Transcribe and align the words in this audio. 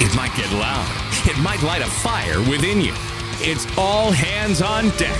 It 0.00 0.14
might 0.14 0.34
get 0.36 0.50
loud. 0.52 0.86
It 1.26 1.36
might 1.38 1.62
light 1.62 1.82
a 1.82 1.86
fire 1.86 2.40
within 2.48 2.80
you. 2.80 2.94
It's 3.40 3.66
all 3.76 4.12
hands 4.12 4.62
on 4.62 4.90
deck. 4.90 5.18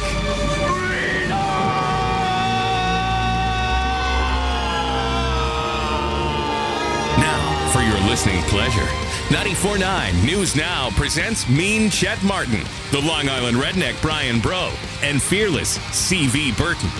Now, 7.18 7.70
for 7.72 7.82
your 7.82 7.98
listening 8.08 8.42
pleasure, 8.44 8.86
94.9 9.34 10.24
News 10.24 10.54
Now 10.54 10.90
presents 10.90 11.48
Mean 11.48 11.90
Chet 11.90 12.22
Martin, 12.22 12.62
the 12.92 13.00
Long 13.00 13.28
Island 13.28 13.56
redneck 13.56 14.00
Brian 14.00 14.40
Bro, 14.40 14.72
and 15.02 15.20
fearless 15.20 15.78
CV 15.78 16.56
Berton. 16.56 16.90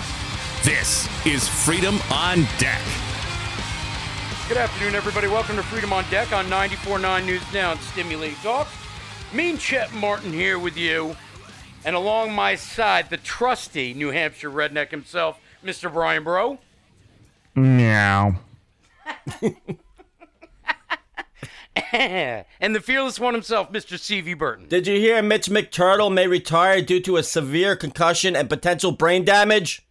This 0.63 1.07
is 1.25 1.47
Freedom 1.47 1.97
on 2.11 2.45
Deck. 2.57 3.08
Good 4.49 4.57
afternoon, 4.57 4.95
everybody. 4.95 5.27
Welcome 5.27 5.57
to 5.57 5.63
Freedom 5.63 5.93
on 5.93 6.09
Deck 6.09 6.33
on 6.33 6.47
94.9 6.47 7.23
News 7.23 7.43
Now 7.53 7.73
and 7.73 7.79
Stimulating 7.81 8.35
Talk. 8.37 8.67
Mean 9.31 9.59
Chet 9.59 9.93
Martin 9.93 10.33
here 10.33 10.57
with 10.57 10.75
you. 10.75 11.15
And 11.85 11.95
along 11.95 12.33
my 12.33 12.55
side, 12.55 13.11
the 13.11 13.17
trusty 13.17 13.93
New 13.93 14.09
Hampshire 14.09 14.49
redneck 14.49 14.89
himself, 14.89 15.39
Mr. 15.63 15.93
Brian 15.93 16.23
Bro. 16.23 16.57
Meow. 17.53 18.37
and 21.93 22.75
the 22.75 22.81
fearless 22.81 23.19
one 23.19 23.35
himself, 23.35 23.71
Mr. 23.71 23.99
CV 23.99 24.35
Berton. 24.35 24.67
Did 24.67 24.87
you 24.87 24.95
hear 24.95 25.21
Mitch 25.21 25.47
McTurtle 25.47 26.11
may 26.11 26.25
retire 26.25 26.81
due 26.81 27.01
to 27.01 27.17
a 27.17 27.23
severe 27.23 27.75
concussion 27.75 28.35
and 28.35 28.49
potential 28.49 28.93
brain 28.93 29.23
damage? 29.23 29.85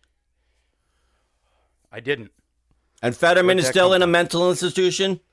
I 1.93 2.01
didn't. 2.01 2.33
And 3.03 3.17
Fetterman 3.17 3.57
Where'd 3.57 3.61
is 3.61 3.67
still 3.69 3.89
come 3.89 3.97
in 3.97 4.03
a 4.03 4.07
mental 4.07 4.49
institution? 4.51 5.21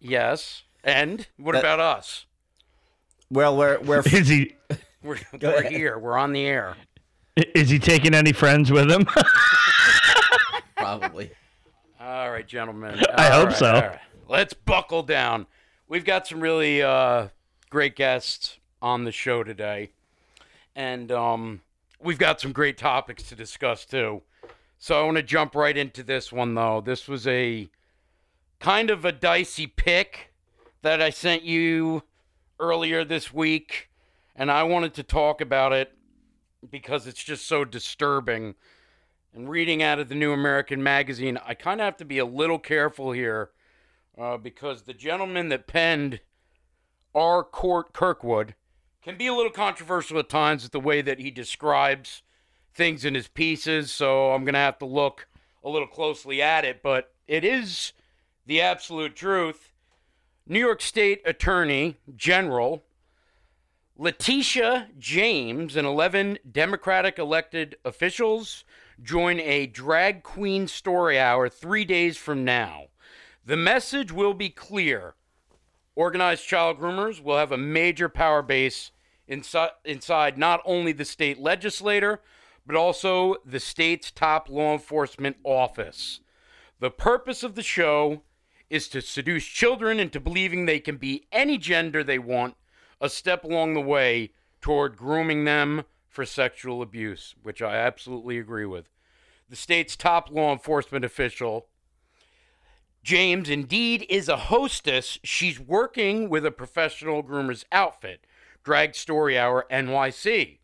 Yes. 0.00 0.64
And 0.82 1.26
what 1.38 1.52
That- 1.52 1.60
about 1.60 1.80
us? 1.80 2.26
Well, 3.30 3.56
we're 3.56 3.80
we're 3.80 4.00
Is 4.06 4.28
he 4.28 4.54
We're, 5.02 5.18
we're 5.40 5.62
here. 5.62 5.98
We're 5.98 6.16
on 6.18 6.32
the 6.32 6.44
air. 6.46 6.76
is 7.36 7.70
he 7.70 7.78
taking 7.78 8.14
any 8.14 8.32
friends 8.32 8.70
with 8.70 8.90
him? 8.90 9.06
probably. 10.76 11.30
All 12.00 12.30
right, 12.30 12.46
gentlemen. 12.46 13.00
I 13.16 13.30
hope 13.30 13.48
right, 13.48 13.56
so. 13.56 13.74
all 13.74 13.80
right. 13.80 13.98
Let's 14.28 14.52
buckle 14.54 15.02
down. 15.02 15.46
We've 15.88 16.04
got 16.04 16.26
some 16.26 16.40
really 16.40 16.82
uh, 16.82 17.28
great 17.70 17.96
guests 17.96 18.58
on 18.82 19.04
the 19.04 19.12
show 19.12 19.42
today, 19.42 19.90
and 20.76 21.10
um, 21.12 21.60
we've 22.04 22.18
got 22.18 22.40
some 22.40 22.52
great 22.52 22.78
topics 22.78 23.24
to 23.24 23.34
discuss 23.34 23.84
too. 23.84 24.22
So 24.78 25.00
I 25.00 25.04
want 25.04 25.16
to 25.16 25.22
jump 25.22 25.54
right 25.54 25.76
into 25.76 26.02
this 26.02 26.30
one, 26.30 26.54
though. 26.54 26.80
This 26.80 27.08
was 27.08 27.26
a 27.26 27.68
kind 28.60 28.90
of 28.90 29.04
a 29.04 29.12
dicey 29.12 29.66
pick 29.66 30.32
that 30.82 31.00
I 31.00 31.10
sent 31.10 31.42
you 31.42 32.02
earlier 32.60 33.04
this 33.04 33.32
week, 33.32 33.88
and 34.36 34.50
I 34.50 34.62
wanted 34.64 34.94
to 34.94 35.02
talk 35.02 35.40
about 35.40 35.72
it 35.72 35.92
because 36.70 37.06
it's 37.06 37.22
just 37.22 37.46
so 37.46 37.64
disturbing 37.64 38.54
and 39.34 39.48
reading 39.48 39.82
out 39.82 39.98
of 39.98 40.08
the 40.08 40.14
New 40.14 40.32
American 40.32 40.82
Magazine, 40.82 41.38
I 41.44 41.54
kind 41.54 41.80
of 41.80 41.84
have 41.84 41.96
to 41.98 42.04
be 42.04 42.18
a 42.18 42.24
little 42.24 42.58
careful 42.58 43.12
here 43.12 43.50
uh, 44.16 44.36
because 44.36 44.82
the 44.82 44.94
gentleman 44.94 45.48
that 45.48 45.66
penned 45.66 46.20
R. 47.14 47.42
Cort 47.42 47.92
Kirkwood 47.92 48.54
can 49.04 49.18
be 49.18 49.26
a 49.26 49.34
little 49.34 49.52
controversial 49.52 50.18
at 50.18 50.30
times 50.30 50.62
with 50.62 50.72
the 50.72 50.80
way 50.80 51.02
that 51.02 51.18
he 51.18 51.30
describes 51.30 52.22
things 52.72 53.04
in 53.04 53.14
his 53.14 53.28
pieces. 53.28 53.92
So 53.92 54.32
I'm 54.32 54.44
going 54.44 54.54
to 54.54 54.60
have 54.60 54.78
to 54.78 54.86
look 54.86 55.28
a 55.62 55.68
little 55.68 55.86
closely 55.86 56.40
at 56.40 56.64
it, 56.64 56.82
but 56.82 57.12
it 57.28 57.44
is 57.44 57.92
the 58.46 58.62
absolute 58.62 59.14
truth. 59.14 59.72
New 60.46 60.58
York 60.58 60.80
State 60.80 61.20
Attorney 61.26 61.98
General 62.16 62.82
Letitia 63.96 64.88
James 64.98 65.76
and 65.76 65.86
11 65.86 66.38
Democratic 66.50 67.18
elected 67.18 67.76
officials 67.84 68.64
join 69.02 69.38
a 69.38 69.66
drag 69.66 70.22
queen 70.22 70.66
story 70.66 71.18
hour 71.18 71.48
three 71.48 71.84
days 71.84 72.16
from 72.16 72.44
now. 72.44 72.86
The 73.44 73.56
message 73.56 74.10
will 74.10 74.34
be 74.34 74.48
clear. 74.48 75.14
Organized 75.94 76.44
child 76.44 76.80
groomers 76.80 77.22
will 77.22 77.36
have 77.36 77.52
a 77.52 77.56
major 77.56 78.08
power 78.08 78.42
base 78.42 78.90
inside, 79.28 79.70
inside 79.84 80.38
not 80.38 80.60
only 80.64 80.92
the 80.92 81.04
state 81.04 81.38
legislator, 81.38 82.20
but 82.66 82.76
also 82.76 83.36
the 83.44 83.60
state's 83.60 84.10
top 84.10 84.48
law 84.48 84.72
enforcement 84.72 85.36
office. 85.44 86.20
The 86.80 86.90
purpose 86.90 87.42
of 87.42 87.54
the 87.54 87.62
show 87.62 88.22
is 88.70 88.88
to 88.88 89.00
seduce 89.00 89.44
children 89.44 90.00
into 90.00 90.18
believing 90.18 90.66
they 90.66 90.80
can 90.80 90.96
be 90.96 91.26
any 91.30 91.58
gender 91.58 92.02
they 92.02 92.18
want, 92.18 92.56
a 93.00 93.08
step 93.08 93.44
along 93.44 93.74
the 93.74 93.80
way 93.80 94.32
toward 94.60 94.96
grooming 94.96 95.44
them 95.44 95.84
for 96.08 96.24
sexual 96.24 96.80
abuse, 96.80 97.34
which 97.42 97.60
I 97.60 97.76
absolutely 97.76 98.38
agree 98.38 98.66
with. 98.66 98.88
The 99.50 99.56
state's 99.56 99.96
top 99.96 100.30
law 100.30 100.52
enforcement 100.52 101.04
official, 101.04 101.66
James, 103.02 103.50
indeed 103.50 104.06
is 104.08 104.28
a 104.28 104.36
hostess. 104.36 105.18
She's 105.22 105.60
working 105.60 106.30
with 106.30 106.46
a 106.46 106.50
professional 106.50 107.22
groomer's 107.22 107.66
outfit, 107.70 108.26
Drag 108.64 108.94
Story 108.94 109.38
Hour 109.38 109.66
NYC, 109.70 110.58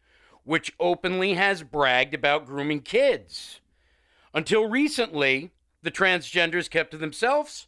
which 0.44 0.72
openly 0.80 1.34
has 1.34 1.62
bragged 1.62 2.14
about 2.14 2.46
grooming 2.46 2.80
kids. 2.80 3.60
Until 4.32 4.68
recently, 4.68 5.50
the 5.82 5.90
transgenders 5.90 6.70
kept 6.70 6.92
to 6.92 6.96
themselves. 6.96 7.66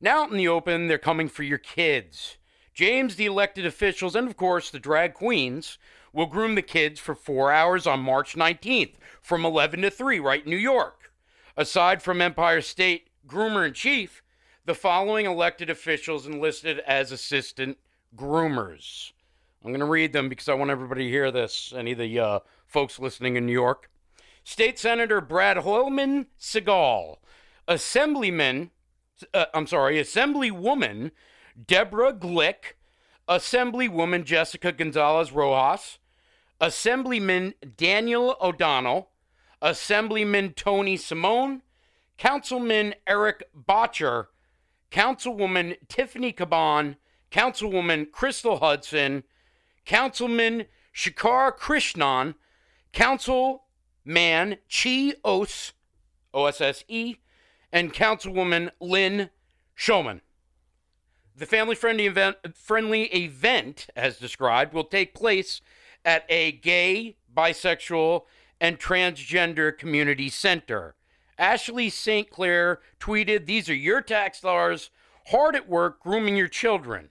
Now 0.00 0.24
out 0.24 0.30
in 0.30 0.38
the 0.38 0.48
open, 0.48 0.88
they're 0.88 0.98
coming 0.98 1.28
for 1.28 1.42
your 1.42 1.58
kids. 1.58 2.38
James, 2.72 3.16
the 3.16 3.26
elected 3.26 3.66
officials, 3.66 4.16
and 4.16 4.26
of 4.26 4.36
course 4.36 4.70
the 4.70 4.80
drag 4.80 5.14
queens 5.14 5.78
will 6.12 6.26
groom 6.26 6.54
the 6.54 6.62
kids 6.62 6.98
for 6.98 7.14
four 7.14 7.52
hours 7.52 7.86
on 7.86 8.00
March 8.00 8.36
19th 8.36 8.94
from 9.20 9.44
11 9.44 9.82
to 9.82 9.90
3 9.90 10.18
right 10.18 10.44
in 10.44 10.50
New 10.50 10.56
York. 10.56 11.12
Aside 11.56 12.02
from 12.02 12.20
Empire 12.20 12.60
State 12.60 13.08
Groomer 13.28 13.66
in 13.66 13.74
Chief, 13.74 14.22
the 14.64 14.74
following 14.74 15.26
elected 15.26 15.68
officials 15.68 16.26
enlisted 16.26 16.80
as 16.80 17.12
assistant 17.12 17.78
groomers. 18.16 19.12
I'm 19.64 19.70
going 19.70 19.80
to 19.80 19.86
read 19.86 20.12
them 20.12 20.28
because 20.28 20.50
I 20.50 20.54
want 20.54 20.70
everybody 20.70 21.04
to 21.04 21.10
hear 21.10 21.30
this, 21.30 21.72
any 21.74 21.92
of 21.92 21.98
the 21.98 22.18
uh, 22.18 22.38
folks 22.66 22.98
listening 22.98 23.36
in 23.36 23.46
New 23.46 23.52
York. 23.52 23.90
State 24.44 24.78
Senator 24.78 25.22
Brad 25.22 25.56
Hoylman 25.58 26.26
Sigal, 26.38 27.16
Assemblyman, 27.66 28.70
uh, 29.32 29.46
I'm 29.54 29.66
sorry, 29.66 29.96
Assemblywoman 29.96 31.12
Deborah 31.66 32.12
Glick, 32.12 32.74
Assemblywoman 33.26 34.24
Jessica 34.24 34.70
Gonzalez 34.70 35.32
Rojas, 35.32 35.98
Assemblyman 36.60 37.54
Daniel 37.78 38.36
O'Donnell, 38.42 39.08
Assemblyman 39.62 40.52
Tony 40.52 40.98
Simone, 40.98 41.62
Councilman 42.18 42.94
Erik 43.06 43.44
Bottcher, 43.56 44.26
Councilwoman 44.92 45.76
Tiffany 45.88 46.34
Caban, 46.34 46.96
Councilwoman 47.32 48.10
Crystal 48.12 48.58
Hudson, 48.58 49.24
Councilman 49.84 50.66
Shekar 50.94 51.56
Krishnan, 51.56 52.34
Councilman 52.92 54.58
Chi 54.70 55.14
Os, 55.24 55.72
OSSE, 56.32 56.84
E, 56.88 57.16
and 57.72 57.92
Councilwoman 57.92 58.70
Lynn 58.80 59.30
Schulman. 59.76 60.20
The 61.36 61.46
family 61.46 61.74
friendly 61.74 62.06
event, 62.06 62.36
friendly 62.54 63.04
event, 63.06 63.88
as 63.96 64.18
described, 64.18 64.72
will 64.72 64.84
take 64.84 65.14
place 65.14 65.60
at 66.04 66.24
a 66.28 66.52
gay, 66.52 67.16
bisexual, 67.34 68.22
and 68.60 68.78
transgender 68.78 69.76
community 69.76 70.28
center. 70.28 70.94
Ashley 71.36 71.90
St. 71.90 72.30
Clair 72.30 72.80
tweeted, 73.00 73.46
These 73.46 73.68
are 73.68 73.74
your 73.74 74.00
tax 74.00 74.40
dollars 74.40 74.90
hard 75.26 75.56
at 75.56 75.68
work 75.68 76.00
grooming 76.00 76.36
your 76.36 76.48
children. 76.48 77.08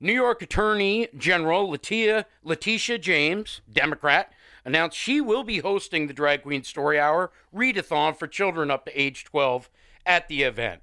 New 0.00 0.12
York 0.12 0.42
Attorney 0.42 1.08
General 1.16 1.68
Letitia, 1.68 2.26
Letitia 2.44 2.98
James, 2.98 3.60
Democrat, 3.70 4.32
announced 4.64 4.96
she 4.96 5.20
will 5.20 5.44
be 5.44 5.58
hosting 5.58 6.06
the 6.06 6.12
Drag 6.12 6.42
Queen 6.42 6.62
Story 6.62 7.00
Hour 7.00 7.30
readathon 7.54 8.16
for 8.16 8.26
children 8.26 8.70
up 8.70 8.84
to 8.84 9.00
age 9.00 9.24
12 9.24 9.68
at 10.06 10.28
the 10.28 10.42
event. 10.42 10.82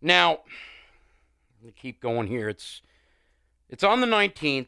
Now, 0.00 0.40
let 1.60 1.66
me 1.66 1.72
keep 1.76 2.00
going 2.00 2.28
here. 2.28 2.48
It's 2.48 2.82
it's 3.68 3.82
on 3.82 4.00
the 4.00 4.06
19th. 4.06 4.66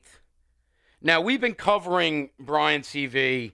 Now, 1.02 1.20
we've 1.20 1.40
been 1.40 1.54
covering 1.54 2.30
Brian 2.38 2.80
CV. 2.80 3.52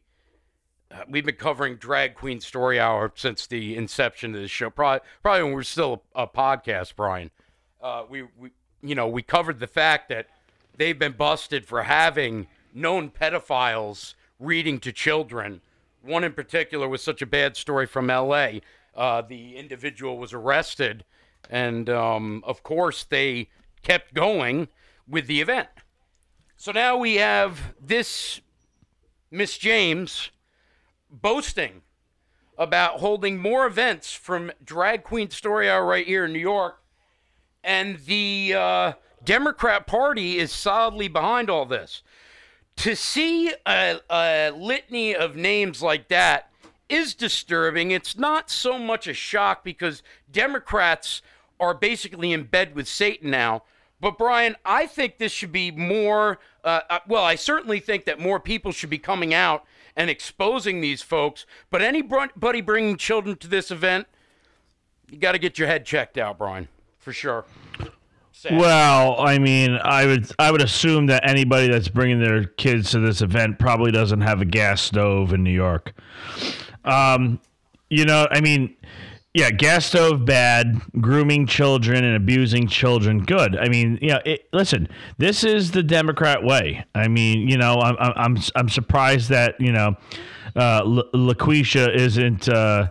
Uh, 0.91 1.03
we've 1.09 1.27
been 1.27 1.35
covering 1.35 1.77
Drag 1.77 2.15
Queen 2.15 2.41
Story 2.41 2.79
Hour 2.79 3.13
since 3.17 3.47
the 3.47 3.77
inception 3.77 4.35
of 4.35 4.41
the 4.41 4.49
show. 4.49 4.71
Probably, 4.71 5.01
probably 5.23 5.43
when 5.43 5.53
we're 5.53 5.63
still 5.65 6.05
a, 6.15 6.23
a 6.23 6.27
podcast, 6.27 6.95
Brian. 6.97 7.31
Uh, 7.83 8.05
we, 8.09 8.23
we, 8.39 8.51
you 8.83 8.95
know, 8.95 9.07
we 9.09 9.23
covered 9.23 9.61
the 9.61 9.67
fact 9.67 10.09
that 10.09 10.27
they've 10.77 10.99
been 10.99 11.13
busted 11.13 11.67
for 11.67 11.85
having 11.85 12.49
known 12.75 13.11
pedophiles 13.11 14.15
reading 14.39 14.81
to 14.81 14.93
children. 14.93 15.61
One 16.03 16.25
in 16.25 16.33
particular 16.33 16.89
was 16.89 17.03
such 17.03 17.23
a 17.23 17.27
bad 17.27 17.57
story 17.57 17.87
from 17.87 18.11
L.A. 18.11 18.61
Uh, 18.95 19.23
the 19.23 19.57
individual 19.57 20.19
was 20.19 20.33
arrested 20.33 21.05
And 21.49 21.89
um, 21.89 22.43
of 22.47 22.63
course, 22.63 23.05
they 23.05 23.49
kept 23.83 24.15
going 24.15 24.69
with 25.09 25.27
the 25.27 25.41
event. 25.41 25.69
So 26.57 26.73
now 26.73 26.97
we 26.97 27.17
have 27.17 27.75
this 27.81 28.41
Miss 29.31 29.59
James 29.59 30.31
boasting 31.11 31.83
about 32.57 33.01
holding 33.01 33.39
more 33.39 33.67
events 33.67 34.13
from 34.13 34.53
Drag 34.65 35.03
Queen 35.03 35.31
Story 35.31 35.69
Hour 35.69 35.85
right 35.85 36.07
here 36.07 36.25
in 36.25 36.33
New 36.33 36.39
York. 36.39 36.82
And 37.65 37.99
the 38.07 38.55
uh, 38.57 38.93
Democrat 39.25 39.87
Party 39.87 40.39
is 40.39 40.53
solidly 40.53 41.09
behind 41.09 41.49
all 41.49 41.67
this. 41.67 42.03
To 42.77 42.97
see 42.97 43.53
a, 43.67 44.01
a 44.11 44.51
litany 44.51 45.15
of 45.15 45.37
names 45.37 45.83
like 45.83 46.09
that 46.09 46.51
is 46.89 47.15
disturbing. 47.15 47.91
It's 47.91 48.19
not 48.19 48.51
so 48.51 48.79
much 48.79 49.07
a 49.07 49.15
shock 49.15 49.65
because 49.65 50.03
Democrats 50.31 51.23
are 51.61 51.75
basically 51.75 52.33
in 52.33 52.45
bed 52.45 52.75
with 52.75 52.89
Satan 52.89 53.31
now. 53.31 53.63
But 54.01 54.19
Brian, 54.19 54.57
I 54.65 54.87
think 54.87 55.19
this 55.19 55.31
should 55.31 55.53
be 55.53 55.71
more. 55.71 56.41
Uh, 56.65 56.81
uh, 56.91 56.99
well, 57.07 57.25
I 57.25 57.37
certainly 57.37 57.79
think 57.79 58.05
that 58.07 58.19
more 58.19 58.41
people 58.41 58.73
should 58.73 58.91
be 58.91 58.99
coming 58.99 59.33
out 59.33 59.65
and 59.97 60.11
exposing 60.11 60.81
these 60.81 61.03
folks. 61.03 61.47
But 61.71 61.83
anybody 61.83 62.61
bringing 62.61 62.97
children 62.97 63.37
to 63.37 63.47
this 63.47 63.71
event, 63.71 64.09
you 65.09 65.19
got 65.19 65.33
to 65.33 65.39
get 65.39 65.57
your 65.57 65.69
head 65.69 65.87
checked 65.87 66.19
out, 66.19 66.37
Brian, 66.37 66.67
for 67.03 67.13
sure. 67.13 67.45
Sad. 68.33 68.59
Well, 68.59 69.21
I 69.21 69.39
mean, 69.39 69.79
I 69.83 70.07
would 70.07 70.33
I 70.39 70.51
would 70.51 70.63
assume 70.63 71.07
that 71.07 71.29
anybody 71.29 71.69
that's 71.69 71.89
bringing 71.89 72.19
their 72.19 72.45
kids 72.45 72.91
to 72.93 72.99
this 72.99 73.21
event 73.21 73.59
probably 73.59 73.93
doesn't 73.93 74.23
have 74.23 74.41
a 74.41 74.45
gas 74.45 74.81
stove 74.81 75.33
in 75.33 75.45
New 75.45 75.53
York. 75.53 75.93
Um, 76.85 77.41
you 77.91 78.05
know, 78.05 78.27
I 78.31 78.41
mean, 78.41 78.75
yeah, 79.35 79.51
gas 79.51 79.87
stove 79.87 80.25
bad, 80.25 80.81
grooming 81.01 81.47
children 81.47 82.05
and 82.05 82.17
abusing 82.17 82.67
children 82.67 83.23
good. 83.25 83.57
I 83.57 83.69
mean, 83.69 83.99
you 84.03 84.09
know, 84.09 84.21
listen, 84.53 84.89
this 85.19 85.43
is 85.43 85.71
the 85.71 85.83
Democrat 85.83 86.43
way. 86.43 86.85
I 86.95 87.09
mean, 87.09 87.49
you 87.49 87.57
know, 87.57 87.81
I'm 87.81 87.97
I'm 87.99 88.37
I'm 88.55 88.69
surprised 88.69 89.31
that 89.31 89.55
you 89.59 89.73
know, 89.73 89.97
uh, 90.55 90.83
LaQuisha 90.83 91.95
isn't 91.95 92.49
uh, 92.49 92.89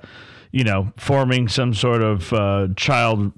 you 0.51 0.63
know 0.63 0.91
forming 0.97 1.47
some 1.47 1.73
sort 1.73 2.01
of 2.01 2.33
uh, 2.33 2.69
child, 2.75 3.31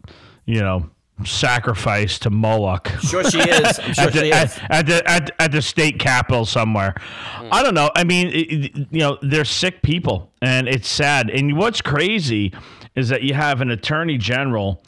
you 0.45 0.59
know 0.61 0.89
sacrifice 1.25 2.19
to 2.19 2.29
Moloch. 2.29 2.89
Sure, 3.01 3.23
she 3.23 3.39
is. 3.39 3.79
I'm 3.79 3.93
sure 3.93 4.03
at, 4.05 4.13
the, 4.13 4.19
she 4.19 4.29
is. 4.29 4.33
At, 4.33 4.71
at, 4.71 4.85
the 4.87 5.09
at, 5.09 5.31
at 5.39 5.51
the 5.51 5.61
state 5.61 5.99
capitol 5.99 6.45
somewhere. 6.45 6.95
Mm. 7.37 7.49
I 7.51 7.63
don't 7.63 7.75
know. 7.75 7.91
I 7.95 8.03
mean, 8.03 8.27
it, 8.33 8.75
you 8.91 8.99
know, 8.99 9.17
they're 9.21 9.45
sick 9.45 9.81
people, 9.81 10.31
and 10.41 10.67
it's 10.67 10.87
sad. 10.87 11.29
And 11.29 11.57
what's 11.57 11.81
crazy 11.81 12.53
is 12.95 13.09
that 13.09 13.23
you 13.23 13.33
have 13.33 13.61
an 13.61 13.69
attorney 13.69 14.17
general. 14.17 14.83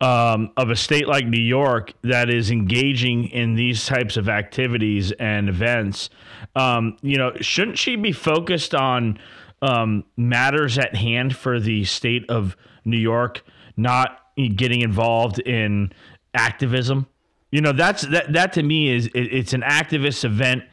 Um, 0.00 0.52
of 0.56 0.70
a 0.70 0.76
state 0.76 1.08
like 1.08 1.26
New 1.26 1.42
York 1.42 1.92
that 2.02 2.30
is 2.30 2.52
engaging 2.52 3.24
in 3.30 3.56
these 3.56 3.84
types 3.84 4.16
of 4.16 4.28
activities 4.28 5.10
and 5.18 5.48
events, 5.48 6.08
um, 6.54 6.96
you 7.02 7.18
know, 7.18 7.32
shouldn't 7.40 7.78
she 7.78 7.96
be 7.96 8.12
focused 8.12 8.76
on 8.76 9.18
um, 9.60 10.04
matters 10.16 10.78
at 10.78 10.94
hand 10.94 11.34
for 11.34 11.58
the 11.58 11.84
state 11.84 12.24
of 12.28 12.56
New 12.84 12.96
York, 12.96 13.42
not 13.76 14.27
getting 14.46 14.82
involved 14.82 15.40
in 15.40 15.92
activism. 16.34 17.06
You 17.50 17.60
know, 17.60 17.72
that's 17.72 18.02
that 18.02 18.32
that 18.34 18.52
to 18.54 18.62
me 18.62 18.94
is 18.94 19.06
it, 19.06 19.20
it's 19.20 19.52
an 19.52 19.62
activist 19.62 20.24
event. 20.24 20.64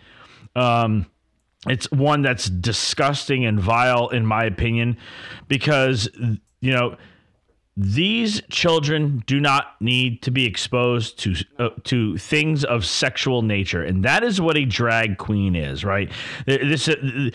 Um, 0.55 1.07
it's 1.67 1.89
one 1.91 2.21
that's 2.21 2.49
disgusting 2.49 3.45
and 3.45 3.59
vile, 3.59 4.09
in 4.09 4.25
my 4.25 4.43
opinion, 4.43 4.97
because 5.47 6.09
you 6.61 6.71
know 6.71 6.97
these 7.77 8.41
children 8.49 9.21
do 9.27 9.39
not 9.39 9.75
need 9.81 10.21
to 10.21 10.31
be 10.31 10.45
exposed 10.45 11.19
to 11.19 11.35
uh, 11.59 11.69
to 11.83 12.17
things 12.17 12.63
of 12.63 12.85
sexual 12.85 13.41
nature 13.41 13.83
and 13.83 14.05
that 14.05 14.23
is 14.23 14.39
what 14.39 14.55
a 14.55 14.63
drag 14.63 15.17
queen 15.17 15.57
is 15.57 15.83
right 15.83 16.09
this 16.45 16.87
uh, 16.87 17.29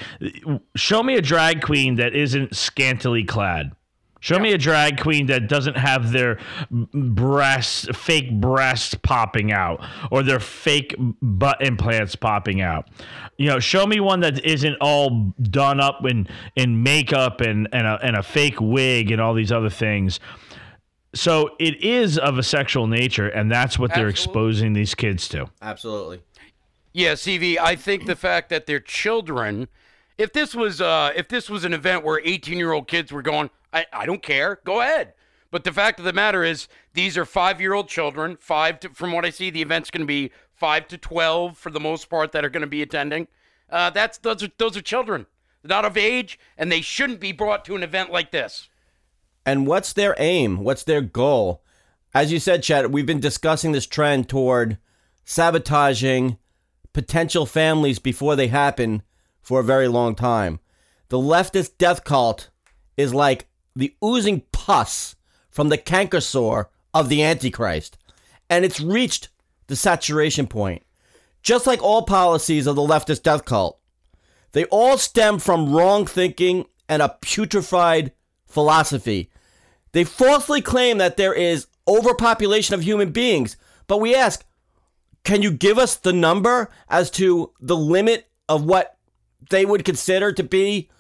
show 0.77 1.03
me 1.03 1.15
a 1.15 1.21
drag 1.21 1.61
queen 1.61 1.97
that 1.97 2.15
isn't 2.15 2.56
scantily 2.56 3.23
clad 3.23 3.73
Show 4.20 4.37
yeah. 4.37 4.43
me 4.43 4.52
a 4.52 4.58
drag 4.58 5.00
queen 5.00 5.26
that 5.26 5.49
doesn't 5.49 5.76
have 5.76 6.12
their 6.12 6.38
breasts, 6.70 7.87
fake 7.94 8.31
breasts 8.40 8.94
popping 8.94 9.50
out, 9.50 9.84
or 10.11 10.22
their 10.22 10.40
fake 10.40 10.94
butt 11.22 11.62
implants 11.62 12.14
popping 12.14 12.61
out. 12.61 12.88
You 13.38 13.46
know, 13.46 13.58
show 13.58 13.87
me 13.87 13.99
one 13.99 14.20
that 14.20 14.44
isn't 14.44 14.76
all 14.81 15.32
done 15.40 15.81
up 15.81 16.05
in 16.05 16.28
in 16.55 16.82
makeup 16.82 17.40
and 17.40 17.67
and 17.72 17.87
a, 17.87 17.99
and 18.02 18.17
a 18.17 18.22
fake 18.22 18.61
wig 18.61 19.11
and 19.11 19.20
all 19.20 19.32
these 19.32 19.50
other 19.50 19.70
things. 19.70 20.20
So 21.14 21.56
it 21.58 21.82
is 21.82 22.19
of 22.19 22.38
a 22.38 22.43
sexual 22.43 22.87
nature, 22.87 23.28
and 23.28 23.50
that's 23.50 23.78
what 23.78 23.90
Absolutely. 23.90 24.02
they're 24.02 24.11
exposing 24.11 24.72
these 24.75 24.94
kids 24.94 25.28
to. 25.31 25.50
Absolutely. 25.61 26.20
Yeah, 26.93 27.12
CV. 27.12 27.58
I 27.58 27.75
think 27.75 28.06
the 28.06 28.17
fact 28.17 28.49
that 28.50 28.67
they're 28.67 28.81
children. 28.81 29.69
If 30.19 30.34
this 30.34 30.55
was 30.55 30.82
uh, 30.82 31.12
if 31.17 31.28
this 31.28 31.49
was 31.49 31.64
an 31.64 31.72
event 31.72 32.05
where 32.05 32.20
18 32.22 32.58
year 32.58 32.72
old 32.72 32.87
kids 32.87 33.11
were 33.11 33.22
going 33.22 33.49
I, 33.72 33.87
I 33.93 34.06
don't 34.06 34.22
care. 34.22 34.61
Go 34.64 34.81
ahead. 34.81 35.14
But 35.50 35.64
the 35.64 35.72
fact 35.72 35.99
of 35.99 36.05
the 36.05 36.12
matter 36.12 36.44
is, 36.44 36.69
these 36.94 37.19
are 37.19 37.25
five 37.25 37.61
year 37.61 37.72
old 37.72 37.88
children. 37.88 38.37
Five, 38.40 38.81
to, 38.81 38.90
from 38.90 39.12
what 39.12 39.25
I 39.25 39.31
see, 39.31 39.50
the 39.50 39.62
event's 39.62 39.90
going 39.90 40.02
to 40.02 40.06
be 40.06 40.31
five 40.55 40.87
to 40.88 40.99
12 40.99 41.58
for 41.58 41.70
the 41.70 41.81
most 41.81 42.08
part 42.08 42.32
that 42.32 42.44
are 42.44 42.50
going 42.50 42.61
to 42.61 42.67
be 42.67 42.82
attending. 42.82 43.26
Uh, 43.69 43.90
that's 43.90 44.19
those 44.19 44.43
are, 44.43 44.50
those 44.58 44.76
are 44.76 44.82
children. 44.82 45.26
They're 45.62 45.76
not 45.76 45.84
of 45.84 45.96
age, 45.96 46.38
and 46.56 46.70
they 46.70 46.81
shouldn't 46.81 47.20
be 47.20 47.32
brought 47.32 47.64
to 47.67 47.76
an 47.76 47.82
event 47.82 48.11
like 48.11 48.31
this. 48.31 48.69
And 49.44 49.67
what's 49.67 49.93
their 49.93 50.14
aim? 50.19 50.58
What's 50.58 50.84
their 50.84 51.00
goal? 51.00 51.62
As 52.14 52.32
you 52.32 52.38
said, 52.40 52.62
Chad, 52.62 52.93
we've 52.93 53.06
been 53.06 53.20
discussing 53.20 53.72
this 53.72 53.87
trend 53.87 54.28
toward 54.28 54.78
sabotaging 55.25 56.38
potential 56.93 57.46
families 57.46 57.99
before 57.99 58.37
they 58.37 58.49
happen 58.49 59.02
for 59.40 59.61
a 59.61 59.64
very 59.64 59.88
long 59.88 60.14
time. 60.14 60.61
The 61.08 61.19
leftist 61.19 61.78
death 61.78 62.05
cult 62.05 62.50
is 62.96 63.14
like 63.14 63.46
the 63.75 63.94
oozing 64.05 64.43
pus 64.52 65.17
from 65.50 65.69
the 65.69 65.78
canker 65.78 66.20
sore 66.20 66.70
of 66.93 67.08
the 67.08 67.22
Antichrist. 67.22 67.99
And 68.49 68.64
it's 68.64 68.81
reached 68.81 69.28
the 69.69 69.76
saturation 69.76 70.46
point. 70.46 70.82
Just 71.43 71.67
like 71.67 71.82
all 71.82 72.02
policies 72.02 72.67
of 72.67 72.76
the 72.76 72.82
leftist 72.82 73.22
death 73.22 73.44
cult, 73.44 73.78
they 74.52 74.64
all 74.67 74.99
stem 74.99 75.38
from 75.38 75.72
wrong 75.72 76.06
thinking 76.06 76.67
and 76.88 77.00
a 77.00 77.17
putrefied 77.22 78.11
philosophy. 78.46 79.31
They 79.93 80.05
falsely 80.05 80.61
claim 80.61 80.99
that 80.99 81.17
there 81.17 81.32
is 81.32 81.67
overpopulation 81.87 82.74
of 82.74 82.82
human 82.82 83.10
beings, 83.10 83.56
but 83.86 83.98
we 83.98 84.15
ask, 84.15 84.44
can 85.24 85.43
you 85.43 85.50
give 85.50 85.79
us 85.79 85.96
the 85.96 86.12
number 86.12 86.70
as 86.89 87.10
to 87.12 87.53
the 87.60 87.77
limit 87.77 88.29
of 88.48 88.65
what 88.65 88.96
they 89.50 89.65
would 89.65 89.84
consider 89.84 90.32
to 90.32 90.43
be 90.43 90.91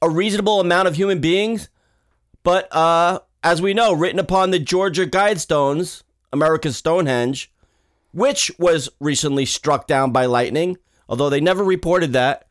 a 0.00 0.08
reasonable 0.08 0.60
amount 0.60 0.88
of 0.88 0.96
human 0.96 1.20
beings? 1.20 1.68
But 2.44 2.68
uh, 2.72 3.20
as 3.42 3.60
we 3.60 3.74
know, 3.74 3.92
written 3.92 4.20
upon 4.20 4.52
the 4.52 4.60
Georgia 4.60 5.06
Guidestones, 5.06 6.04
America's 6.32 6.76
Stonehenge, 6.76 7.50
which 8.12 8.52
was 8.58 8.88
recently 9.00 9.44
struck 9.44 9.88
down 9.88 10.12
by 10.12 10.26
lightning, 10.26 10.76
although 11.08 11.28
they 11.28 11.40
never 11.40 11.64
reported 11.64 12.12
that. 12.12 12.46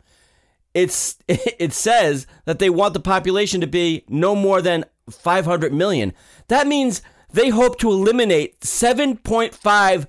It's 0.74 1.18
it 1.28 1.72
says 1.72 2.28
that 2.44 2.60
they 2.60 2.70
want 2.70 2.94
the 2.94 3.00
population 3.00 3.62
to 3.62 3.68
be 3.68 4.04
no 4.10 4.36
more 4.36 4.62
than 4.62 4.84
500 5.10 5.74
million. 5.74 6.14
That 6.48 6.68
means 6.68 7.02
they 7.32 7.50
hope 7.50 7.78
to 7.80 7.90
eliminate 7.90 8.60
7.5 8.62 10.08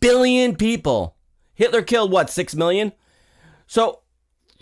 billion 0.00 0.56
people. 0.56 1.16
Hitler 1.54 1.82
killed 1.82 2.12
what, 2.12 2.30
6 2.30 2.54
million? 2.54 2.92
So, 3.66 4.00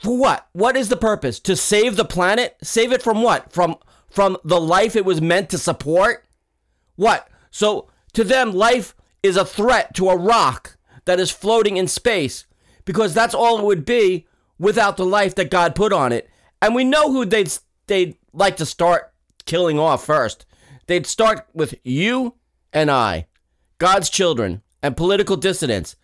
for 0.03 0.17
what? 0.17 0.49
What 0.53 0.77
is 0.77 0.89
the 0.89 0.97
purpose? 0.97 1.41
To 1.41 1.57
save 1.57 1.97
the 1.97 2.05
planet? 2.05 2.57
Save 2.63 2.93
it 2.93 3.03
from 3.03 3.23
what? 3.23 3.53
From 3.53 3.77
from 4.11 4.37
the 4.45 4.61
life 4.61 4.97
it 4.97 5.05
was 5.05 5.21
meant 5.21 5.51
to 5.51 5.59
support? 5.59 6.25
What? 6.97 7.29
So 7.51 7.89
to 8.15 8.25
them, 8.25 8.53
life 8.53 8.95
is 9.23 9.37
a 9.37 9.45
threat 9.45 9.95
to 9.95 10.09
a 10.09 10.17
rock 10.17 10.77
that 11.05 11.21
is 11.21 11.31
floating 11.31 11.77
in 11.77 11.89
space 11.89 12.47
because 12.85 13.15
that's 13.15 13.35
all 13.35 13.59
it 13.59 13.65
would 13.65 13.85
be 13.85 14.27
without 14.59 14.97
the 14.97 15.05
life 15.05 15.35
that 15.35 15.51
God 15.51 15.75
put 15.75 15.93
on 15.93 16.13
it. 16.13 16.29
And 16.63 16.75
we 16.75 16.85
know 16.85 17.13
who 17.13 17.25
they'd, 17.25 17.53
they'd 17.87 18.17
like 18.33 18.57
to 18.57 18.67
start 18.67 19.13
killing 19.45 19.79
off 19.79 20.05
first. 20.05 20.47
They'd 20.87 21.07
start 21.07 21.47
with 21.53 21.75
you 21.85 22.35
and 22.73 22.91
I, 22.91 23.27
God's 23.79 24.11
children, 24.11 24.63
and 24.83 24.97
political 24.97 25.37
dissidents. 25.37 25.97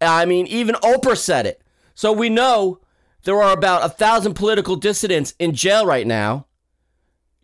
I 0.00 0.24
mean, 0.24 0.46
even 0.46 0.74
Oprah 0.76 1.16
said 1.16 1.46
it. 1.46 1.62
So 1.94 2.12
we 2.12 2.30
know 2.30 2.80
there 3.24 3.42
are 3.42 3.52
about 3.52 3.84
a 3.84 3.88
thousand 3.88 4.34
political 4.34 4.76
dissidents 4.76 5.34
in 5.38 5.54
jail 5.54 5.84
right 5.84 6.06
now 6.06 6.46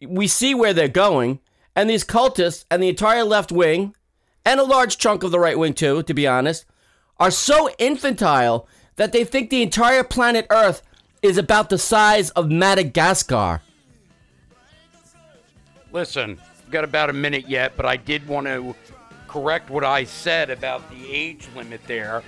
we 0.05 0.27
see 0.27 0.55
where 0.55 0.73
they're 0.73 0.89
going, 0.89 1.41
and 1.75 1.89
these 1.89 2.05
cultists 2.05 2.65
and 2.71 2.83
the 2.83 2.89
entire 2.89 3.25
left 3.25 3.53
wing, 3.53 3.95
and 4.45 4.61
a 4.61 4.65
large 4.65 4.99
chunk 4.99 5.23
of 5.23 5.31
the 5.31 5.41
right 5.41 5.59
wing 5.59 5.75
too, 5.75 6.03
to 6.03 6.15
be 6.15 6.27
honest, 6.27 6.65
are 7.19 7.31
so 7.31 7.71
infantile 7.79 8.69
that 8.97 9.13
they 9.13 9.25
think 9.25 9.51
the 9.51 9.63
entire 9.63 10.05
planet 10.05 10.47
Earth 10.51 10.83
is 11.23 11.39
about 11.39 11.71
the 11.71 11.79
size 11.79 12.31
of 12.31 12.51
Madagascar. 12.51 13.63
Listen, 15.93 16.39
We've 16.67 16.73
got 16.73 16.83
about 16.83 17.11
a 17.11 17.13
minute 17.13 17.49
yet, 17.49 17.75
but 17.77 17.87
I 17.87 17.97
did 17.97 18.27
want 18.27 18.49
to 18.49 18.75
correct 19.29 19.71
what 19.71 19.85
I 19.85 20.03
said 20.03 20.51
about 20.51 20.91
the 20.91 21.13
age 21.13 21.47
limit 21.55 21.81
there. 21.87 22.25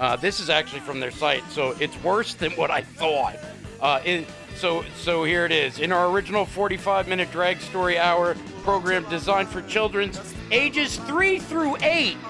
Uh, 0.00 0.16
this 0.16 0.40
is 0.40 0.50
actually 0.50 0.80
from 0.80 0.98
their 0.98 1.12
site, 1.12 1.48
so 1.50 1.76
it's 1.78 1.96
worse 2.02 2.34
than 2.34 2.50
what 2.52 2.68
I 2.68 2.82
thought. 2.82 3.36
Uh, 3.80 4.00
it, 4.04 4.26
so, 4.56 4.84
so 4.96 5.24
here 5.24 5.44
it 5.44 5.52
is. 5.52 5.78
In 5.78 5.92
our 5.92 6.10
original 6.10 6.46
45-minute 6.46 7.30
drag 7.30 7.60
story 7.60 7.98
hour 7.98 8.34
program 8.62 9.08
designed 9.08 9.48
for 9.48 9.62
children's 9.62 10.20
ages 10.50 10.96
three 10.98 11.38
through 11.38 11.76
eight. 11.82 12.16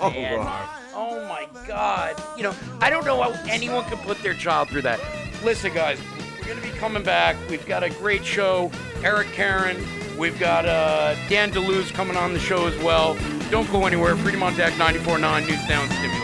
Oh, 0.00 0.12
God. 0.12 0.68
Oh 0.94 1.28
my 1.28 1.46
God! 1.66 2.20
You 2.36 2.42
know, 2.42 2.54
I 2.80 2.90
don't 2.90 3.04
know 3.04 3.22
how 3.22 3.30
anyone 3.48 3.84
can 3.84 3.98
put 3.98 4.20
their 4.22 4.34
child 4.34 4.68
through 4.68 4.82
that. 4.82 5.00
Listen, 5.44 5.72
guys, 5.72 6.00
we're 6.40 6.48
gonna 6.54 6.60
be 6.60 6.76
coming 6.78 7.02
back. 7.04 7.36
We've 7.48 7.64
got 7.66 7.82
a 7.82 7.90
great 7.90 8.24
show. 8.24 8.72
Eric 9.02 9.28
Carron. 9.28 9.76
We've 10.18 10.38
got 10.40 10.66
uh, 10.66 11.14
Dan 11.28 11.52
DeLuz 11.52 11.92
coming 11.92 12.16
on 12.16 12.32
the 12.32 12.40
show 12.40 12.66
as 12.66 12.76
well. 12.82 13.16
Don't 13.50 13.70
go 13.70 13.86
anywhere. 13.86 14.16
Freedom 14.16 14.42
on 14.42 14.56
Deck 14.56 14.72
94.9 14.72 15.46
News 15.46 15.68
Now 15.68 15.82
and 15.82 16.17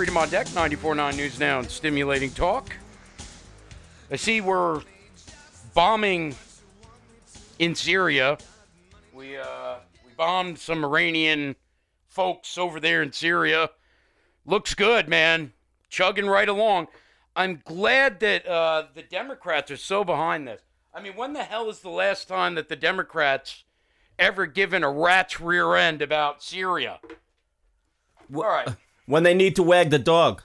Freedom 0.00 0.16
on 0.16 0.30
Deck 0.30 0.46
94.9 0.46 1.14
News 1.14 1.38
Now 1.38 1.58
and 1.58 1.70
Stimulating 1.70 2.30
Talk. 2.30 2.74
I 4.10 4.16
see 4.16 4.40
we're 4.40 4.80
bombing 5.74 6.34
in 7.58 7.74
Syria. 7.74 8.38
We 9.12 9.36
uh, 9.36 9.74
we 10.02 10.12
bombed 10.16 10.58
some 10.58 10.86
Iranian 10.86 11.54
folks 12.08 12.56
over 12.56 12.80
there 12.80 13.02
in 13.02 13.12
Syria. 13.12 13.68
Looks 14.46 14.72
good, 14.72 15.06
man. 15.06 15.52
Chugging 15.90 16.24
right 16.26 16.48
along. 16.48 16.88
I'm 17.36 17.60
glad 17.62 18.20
that 18.20 18.46
uh, 18.46 18.84
the 18.94 19.02
Democrats 19.02 19.70
are 19.70 19.76
so 19.76 20.02
behind 20.02 20.48
this. 20.48 20.62
I 20.94 21.02
mean, 21.02 21.14
when 21.14 21.34
the 21.34 21.44
hell 21.44 21.68
is 21.68 21.80
the 21.80 21.90
last 21.90 22.26
time 22.26 22.54
that 22.54 22.70
the 22.70 22.76
Democrats 22.76 23.64
ever 24.18 24.46
given 24.46 24.82
a 24.82 24.90
rat's 24.90 25.42
rear 25.42 25.76
end 25.76 26.00
about 26.00 26.42
Syria? 26.42 27.00
All 28.34 28.42
right. 28.44 28.74
When 29.10 29.22
they 29.24 29.34
need 29.34 29.56
to 29.56 29.62
wag 29.62 29.90
the 29.90 29.98
dog. 29.98 30.42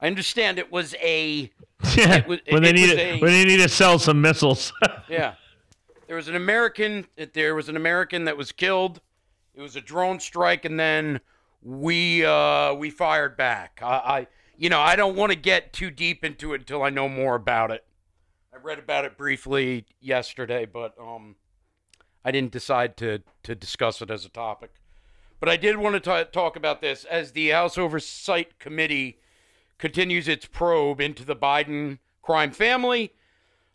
I 0.00 0.06
understand 0.06 0.58
it 0.58 0.70
was 0.70 0.94
a 1.00 1.50
Yeah, 1.96 2.16
It 2.16 2.26
was- 2.28 2.40
when 2.50 2.62
they 2.62 2.70
it 2.70 2.74
need 2.74 2.82
was 2.90 2.92
it, 2.92 2.98
a- 2.98 3.20
when 3.20 3.30
they 3.32 3.44
need 3.44 3.56
to 3.58 3.68
sell 3.68 3.98
some 3.98 4.20
missiles. 4.20 4.72
yeah. 5.08 5.34
There 6.06 6.16
was 6.16 6.28
an 6.28 6.36
American. 6.36 7.06
There 7.32 7.54
was 7.54 7.68
an 7.70 7.76
American 7.76 8.24
that 8.24 8.36
was 8.36 8.52
killed. 8.52 9.00
It 9.54 9.62
was 9.62 9.74
a 9.76 9.80
drone 9.80 10.20
strike, 10.20 10.66
and 10.66 10.78
then 10.78 11.20
we 11.62 12.24
uh, 12.26 12.74
we 12.74 12.90
fired 12.90 13.36
back. 13.38 13.80
I, 13.82 13.86
I 13.86 14.26
you 14.58 14.68
know 14.68 14.80
I 14.80 14.96
don't 14.96 15.16
want 15.16 15.32
to 15.32 15.38
get 15.38 15.72
too 15.72 15.90
deep 15.90 16.22
into 16.24 16.52
it 16.52 16.60
until 16.60 16.82
I 16.82 16.90
know 16.90 17.08
more 17.08 17.34
about 17.36 17.70
it. 17.70 17.84
I 18.52 18.58
read 18.58 18.78
about 18.78 19.06
it 19.06 19.16
briefly 19.16 19.86
yesterday, 20.00 20.66
but 20.66 20.94
um, 21.00 21.36
I 22.22 22.30
didn't 22.32 22.52
decide 22.52 22.98
to 22.98 23.22
to 23.44 23.54
discuss 23.54 24.02
it 24.02 24.10
as 24.10 24.26
a 24.26 24.28
topic. 24.28 24.72
But 25.44 25.52
I 25.52 25.56
did 25.58 25.76
want 25.76 25.92
to 25.92 26.00
ta 26.00 26.24
talk 26.24 26.56
about 26.56 26.80
this 26.80 27.04
as 27.04 27.32
the 27.32 27.50
House 27.50 27.76
Oversight 27.76 28.58
Committee 28.58 29.18
continues 29.76 30.26
its 30.26 30.46
probe 30.46 31.02
into 31.02 31.22
the 31.22 31.36
Biden 31.36 31.98
crime 32.22 32.50
family. 32.50 33.12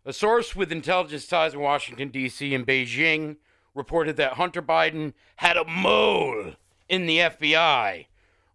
A 0.03 0.11
source 0.11 0.55
with 0.55 0.71
intelligence 0.71 1.27
ties 1.27 1.53
in 1.53 1.59
Washington, 1.59 2.09
D.C. 2.09 2.55
and 2.55 2.65
Beijing 2.65 3.35
reported 3.75 4.17
that 4.17 4.33
Hunter 4.33 4.63
Biden 4.63 5.13
had 5.35 5.57
a 5.57 5.63
mole 5.63 6.53
in 6.87 7.05
the 7.05 7.19
FBI, 7.19 8.07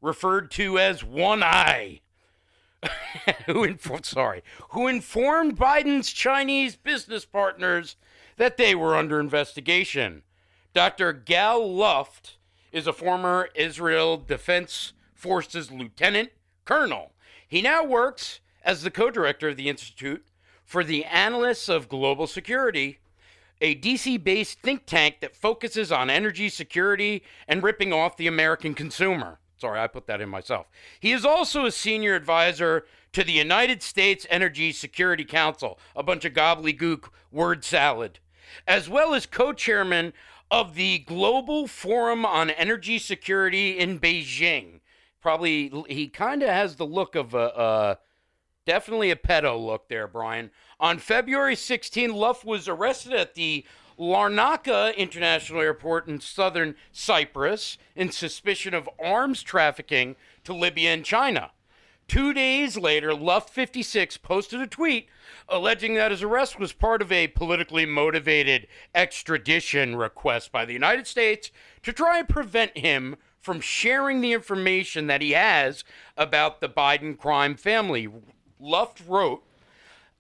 referred 0.03 0.51
to 0.51 0.81
as 0.81 1.05
One 1.05 1.45
Eye. 1.45 2.01
who 3.47 3.65
infor- 3.65 4.05
sorry, 4.05 4.43
who 4.71 4.89
informed 4.89 5.57
Biden's 5.57 6.13
Chinese 6.13 6.75
business 6.75 7.25
partners 7.25 7.95
that 8.39 8.57
they 8.57 8.75
were 8.75 8.97
under 8.97 9.21
investigation. 9.21 10.25
Dr. 10.73 11.13
Gal 11.13 11.73
Luft 11.73 12.39
is 12.75 12.89
a 12.89 12.93
former 12.93 13.49
Israel 13.55 14.17
Defense 14.17 14.95
Forces 15.15 15.71
lieutenant 15.71 16.31
colonel. 16.65 17.13
He 17.47 17.63
now 17.63 17.85
works 17.85 18.41
as 18.65 18.83
the 18.83 18.91
co-director 18.91 19.51
of 19.51 19.57
the 19.57 19.69
Institute 19.69 20.27
for 20.65 20.83
the 20.83 21.05
Analysis 21.05 21.69
of 21.69 21.89
Global 21.89 22.27
Security, 22.27 22.99
a 23.61 23.77
DC-based 23.77 24.59
think 24.59 24.87
tank 24.87 25.21
that 25.21 25.37
focuses 25.37 25.93
on 25.93 26.11
energy 26.11 26.49
security 26.49 27.23
and 27.47 27.63
ripping 27.63 27.93
off 27.93 28.17
the 28.17 28.27
American 28.27 28.75
consumer. 28.75 29.39
Sorry, 29.57 29.79
I 29.79 29.87
put 29.87 30.09
that 30.09 30.21
in 30.21 30.29
myself. 30.29 30.67
He 30.99 31.13
is 31.13 31.25
also 31.25 31.67
a 31.67 31.71
senior 31.71 32.17
advisor 32.17 32.87
to 33.13 33.23
the 33.23 33.33
United 33.33 33.85
States 33.85 34.27
Energy 34.29 34.73
Security 34.73 35.25
Council, 35.25 35.79
a 35.95 36.03
bunch 36.03 36.25
of 36.25 36.33
gobbledygook 36.33 37.11
word 37.31 37.63
salad, 37.63 38.19
as 38.67 38.89
well 38.89 39.15
as 39.15 39.27
co 39.27 39.53
chairman 39.53 40.13
of 40.55 40.77
the 40.77 41.01
Global 41.01 41.67
Forum 41.67 42.25
on 42.25 42.49
Energy 42.49 43.01
Security 43.01 43.77
in 43.77 43.99
Beijing. 43.99 44.79
Probably, 45.21 45.73
he 45.89 46.07
kind 46.07 46.45
of 46.45 46.49
has 46.49 46.77
the 46.77 46.87
look 46.87 47.17
of 47.17 47.35
a. 47.35 47.39
a 47.57 47.99
Definitely 48.65 49.11
a 49.11 49.17
pedo 49.17 49.63
look 49.63 49.89
there, 49.89 50.07
Brian. 50.07 50.51
On 50.81 50.99
February 50.99 51.55
16, 51.55 52.15
Luft 52.15 52.47
was 52.47 52.67
arrested 52.67 53.13
at 53.13 53.35
the 53.35 53.67
Larnaca 53.99 54.97
International 54.97 55.61
Airport 55.61 56.09
in 56.09 56.19
southern 56.19 56.75
Cyprus 56.91 57.77
in 57.95 58.11
suspicion 58.11 58.73
of 58.73 58.89
arms 58.99 59.43
trafficking 59.43 60.17
to 60.45 60.55
Libya 60.55 60.95
and 60.95 61.05
China. 61.05 61.51
Two 62.07 62.35
days 62.35 62.77
later, 62.77 63.15
Luft 63.15 63.51
56 63.51 64.19
posted 64.19 64.61
a 64.61 64.67
tweet 64.67 65.09
alleging 65.49 65.95
that 65.95 66.11
his 66.11 66.23
arrest 66.23 66.59
was 66.59 66.73
part 66.73 67.01
of 67.01 67.11
a 67.11 67.29
politically 67.29 67.87
motivated 67.87 68.67
extradition 68.95 69.97
request 69.97 70.53
by 70.53 70.65
the 70.65 70.73
United 70.73 71.07
States 71.07 71.51
to 71.83 71.93
try 71.93 72.19
and 72.19 72.29
prevent 72.29 72.77
him 72.77 73.17
from 73.41 73.61
sharing 73.61 74.21
the 74.21 74.33
information 74.33 75.07
that 75.07 75.23
he 75.23 75.33
has 75.33 75.85
about 76.17 76.61
the 76.61 76.69
Biden 76.69 77.19
crime 77.19 77.57
family. 77.57 78.09
Luft 78.59 79.03
wrote, 79.07 79.43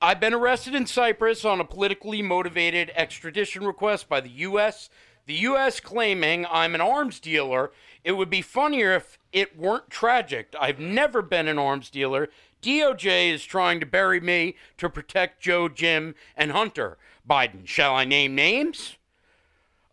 I've 0.01 0.21
been 0.21 0.35
arrested 0.35 0.75
in 0.75 0.87
Cyprus 0.87 1.45
on 1.45 1.61
a 1.61 1.65
politically 1.65 2.21
motivated 2.21 2.93
extradition 2.95 3.65
request 3.65 4.09
by 4.09 4.21
the 4.21 4.29
U.S. 4.29 4.91
The 5.25 5.35
U.S. 5.35 5.81
claiming 5.81 6.45
I'm 6.51 6.75
an 6.75 6.83
arms 6.83 7.19
dealer. 7.21 7.73
It 8.05 8.13
would 8.13 8.31
be 8.31 8.43
funnier 8.43 8.93
if 8.93 9.19
it 9.33 9.59
weren't 9.59 9.91
tragic. 9.91 10.55
I've 10.61 10.79
never 10.79 11.23
been 11.23 11.49
an 11.49 11.59
arms 11.59 11.91
dealer. 11.91 12.29
DOJ 12.63 13.33
is 13.33 13.45
trying 13.45 13.81
to 13.81 13.87
bury 13.87 14.21
me 14.21 14.57
to 14.79 14.89
protect 14.89 15.43
Joe, 15.43 15.69
Jim, 15.69 16.15
and 16.37 16.53
Hunter 16.53 16.99
Biden. 17.29 17.67
Shall 17.67 17.95
I 17.95 18.05
name 18.05 18.35
names? 18.35 18.97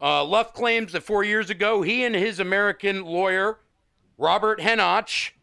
Uh, 0.01 0.25
Luft 0.25 0.53
claims 0.53 0.91
that 0.91 1.03
four 1.03 1.23
years 1.23 1.49
ago, 1.49 1.81
he 1.81 2.03
and 2.03 2.15
his 2.15 2.39
American 2.39 3.05
lawyer, 3.05 3.59
Robert 4.17 4.59
Henoch, 4.59 5.33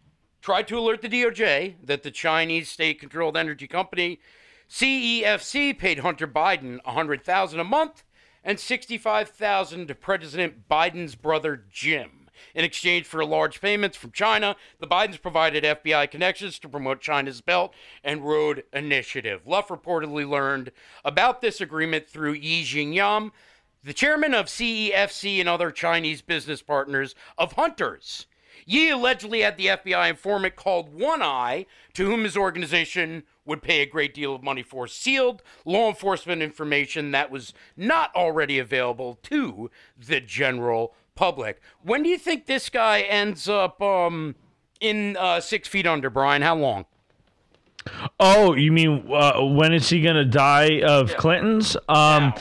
tried 0.43 0.69
to 0.69 0.79
alert 0.79 1.01
the 1.01 1.09
DOJ 1.09 1.77
that 1.83 2.03
the 2.03 2.11
Chinese 2.11 2.69
state-controlled 2.69 3.37
energy 3.37 3.67
company 3.67 4.21
CEFC 4.69 5.79
paid 5.79 6.01
Hunter 6.01 6.27
Biden 6.27 6.85
100,000 6.85 7.61
a 7.61 7.65
month 7.65 8.05
and 8.45 8.61
65,000 8.61 9.89
to 9.89 9.95
President 9.95 10.69
Biden's 10.69 11.15
brother 11.15 11.65
Jim. 11.71 12.18
In 12.55 12.65
exchange 12.65 13.07
for 13.07 13.25
large 13.25 13.61
payments 13.61 13.97
from 13.97 14.13
China, 14.13 14.57
the 14.81 14.87
Bidens 14.87 15.21
provided 15.21 15.65
FBI 15.65 16.11
connections 16.11 16.59
to 16.61 16.69
promote 16.69 17.01
China's 17.01 17.41
Belt 17.41 17.75
and 18.03 18.27
Road 18.27 18.65
Initiative. 18.73 19.47
Luft 19.47 19.69
reportedly 19.71 20.29
learned 20.29 20.73
about 21.05 21.41
this 21.41 21.61
agreement 21.61 22.09
through 22.09 22.33
Yi 22.33 22.65
Jingyang, 22.65 23.31
the 23.85 23.93
chairman 23.93 24.35
of 24.35 24.47
CEFC 24.47 25.41
and 25.41 25.49
other 25.49 25.71
Chinese 25.71 26.23
business 26.23 26.63
partners 26.63 27.15
of 27.37 27.53
Hunters. 27.53 28.27
Yi 28.67 28.91
allegedly 28.91 29.41
had 29.41 29.57
the 29.57 29.67
FBI 29.67 30.11
informant 30.11 30.57
called 30.57 30.93
One 30.93 31.23
Eye, 31.23 31.65
to 31.95 32.05
whom 32.05 32.25
his 32.25 32.37
organization 32.37 33.23
would 33.45 33.63
pay 33.63 33.81
a 33.81 33.87
great 33.87 34.13
deal 34.13 34.35
of 34.35 34.43
money 34.43 34.63
for 34.63 34.87
sealed 34.87 35.43
law 35.65 35.89
enforcement 35.89 36.43
information 36.43 37.13
that 37.13 37.31
was 37.31 37.55
not 37.77 38.15
already 38.15 38.59
available 38.59 39.19
to 39.23 39.71
the 39.97 40.21
general 40.21 40.95
public. 41.19 41.61
When 41.83 42.03
do 42.05 42.09
you 42.09 42.17
think 42.19 42.47
this 42.47 42.69
guy 42.71 43.01
ends 43.01 43.49
up 43.49 43.83
um, 43.83 44.37
in 44.81 45.17
uh, 45.17 45.41
Six 45.41 45.67
Feet 45.69 45.87
Under, 45.87 46.09
Brian? 46.11 46.43
How 46.43 46.55
long? 46.55 46.87
Oh, 48.21 48.55
you 48.55 48.71
mean 48.71 49.11
uh, 49.13 49.41
when 49.43 49.73
is 49.73 49.89
he 49.89 50.01
going 50.01 50.17
to 50.17 50.25
die 50.25 50.83
of 50.83 51.17
Clinton's? 51.17 51.77
Um, 51.89 52.35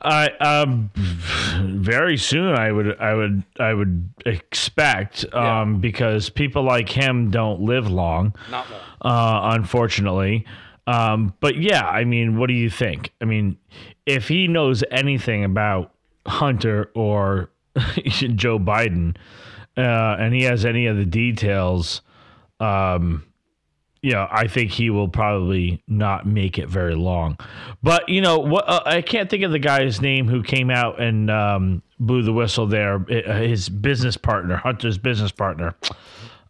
I 0.00 0.28
um, 0.40 0.90
very 0.94 2.16
soon. 2.16 2.54
I 2.54 2.72
would, 2.72 2.98
I 2.98 3.14
would, 3.14 3.42
I 3.60 3.74
would 3.74 4.08
expect 4.26 5.24
um, 5.34 5.80
because 5.80 6.30
people 6.30 6.62
like 6.62 6.88
him 6.88 7.30
don't 7.30 7.60
live 7.60 7.90
long, 7.90 8.34
Not 8.50 8.66
long. 8.70 8.80
uh, 9.02 9.54
unfortunately. 9.54 10.44
Um, 10.86 11.34
but 11.40 11.56
yeah, 11.56 11.86
I 11.86 12.04
mean, 12.04 12.36
what 12.36 12.48
do 12.48 12.54
you 12.54 12.68
think? 12.70 13.12
I 13.20 13.24
mean, 13.24 13.58
if 14.06 14.28
he 14.28 14.48
knows 14.48 14.82
anything 14.90 15.44
about 15.44 15.92
Hunter 16.26 16.90
or 16.94 17.50
Joe 18.34 18.58
Biden, 18.58 19.16
uh, 19.76 20.16
and 20.18 20.34
he 20.34 20.42
has 20.42 20.64
any 20.64 20.86
of 20.86 20.96
the 20.96 21.06
details, 21.06 22.02
um, 22.60 23.24
you 24.02 24.10
know, 24.12 24.26
I 24.30 24.48
think 24.48 24.72
he 24.72 24.90
will 24.90 25.08
probably 25.08 25.82
not 25.86 26.26
make 26.26 26.58
it 26.58 26.68
very 26.68 26.94
long. 26.96 27.38
But 27.82 28.08
you 28.08 28.20
know, 28.20 28.38
what 28.38 28.68
uh, 28.68 28.82
I 28.84 29.00
can't 29.00 29.30
think 29.30 29.44
of 29.44 29.52
the 29.52 29.60
guy's 29.60 30.00
name 30.00 30.26
who 30.26 30.42
came 30.42 30.70
out 30.70 31.00
and 31.00 31.30
um, 31.30 31.82
blew 32.00 32.22
the 32.22 32.32
whistle 32.32 32.66
there. 32.66 32.96
uh, 32.96 33.38
His 33.38 33.68
business 33.68 34.16
partner, 34.16 34.56
Hunter's 34.56 34.98
business 34.98 35.30
partner. 35.30 35.74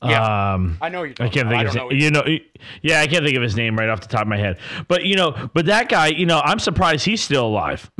Yeah. 0.04 0.54
Um, 0.54 0.78
I 0.80 0.88
know 0.88 1.04
you're 1.04 1.14
I 1.20 1.28
can't 1.28 1.48
think 1.48 1.60
I 1.60 1.62
of 1.62 1.66
his, 1.66 1.74
know 1.74 1.90
you 1.90 2.10
know, 2.10 2.24
yeah, 2.82 3.00
I 3.00 3.06
can't 3.06 3.24
think 3.24 3.36
of 3.36 3.42
his 3.42 3.56
name 3.56 3.78
right 3.78 3.88
off 3.88 4.00
the 4.00 4.08
top 4.08 4.22
of 4.22 4.28
my 4.28 4.36
head. 4.36 4.58
But 4.88 5.04
you 5.04 5.14
know, 5.16 5.50
but 5.54 5.66
that 5.66 5.88
guy, 5.88 6.08
you 6.08 6.26
know, 6.26 6.40
I'm 6.44 6.58
surprised 6.58 7.04
he's 7.04 7.20
still 7.20 7.46
alive 7.46 7.90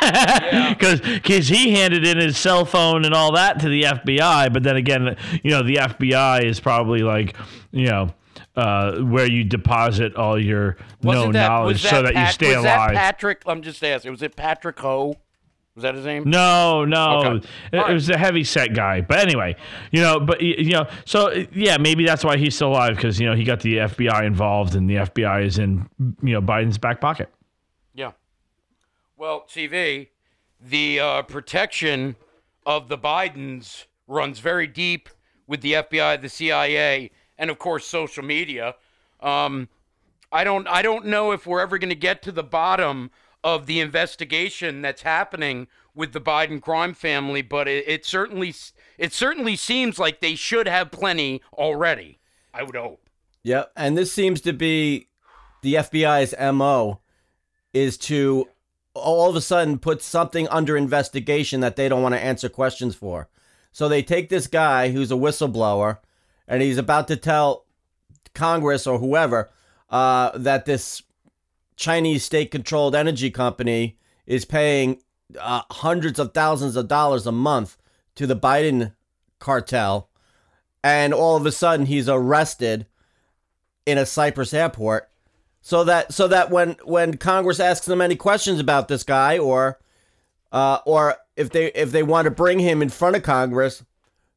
because 0.00 1.00
because 1.00 1.48
he 1.48 1.72
handed 1.72 2.06
in 2.06 2.18
his 2.18 2.36
cell 2.36 2.64
phone 2.64 3.04
and 3.04 3.14
all 3.14 3.32
that 3.32 3.60
to 3.60 3.68
the 3.68 3.82
FBI. 3.82 4.52
But 4.52 4.62
then 4.62 4.76
again, 4.76 5.16
you 5.42 5.50
know, 5.50 5.62
the 5.62 5.76
FBI 5.76 6.44
is 6.44 6.60
probably 6.60 7.00
like, 7.02 7.36
you 7.70 7.86
know. 7.86 8.10
Uh, 8.54 9.00
where 9.00 9.30
you 9.30 9.44
deposit 9.44 10.16
all 10.16 10.42
your 10.42 10.78
Wasn't 11.02 11.26
no 11.26 11.32
that, 11.32 11.48
knowledge 11.48 11.82
was 11.82 11.90
so 11.90 12.00
that 12.02 12.14
you 12.14 12.26
stay 12.32 12.56
was 12.56 12.64
alive. 12.64 12.92
That 12.92 12.94
Patrick, 12.94 13.42
I'm 13.44 13.60
just 13.60 13.84
asking. 13.84 14.12
Was 14.12 14.22
it 14.22 14.34
Patrick 14.34 14.78
Ho? 14.78 15.16
Was 15.76 15.82
that 15.82 15.94
his 15.94 16.06
name? 16.06 16.24
No, 16.24 16.84
no, 16.86 17.18
Okay. 17.18 17.46
it, 17.72 17.78
All 17.78 17.90
it 17.90 17.92
was 17.92 18.08
a 18.08 18.16
heavy 18.16 18.44
set 18.44 18.74
guy. 18.74 19.02
But 19.02 19.18
anyway, 19.18 19.56
you 19.92 20.00
know, 20.00 20.18
but 20.18 20.40
you 20.40 20.70
know, 20.70 20.86
so 21.04 21.32
yeah, 21.52 21.76
maybe 21.76 22.04
that's 22.06 22.24
why 22.24 22.38
he's 22.38 22.54
still 22.54 22.68
alive 22.68 22.96
because 22.96 23.20
you 23.20 23.26
know 23.26 23.34
he 23.36 23.44
got 23.44 23.60
the 23.60 23.76
FBI 23.76 24.24
involved 24.24 24.74
and 24.74 24.88
the 24.88 24.94
FBI 24.96 25.44
is 25.44 25.58
in 25.58 25.86
you 26.22 26.32
know 26.32 26.40
Biden's 26.40 26.78
back 26.78 27.00
pocket. 27.00 27.28
Yeah. 27.94 28.12
Well, 29.18 29.44
CV, 29.48 30.08
the 30.60 30.98
uh, 31.00 31.22
protection 31.22 32.16
of 32.64 32.88
the 32.88 32.96
Bidens 32.98 33.84
runs 34.08 34.38
very 34.38 34.66
deep 34.66 35.10
with 35.46 35.60
the 35.60 35.74
FBI, 35.74 36.20
the 36.22 36.28
CIA, 36.30 37.10
and 37.38 37.50
of 37.50 37.58
course 37.58 37.86
social 37.86 38.24
media. 38.24 38.74
Um, 39.20 39.68
I 40.32 40.42
don't, 40.42 40.66
I 40.68 40.82
don't 40.82 41.06
know 41.06 41.32
if 41.32 41.46
we're 41.46 41.60
ever 41.60 41.78
going 41.78 41.90
to 41.90 41.94
get 41.94 42.22
to 42.22 42.32
the 42.32 42.42
bottom 42.42 43.10
of 43.46 43.66
the 43.66 43.78
investigation 43.78 44.82
that's 44.82 45.02
happening 45.02 45.68
with 45.94 46.12
the 46.12 46.20
Biden 46.20 46.60
crime 46.60 46.92
family, 46.94 47.42
but 47.42 47.68
it, 47.68 47.84
it 47.86 48.04
certainly, 48.04 48.52
it 48.98 49.12
certainly 49.12 49.54
seems 49.54 50.00
like 50.00 50.20
they 50.20 50.34
should 50.34 50.66
have 50.66 50.90
plenty 50.90 51.40
already. 51.52 52.18
I 52.52 52.64
would 52.64 52.74
hope. 52.74 53.08
Yep. 53.44 53.70
And 53.76 53.96
this 53.96 54.12
seems 54.12 54.40
to 54.40 54.52
be 54.52 55.06
the 55.62 55.74
FBI's 55.74 56.34
MO 56.54 56.98
is 57.72 57.96
to 57.98 58.48
all 58.94 59.30
of 59.30 59.36
a 59.36 59.40
sudden 59.40 59.78
put 59.78 60.02
something 60.02 60.48
under 60.48 60.76
investigation 60.76 61.60
that 61.60 61.76
they 61.76 61.88
don't 61.88 62.02
want 62.02 62.16
to 62.16 62.20
answer 62.20 62.48
questions 62.48 62.96
for. 62.96 63.28
So 63.70 63.88
they 63.88 64.02
take 64.02 64.28
this 64.28 64.48
guy 64.48 64.90
who's 64.90 65.12
a 65.12 65.16
whistleblower 65.16 65.98
and 66.48 66.62
he's 66.62 66.78
about 66.78 67.06
to 67.08 67.16
tell 67.16 67.64
Congress 68.34 68.88
or 68.88 68.98
whoever 68.98 69.50
uh, 69.88 70.36
that 70.36 70.64
this 70.64 71.02
Chinese 71.76 72.24
state 72.24 72.50
controlled 72.50 72.94
energy 72.94 73.30
company 73.30 73.98
is 74.26 74.44
paying 74.44 75.00
uh, 75.38 75.62
hundreds 75.70 76.18
of 76.18 76.32
thousands 76.32 76.76
of 76.76 76.88
dollars 76.88 77.26
a 77.26 77.32
month 77.32 77.76
to 78.14 78.26
the 78.26 78.36
Biden 78.36 78.94
cartel. 79.38 80.08
And 80.82 81.12
all 81.12 81.36
of 81.36 81.46
a 81.46 81.52
sudden 81.52 81.86
he's 81.86 82.08
arrested 82.08 82.86
in 83.84 83.98
a 83.98 84.06
Cyprus 84.06 84.54
airport 84.54 85.10
so 85.66 85.82
that 85.82 86.12
so 86.12 86.28
that 86.28 86.50
when 86.50 86.76
when 86.84 87.16
Congress 87.16 87.58
asks 87.58 87.86
them 87.86 88.00
any 88.00 88.14
questions 88.14 88.60
about 88.60 88.86
this 88.86 89.02
guy 89.02 89.36
or 89.36 89.80
uh, 90.52 90.78
or 90.86 91.16
if 91.34 91.50
they 91.50 91.72
if 91.72 91.90
they 91.90 92.04
want 92.04 92.26
to 92.26 92.30
bring 92.30 92.60
him 92.60 92.82
in 92.82 92.88
front 92.88 93.16
of 93.16 93.24
Congress 93.24 93.84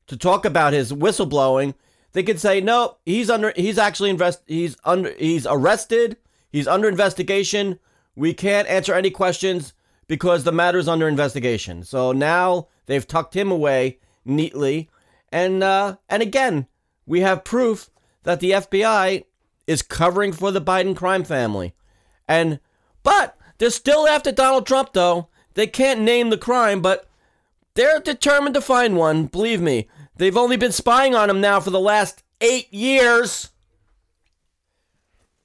to 0.08 0.18
talk 0.18 0.44
about 0.44 0.74
his 0.74 0.92
whistleblowing, 0.92 1.76
they 2.14 2.24
could 2.24 2.40
say 2.40 2.62
no, 2.62 2.98
he's 3.06 3.30
under 3.30 3.54
he's 3.56 3.78
actually 3.78 4.10
invest 4.10 4.42
he's 4.48 4.76
under 4.84 5.14
he's 5.20 5.46
arrested, 5.46 6.18
he's 6.52 6.68
under 6.68 6.88
investigation. 6.88 7.80
We 8.16 8.34
can't 8.34 8.68
answer 8.68 8.94
any 8.94 9.10
questions 9.10 9.74
because 10.08 10.44
the 10.44 10.52
matter 10.52 10.78
is 10.78 10.88
under 10.88 11.08
investigation. 11.08 11.84
So 11.84 12.12
now 12.12 12.68
they've 12.88 13.08
tucked 13.08 13.36
him 13.36 13.52
away 13.52 14.00
neatly, 14.26 14.90
and 15.32 15.64
uh, 15.64 15.98
and 16.10 16.22
again 16.22 16.68
we 17.06 17.22
have 17.22 17.44
proof 17.44 17.90
that 18.24 18.40
the 18.40 18.52
FBI 18.52 19.26
is 19.66 19.82
covering 19.82 20.34
for 20.34 20.52
the 20.52 20.62
Biden 20.62 20.96
crime 20.96 21.24
family. 21.24 21.74
And 22.28 22.60
but 23.04 23.38
they're 23.58 23.70
still 23.70 24.08
after 24.08 24.32
Donald 24.32 24.66
Trump 24.66 24.94
though. 24.94 25.28
They 25.56 25.68
can't 25.68 26.02
name 26.02 26.30
the 26.30 26.38
crime, 26.38 26.82
but 26.82 27.08
they're 27.74 28.00
determined 28.00 28.54
to 28.56 28.62
find 28.62 28.96
one, 28.96 29.26
believe 29.26 29.62
me. 29.62 29.88
They've 30.16 30.38
only 30.38 30.58
been 30.58 30.72
spying 30.72 31.16
on 31.16 31.30
him 31.30 31.42
now 31.42 31.60
for 31.60 31.70
the 31.70 31.80
last 31.80 32.24
8 32.42 32.72
years. 32.74 33.50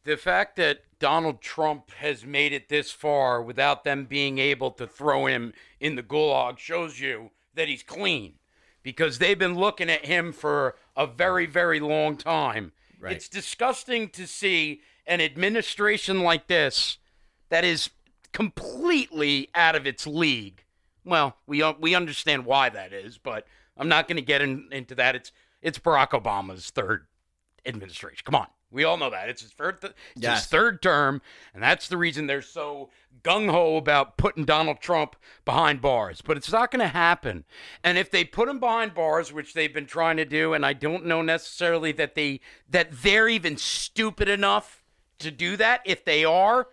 the 0.04 0.16
fact 0.16 0.56
that 0.56 0.80
Donald 1.04 1.42
Trump 1.42 1.90
has 1.98 2.24
made 2.24 2.54
it 2.54 2.70
this 2.70 2.90
far 2.90 3.42
without 3.42 3.84
them 3.84 4.06
being 4.06 4.38
able 4.38 4.70
to 4.70 4.86
throw 4.86 5.26
him 5.26 5.52
in 5.78 5.96
the 5.96 6.02
gulag 6.02 6.56
shows 6.56 6.98
you 6.98 7.30
that 7.52 7.68
he's 7.68 7.82
clean 7.82 8.36
because 8.82 9.18
they've 9.18 9.38
been 9.38 9.54
looking 9.54 9.90
at 9.90 10.06
him 10.06 10.32
for 10.32 10.76
a 10.96 11.06
very, 11.06 11.44
very 11.44 11.78
long 11.78 12.16
time. 12.16 12.72
It's 13.16 13.28
disgusting 13.28 14.08
to 14.12 14.26
see 14.26 14.80
an 15.06 15.20
administration 15.20 16.20
like 16.20 16.46
this 16.46 16.96
that 17.50 17.66
is 17.66 17.90
completely 18.32 19.50
out 19.54 19.76
of 19.76 19.86
its 19.86 20.06
league. 20.06 20.64
Well, 21.04 21.36
we 21.46 21.62
uh, 21.62 21.74
we 21.78 21.94
understand 21.94 22.46
why 22.46 22.70
that 22.70 22.94
is, 22.94 23.18
but 23.18 23.46
I'm 23.76 23.90
not 23.90 24.08
going 24.08 24.16
to 24.16 24.22
get 24.22 24.40
in, 24.40 24.70
into 24.72 24.94
that. 24.94 25.14
It's 25.14 25.32
it's 25.60 25.78
Barack 25.78 26.12
Obama's 26.12 26.70
third 26.70 27.08
administration. 27.66 28.22
Come 28.24 28.36
on. 28.36 28.46
We 28.74 28.84
all 28.84 28.96
know 28.96 29.10
that. 29.10 29.28
It's 29.28 29.42
his 29.42 29.52
third, 29.52 29.80
th- 29.80 29.94
it's 30.14 30.22
Yes. 30.24 30.40
his 30.40 30.46
third 30.48 30.82
term, 30.82 31.22
and 31.54 31.62
that's 31.62 31.88
the 31.88 31.96
reason 31.96 32.26
they're 32.26 32.42
so 32.42 32.90
gung 33.22 33.50
ho 33.50 33.76
about 33.76 34.16
putting 34.18 34.44
Donald 34.44 34.80
Trump 34.80 35.16
behind 35.44 35.80
bars. 35.80 36.20
But 36.20 36.36
it's 36.36 36.52
not 36.52 36.70
going 36.70 36.80
to 36.80 36.88
happen. 36.88 37.44
And 37.82 37.96
if 37.96 38.10
they 38.10 38.24
put 38.24 38.48
him 38.48 38.58
behind 38.58 38.92
bars, 38.94 39.32
which 39.32 39.54
they've 39.54 39.72
been 39.72 39.86
trying 39.86 40.16
to 40.18 40.24
do, 40.24 40.52
and 40.52 40.66
I 40.66 40.72
don't 40.74 41.06
know 41.06 41.22
necessarily 41.22 41.92
that 41.92 42.14
they 42.14 42.40
that 42.68 42.90
they're 43.02 43.28
even 43.28 43.56
stupid 43.56 44.28
enough 44.28 44.82
to 45.20 45.30
do 45.30 45.56
that. 45.56 45.80
If 45.84 46.04
they 46.04 46.24
are, 46.24 46.66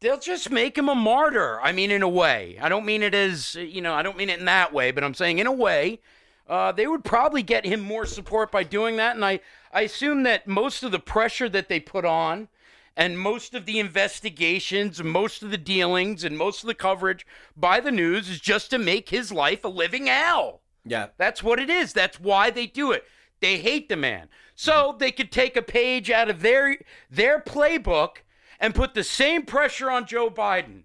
they'll 0.00 0.18
just 0.18 0.50
make 0.50 0.78
him 0.78 0.88
a 0.88 0.94
martyr. 0.94 1.60
I 1.60 1.72
mean, 1.72 1.90
in 1.90 2.02
a 2.02 2.08
way. 2.08 2.58
I 2.60 2.68
don't 2.68 2.86
mean 2.86 3.02
it 3.02 3.14
as, 3.14 3.54
you 3.54 3.82
know, 3.82 3.94
I 3.94 4.02
don't 4.02 4.16
mean 4.16 4.30
it 4.30 4.38
in 4.38 4.46
that 4.46 4.72
way, 4.72 4.90
but 4.90 5.04
I'm 5.04 5.14
saying 5.14 5.38
in 5.38 5.46
a 5.46 5.52
way, 5.52 6.00
uh, 6.48 6.72
they 6.72 6.86
would 6.86 7.04
probably 7.04 7.42
get 7.42 7.66
him 7.66 7.80
more 7.80 8.06
support 8.06 8.50
by 8.50 8.62
doing 8.62 8.96
that. 8.96 9.14
And 9.14 9.24
I, 9.24 9.40
I 9.72 9.82
assume 9.82 10.22
that 10.24 10.46
most 10.46 10.82
of 10.82 10.92
the 10.92 10.98
pressure 10.98 11.48
that 11.48 11.68
they 11.68 11.80
put 11.80 12.04
on 12.04 12.48
and 12.96 13.18
most 13.18 13.54
of 13.54 13.64
the 13.64 13.78
investigations, 13.78 15.02
most 15.02 15.42
of 15.42 15.50
the 15.50 15.58
dealings, 15.58 16.24
and 16.24 16.36
most 16.36 16.64
of 16.64 16.66
the 16.66 16.74
coverage 16.74 17.24
by 17.56 17.78
the 17.78 17.92
news 17.92 18.28
is 18.28 18.40
just 18.40 18.70
to 18.70 18.78
make 18.78 19.10
his 19.10 19.30
life 19.30 19.64
a 19.64 19.68
living 19.68 20.06
hell. 20.06 20.62
Yeah. 20.84 21.08
That's 21.16 21.42
what 21.42 21.60
it 21.60 21.70
is. 21.70 21.92
That's 21.92 22.18
why 22.18 22.50
they 22.50 22.66
do 22.66 22.92
it. 22.92 23.04
They 23.40 23.58
hate 23.58 23.88
the 23.88 23.96
man. 23.96 24.28
So 24.56 24.96
they 24.98 25.12
could 25.12 25.30
take 25.30 25.56
a 25.56 25.62
page 25.62 26.10
out 26.10 26.28
of 26.28 26.42
their 26.42 26.78
their 27.08 27.40
playbook 27.40 28.22
and 28.58 28.74
put 28.74 28.94
the 28.94 29.04
same 29.04 29.44
pressure 29.44 29.90
on 29.90 30.06
Joe 30.06 30.28
Biden. 30.28 30.82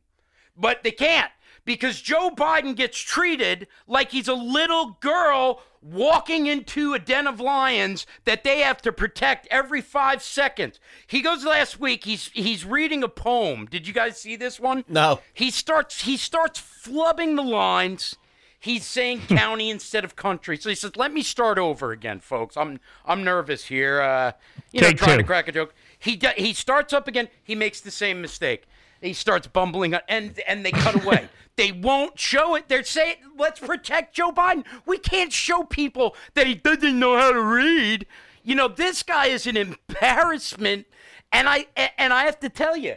But 0.55 0.83
they 0.83 0.91
can't 0.91 1.31
because 1.65 2.01
Joe 2.01 2.29
Biden 2.29 2.75
gets 2.75 2.99
treated 2.99 3.67
like 3.87 4.11
he's 4.11 4.27
a 4.27 4.33
little 4.33 4.97
girl 5.01 5.61
walking 5.81 6.47
into 6.47 6.93
a 6.93 6.99
den 6.99 7.27
of 7.27 7.39
lions 7.39 8.05
that 8.25 8.43
they 8.43 8.59
have 8.61 8.81
to 8.81 8.91
protect 8.91 9.47
every 9.51 9.81
five 9.81 10.23
seconds. 10.23 10.79
He 11.07 11.21
goes 11.21 11.43
last 11.43 11.79
week. 11.79 12.05
He's 12.05 12.29
he's 12.33 12.65
reading 12.65 13.03
a 13.03 13.09
poem. 13.09 13.65
Did 13.65 13.87
you 13.87 13.93
guys 13.93 14.17
see 14.17 14.35
this 14.35 14.59
one? 14.59 14.85
No. 14.87 15.19
He 15.33 15.51
starts 15.51 16.03
he 16.03 16.17
starts 16.17 16.61
flubbing 16.61 17.35
the 17.35 17.43
lines. 17.43 18.15
He's 18.59 18.85
saying 18.85 19.21
county 19.27 19.69
instead 19.69 20.05
of 20.05 20.15
country. 20.15 20.55
So 20.57 20.69
he 20.69 20.75
says, 20.75 20.95
"Let 20.95 21.13
me 21.13 21.21
start 21.21 21.57
over 21.59 21.91
again, 21.91 22.21
folks. 22.21 22.55
I'm 22.55 22.79
I'm 23.05 23.23
nervous 23.23 23.65
here. 23.65 24.01
Uh, 24.01 24.31
you 24.71 24.79
know, 24.81 24.87
Take 24.87 24.97
trying 24.97 25.17
to 25.17 25.23
crack 25.23 25.49
a 25.49 25.51
joke." 25.51 25.73
He 25.99 26.19
he 26.37 26.53
starts 26.53 26.93
up 26.93 27.07
again. 27.07 27.27
He 27.43 27.55
makes 27.55 27.81
the 27.81 27.91
same 27.91 28.21
mistake. 28.21 28.65
He 29.03 29.11
starts 29.11 29.47
bumbling, 29.47 29.95
and 30.07 30.39
and 30.47 30.65
they 30.65 30.71
cut 30.71 31.03
away. 31.03 31.27
they 31.57 31.73
won't 31.73 32.17
show 32.17 32.55
it. 32.55 32.69
They're 32.69 32.83
saying, 32.85 33.17
"Let's 33.37 33.59
protect 33.59 34.15
Joe 34.15 34.31
Biden." 34.31 34.63
We 34.85 34.97
can't 34.97 35.33
show 35.33 35.63
people 35.63 36.15
that 36.35 36.47
he 36.47 36.55
doesn't 36.55 36.97
know 36.97 37.17
how 37.17 37.33
to 37.33 37.41
read. 37.41 38.07
You 38.43 38.55
know, 38.55 38.69
this 38.69 39.03
guy 39.03 39.27
is 39.27 39.45
an 39.45 39.57
embarrassment, 39.57 40.87
and 41.33 41.49
I 41.49 41.67
and 41.97 42.13
I 42.13 42.23
have 42.23 42.39
to 42.39 42.49
tell 42.49 42.77
you. 42.77 42.95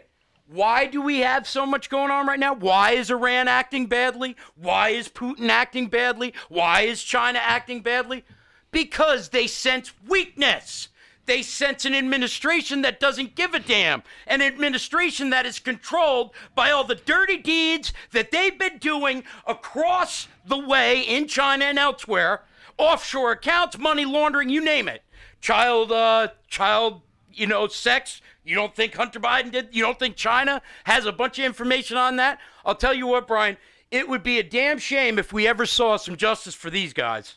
Why 0.48 0.86
do 0.86 1.02
we 1.02 1.18
have 1.20 1.48
so 1.48 1.66
much 1.66 1.90
going 1.90 2.12
on 2.12 2.28
right 2.28 2.38
now? 2.38 2.54
Why 2.54 2.92
is 2.92 3.10
Iran 3.10 3.48
acting 3.48 3.86
badly? 3.86 4.36
Why 4.54 4.90
is 4.90 5.08
Putin 5.08 5.48
acting 5.48 5.88
badly? 5.88 6.34
Why 6.48 6.82
is 6.82 7.02
China 7.02 7.40
acting 7.42 7.80
badly? 7.80 8.24
Because 8.70 9.30
they 9.30 9.48
sense 9.48 9.92
weakness. 10.06 10.88
They 11.26 11.42
sense 11.42 11.84
an 11.84 11.94
administration 11.94 12.82
that 12.82 13.00
doesn't 13.00 13.34
give 13.34 13.52
a 13.52 13.58
damn, 13.58 14.04
an 14.28 14.40
administration 14.40 15.30
that 15.30 15.44
is 15.44 15.58
controlled 15.58 16.30
by 16.54 16.70
all 16.70 16.84
the 16.84 16.94
dirty 16.94 17.36
deeds 17.36 17.92
that 18.12 18.30
they've 18.30 18.56
been 18.56 18.78
doing 18.78 19.24
across 19.46 20.28
the 20.46 20.58
way 20.58 21.00
in 21.02 21.26
China 21.26 21.64
and 21.64 21.78
elsewhere, 21.78 22.42
offshore 22.78 23.32
accounts, 23.32 23.76
money 23.76 24.04
laundering, 24.04 24.48
you 24.48 24.64
name 24.64 24.86
it, 24.86 25.02
child, 25.40 25.90
uh, 25.90 26.28
child, 26.48 27.02
you 27.32 27.46
know, 27.46 27.66
sex. 27.66 28.22
You 28.44 28.54
don't 28.54 28.74
think 28.74 28.94
Hunter 28.94 29.18
Biden 29.18 29.50
did? 29.50 29.68
You 29.72 29.82
don't 29.82 29.98
think 29.98 30.14
China 30.14 30.62
has 30.84 31.06
a 31.06 31.12
bunch 31.12 31.40
of 31.40 31.44
information 31.44 31.96
on 31.96 32.16
that? 32.16 32.38
I'll 32.64 32.76
tell 32.76 32.94
you 32.94 33.08
what, 33.08 33.26
Brian. 33.26 33.56
It 33.90 34.08
would 34.08 34.22
be 34.22 34.38
a 34.38 34.42
damn 34.42 34.78
shame 34.78 35.18
if 35.18 35.32
we 35.32 35.46
ever 35.46 35.66
saw 35.66 35.96
some 35.96 36.16
justice 36.16 36.54
for 36.54 36.70
these 36.70 36.92
guys. 36.92 37.36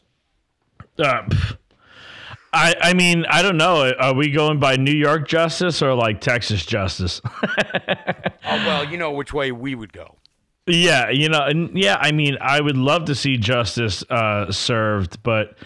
Uh. 0.98 1.24
I, 2.52 2.76
I 2.82 2.94
mean, 2.94 3.26
I 3.30 3.42
don't 3.42 3.58
know. 3.58 3.92
Are 4.00 4.14
we 4.14 4.32
going 4.32 4.60
by 4.60 4.76
New 4.76 4.94
York 4.94 5.28
justice 5.28 5.82
or 5.82 5.94
like 5.94 6.20
Texas 6.22 6.66
justice? 6.66 7.22
Oh, 7.26 8.22
well, 8.44 8.84
you 8.84 8.98
know 8.98 9.12
which 9.12 9.34
way 9.34 9.52
we 9.52 9.76
would 9.76 9.94
go. 9.94 10.16
Yeah, 10.66 11.10
you 11.10 11.30
know, 11.30 11.46
and 11.46 11.78
yeah, 11.78 11.98
I 12.00 12.12
mean, 12.12 12.38
I 12.42 12.62
would 12.62 12.78
love 12.78 13.06
to 13.06 13.16
see 13.16 13.38
justice 13.38 14.04
uh, 14.10 14.52
served, 14.52 15.22
but 15.24 15.58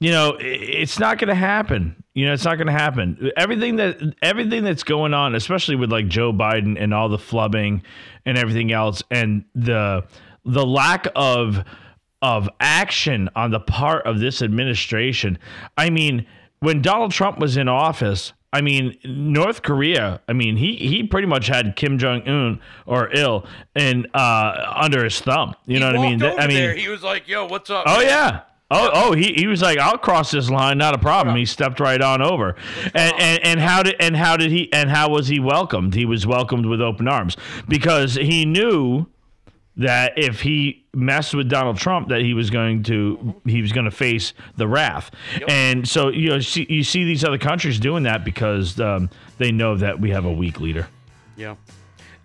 you 0.00 0.12
know, 0.12 0.36
it's 0.38 0.98
not 0.98 1.18
going 1.18 1.28
to 1.28 1.34
happen. 1.34 2.02
You 2.14 2.26
know, 2.26 2.32
it's 2.32 2.44
not 2.44 2.56
going 2.56 2.68
to 2.68 2.72
happen. 2.72 3.30
Everything 3.36 3.76
that 3.76 4.00
everything 4.22 4.64
that's 4.64 4.84
going 4.84 5.14
on, 5.14 5.34
especially 5.34 5.76
with 5.76 5.90
like 5.90 6.08
Joe 6.08 6.32
Biden 6.32 6.80
and 6.80 6.94
all 6.94 7.08
the 7.08 7.16
flubbing 7.16 7.82
and 8.24 8.38
everything 8.38 8.72
else, 8.72 9.02
and 9.10 9.44
the 9.54 10.04
the 10.44 10.64
lack 10.64 11.06
of 11.14 11.64
of 12.22 12.48
action 12.60 13.28
on 13.36 13.50
the 13.50 13.60
part 13.60 14.06
of 14.06 14.20
this 14.20 14.42
administration. 14.42 15.38
I 15.76 15.90
mean, 15.90 16.26
when 16.60 16.82
Donald 16.82 17.12
Trump 17.12 17.38
was 17.38 17.56
in 17.56 17.68
office, 17.68 18.32
I 18.52 18.62
mean, 18.62 18.96
North 19.04 19.62
Korea. 19.62 20.20
I 20.26 20.32
mean, 20.32 20.56
he 20.56 20.76
he 20.76 21.02
pretty 21.02 21.26
much 21.26 21.48
had 21.48 21.76
Kim 21.76 21.98
Jong 21.98 22.22
Un 22.26 22.60
or 22.86 23.10
ill 23.12 23.46
and 23.74 24.08
uh, 24.14 24.72
under 24.74 25.04
his 25.04 25.20
thumb. 25.20 25.54
You 25.66 25.78
know 25.78 25.86
what 25.86 25.98
I 25.98 26.02
mean? 26.02 26.22
I 26.22 26.46
mean, 26.46 26.56
there, 26.56 26.74
he 26.74 26.88
was 26.88 27.02
like, 27.02 27.28
"Yo, 27.28 27.46
what's 27.46 27.68
up?" 27.68 27.84
Oh 27.86 27.98
man?" 27.98 28.06
yeah. 28.06 28.40
Oh, 28.70 28.90
oh, 28.92 29.12
he, 29.14 29.32
he 29.32 29.46
was 29.46 29.62
like, 29.62 29.78
I'll 29.78 29.96
cross 29.96 30.30
this 30.30 30.50
line, 30.50 30.76
not 30.76 30.94
a 30.94 30.98
problem. 30.98 31.34
He 31.36 31.46
stepped 31.46 31.80
right 31.80 32.02
on 32.02 32.20
over, 32.20 32.54
and, 32.94 33.14
and 33.18 33.42
and 33.42 33.60
how 33.60 33.82
did 33.82 33.96
and 33.98 34.14
how 34.14 34.36
did 34.36 34.50
he 34.50 34.70
and 34.74 34.90
how 34.90 35.08
was 35.08 35.28
he 35.28 35.40
welcomed? 35.40 35.94
He 35.94 36.04
was 36.04 36.26
welcomed 36.26 36.66
with 36.66 36.82
open 36.82 37.08
arms 37.08 37.38
because 37.66 38.16
he 38.16 38.44
knew 38.44 39.06
that 39.78 40.12
if 40.16 40.40
he 40.40 40.84
messed 40.92 41.34
with 41.34 41.48
Donald 41.48 41.76
Trump, 41.76 42.08
that 42.08 42.20
he 42.20 42.34
was 42.34 42.50
going 42.50 42.82
to 42.84 43.40
he 43.46 43.62
was 43.62 43.72
going 43.72 43.84
to 43.84 43.90
face 43.90 44.34
the 44.56 44.68
wrath, 44.68 45.10
and 45.48 45.88
so 45.88 46.08
you 46.08 46.28
know 46.30 46.40
see, 46.40 46.66
you 46.68 46.82
see 46.82 47.04
these 47.04 47.24
other 47.24 47.38
countries 47.38 47.78
doing 47.78 48.02
that 48.02 48.24
because 48.24 48.78
um, 48.80 49.08
they 49.38 49.52
know 49.52 49.76
that 49.76 50.00
we 50.00 50.10
have 50.10 50.24
a 50.24 50.32
weak 50.32 50.60
leader. 50.60 50.88
Yeah, 51.36 51.54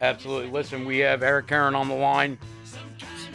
absolutely. 0.01 0.51
Listen, 0.51 0.85
we 0.85 0.97
have 0.99 1.21
Eric 1.21 1.47
Carron 1.47 1.75
on 1.75 1.87
the 1.87 1.95
line, 1.95 2.37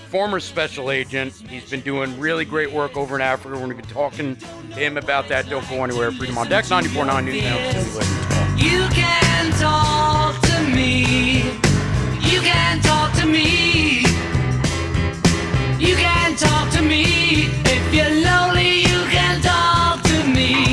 former 0.09 0.41
special 0.41 0.91
agent. 0.91 1.33
He's 1.49 1.71
been 1.71 1.83
doing 1.83 2.19
really 2.19 2.45
great 2.45 2.73
work 2.73 2.97
over 2.97 3.15
in 3.15 3.23
Africa. 3.23 3.51
We're 3.51 3.67
going 3.67 3.77
to 3.77 3.87
be 3.87 3.93
talking 3.95 4.37
to 4.37 4.47
him 4.75 4.97
about 4.97 5.29
that. 5.29 5.49
Don't 5.49 5.69
go 5.69 5.85
anywhere. 5.85 6.11
Freedom 6.11 6.39
on 6.39 6.49
Deck, 6.49 6.65
94.9 6.65 7.25
News 7.25 7.43
Now. 7.43 7.71
See 7.71 7.91
you 7.91 7.95
later. 7.97 8.19
You 8.57 8.89
can 8.89 9.53
talk 9.53 10.41
to 10.43 10.63
me. 10.75 11.53
You 12.29 12.41
can 12.41 12.81
talk 12.81 13.13
to 13.21 13.27
me. 13.27 14.08
You 15.79 15.95
can 15.95 16.35
talk 16.35 16.73
to 16.73 16.83
me. 16.83 17.05
If 17.65 17.95
you're 17.95 18.11
lonely, 18.11 18.81
you 18.81 19.01
can 19.11 19.41
talk 19.41 20.03
to 20.03 20.25
me. 20.25 20.68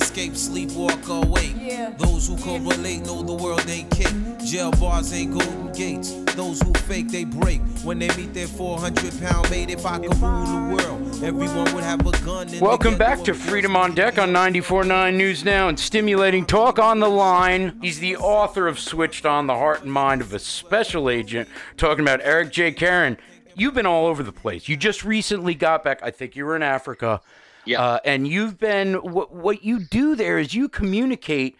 Escape, 0.00 0.36
sleep, 0.36 0.70
walk 0.72 1.08
awake. 1.08 1.56
Those 1.98 2.28
who 2.28 2.36
correlate 2.38 3.04
know 3.04 3.20
the 3.22 3.34
world 3.34 3.68
ain't 3.68 3.90
kick. 3.90 4.12
Jail 4.44 4.70
bars 4.70 5.12
ain't 5.12 5.32
golden 5.32 5.72
gates. 5.72 6.12
Those 6.36 6.62
who 6.62 6.72
fake, 6.72 7.08
they 7.08 7.24
break. 7.24 7.60
When 7.82 7.98
they 7.98 8.06
meet 8.16 8.32
their 8.32 8.46
400 8.46 9.20
pound 9.20 9.50
mate, 9.50 9.70
if 9.70 9.84
I 9.84 9.98
could 9.98 10.16
rule 10.18 10.44
the 10.44 10.76
world, 10.76 11.24
everyone 11.24 11.74
would 11.74 11.82
have 11.82 12.06
a 12.06 12.12
gun. 12.24 12.48
Welcome 12.60 12.96
back 12.96 13.24
to 13.24 13.34
Freedom 13.34 13.74
on 13.74 13.92
Deck 13.96 14.18
on 14.18 14.28
94.9 14.28 15.16
News 15.16 15.44
Now 15.44 15.68
and 15.68 15.78
Stimulating 15.78 16.46
Talk 16.46 16.78
on 16.78 17.00
the 17.00 17.10
Line. 17.10 17.76
He's 17.82 17.98
the 17.98 18.16
author 18.16 18.68
of 18.68 18.78
Switched 18.78 19.26
on 19.26 19.48
the 19.48 19.54
Heart 19.54 19.82
and 19.82 19.92
Mind 19.92 20.20
of 20.20 20.32
a 20.32 20.38
Special 20.38 21.10
Agent, 21.10 21.48
talking 21.76 22.04
about 22.04 22.20
Eric 22.22 22.52
J. 22.52 22.70
Carron. 22.70 23.18
You've 23.56 23.74
been 23.74 23.86
all 23.86 24.06
over 24.06 24.22
the 24.22 24.30
place. 24.30 24.68
You 24.68 24.76
just 24.76 25.04
recently 25.04 25.56
got 25.56 25.82
back. 25.82 25.98
I 26.04 26.12
think 26.12 26.36
you 26.36 26.44
were 26.44 26.54
in 26.54 26.62
Africa. 26.62 27.20
Yeah. 27.64 27.82
Uh, 27.82 27.98
and 28.04 28.26
you've 28.26 28.58
been, 28.58 28.94
what, 28.94 29.32
what 29.34 29.64
you 29.64 29.80
do 29.80 30.14
there 30.14 30.38
is 30.38 30.54
you 30.54 30.68
communicate 30.68 31.56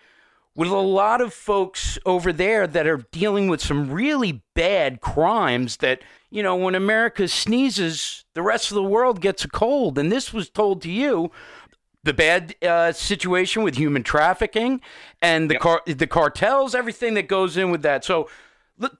with 0.55 0.69
a 0.71 0.77
lot 0.77 1.21
of 1.21 1.33
folks 1.33 1.99
over 2.05 2.33
there 2.33 2.67
that 2.67 2.87
are 2.87 3.07
dealing 3.13 3.49
with 3.49 3.61
some 3.61 3.91
really 3.91 4.43
bad 4.55 5.01
crimes 5.01 5.77
that, 5.77 6.01
you 6.31 6.43
know, 6.43 6.57
when 6.57 6.75
America 6.75 7.29
sneezes, 7.29 8.25
the 8.35 8.43
rest 8.43 8.71
of 8.71 8.75
the 8.75 8.83
world 8.83 9.21
gets 9.21 9.45
a 9.45 9.49
cold. 9.49 9.99
And 9.99 10.11
this 10.11 10.33
was 10.33 10.51
told 10.51 10.83
to 10.83 10.91
you 10.91 11.31
the 12.03 12.13
bad 12.15 12.57
uh, 12.63 12.91
situation 12.93 13.63
with 13.63 13.77
human 13.77 14.03
trafficking 14.03 14.81
and 15.23 15.49
the 15.51 15.55
Yep. 15.55 15.63
car- 15.63 15.83
the 15.87 16.07
cartels, 16.07 16.75
everything 16.75 17.15
that 17.15 17.29
goes 17.29 17.57
in 17.57 17.71
with 17.71 17.83
that. 17.83 18.05
So, 18.05 18.29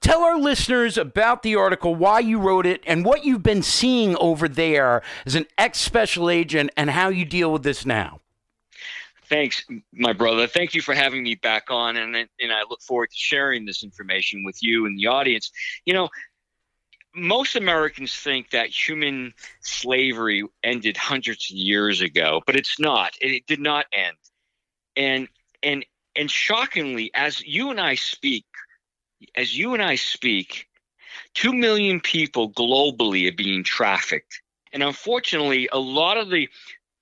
tell 0.01 0.21
our 0.21 0.37
listeners 0.37 0.97
about 0.97 1.43
the 1.43 1.55
article, 1.55 1.95
why 1.95 2.19
you 2.19 2.39
wrote 2.39 2.65
it, 2.65 2.81
and 2.85 3.05
what 3.05 3.23
you've 3.23 3.43
been 3.43 3.63
seeing 3.63 4.15
over 4.17 4.47
there 4.47 5.01
as 5.25 5.35
an 5.35 5.45
ex 5.57 5.79
special 5.79 6.29
agent, 6.29 6.71
and 6.77 6.89
how 6.89 7.09
you 7.09 7.25
deal 7.25 7.51
with 7.51 7.63
this 7.63 7.85
now. 7.85 8.21
Thanks, 9.29 9.63
my 9.93 10.11
brother. 10.13 10.47
Thank 10.47 10.73
you 10.73 10.81
for 10.81 10.95
having 10.95 11.21
me 11.21 11.35
back 11.35 11.65
on, 11.69 11.97
and 11.97 12.15
and 12.15 12.51
I 12.51 12.61
look 12.69 12.81
forward 12.81 13.11
to 13.11 13.17
sharing 13.17 13.65
this 13.65 13.83
information 13.83 14.43
with 14.43 14.61
you 14.63 14.85
and 14.87 14.97
the 14.97 15.07
audience. 15.07 15.51
You 15.85 15.93
know, 15.93 16.09
most 17.15 17.55
Americans 17.55 18.15
think 18.15 18.49
that 18.51 18.69
human 18.69 19.33
slavery 19.61 20.43
ended 20.63 20.97
hundreds 20.97 21.51
of 21.51 21.57
years 21.57 22.01
ago, 22.01 22.41
but 22.45 22.55
it's 22.55 22.79
not. 22.79 23.13
It, 23.21 23.31
it 23.31 23.47
did 23.47 23.59
not 23.59 23.85
end. 23.93 24.17
And 24.95 25.27
and 25.61 25.85
and 26.15 26.29
shockingly, 26.29 27.11
as 27.13 27.41
you 27.45 27.69
and 27.69 27.79
I 27.79 27.95
speak, 27.95 28.45
as 29.35 29.57
you 29.57 29.73
and 29.73 29.83
I 29.83 29.95
speak, 29.95 30.67
two 31.33 31.53
million 31.53 31.99
people 31.99 32.51
globally 32.51 33.29
are 33.29 33.35
being 33.35 33.63
trafficked, 33.63 34.41
and 34.73 34.83
unfortunately, 34.83 35.69
a 35.71 35.79
lot 35.79 36.17
of 36.17 36.29
the 36.29 36.49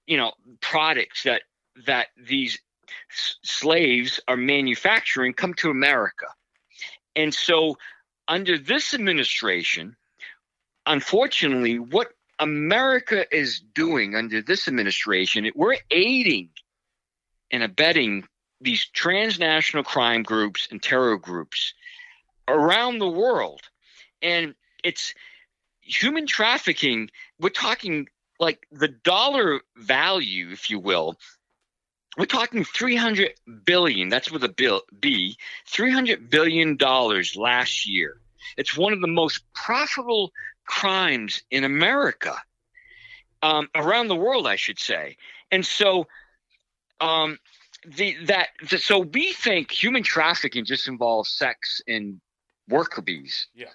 you 0.06 0.17
know 0.17 0.34
products 0.62 1.23
that 1.23 1.43
that 1.86 2.08
these 2.17 2.60
s- 3.12 3.38
slaves 3.43 4.19
are 4.27 4.38
manufacturing 4.38 5.34
come 5.34 5.53
to 5.56 5.69
America. 5.69 6.27
And 7.15 7.34
so, 7.34 7.77
under 8.27 8.58
this 8.58 8.93
administration, 8.93 9.95
unfortunately, 10.86 11.80
what 11.80 12.13
America 12.39 13.25
is 13.36 13.60
doing 13.60 14.15
under 14.15 14.41
this 14.41 14.67
administration, 14.67 15.49
we're 15.56 15.77
aiding 15.91 16.49
and 17.51 17.63
abetting 17.63 18.27
these 18.62 18.86
transnational 18.88 19.84
crime 19.84 20.23
groups 20.23 20.67
and 20.71 20.82
terror 20.82 21.17
groups 21.17 21.73
around 22.47 22.99
the 22.99 23.10
world. 23.10 23.62
And 24.21 24.55
it's 24.83 25.13
human 25.81 26.27
trafficking, 26.27 27.10
we're 27.39 27.49
talking 27.49 28.07
like 28.39 28.67
the 28.71 28.88
dollar 28.88 29.62
value, 29.75 30.49
if 30.51 30.69
you 30.69 30.79
will, 30.79 31.17
we're 32.17 32.25
talking 32.25 32.63
300 32.63 33.33
billion. 33.63 34.10
That's 34.10 34.31
with 34.31 34.43
a 34.43 34.49
bill 34.49 34.81
B. 34.99 35.38
300 35.67 36.29
billion 36.29 36.75
dollars 36.75 37.36
last 37.36 37.88
year. 37.88 38.19
It's 38.57 38.75
one 38.75 38.93
of 38.93 39.01
the 39.01 39.07
most 39.07 39.41
profitable 39.53 40.31
crimes 40.65 41.43
in 41.51 41.63
America, 41.63 42.36
um, 43.43 43.69
around 43.75 44.07
the 44.07 44.15
world, 44.15 44.47
I 44.47 44.55
should 44.55 44.79
say. 44.79 45.17
And 45.51 45.65
so, 45.65 46.07
um, 46.99 47.38
the 47.86 48.17
that 48.25 48.49
the, 48.69 48.79
so 48.79 48.99
we 48.99 49.33
think 49.33 49.71
human 49.71 50.01
trafficking 50.01 50.65
just 50.65 50.88
involves 50.88 51.29
sex 51.29 51.81
and 51.88 52.19
worker 52.69 53.01
bees. 53.01 53.47
Yeah. 53.53 53.67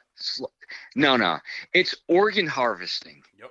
No, 0.94 1.16
no, 1.16 1.38
it's 1.72 1.94
organ 2.08 2.46
harvesting. 2.46 3.22
Yep. 3.38 3.50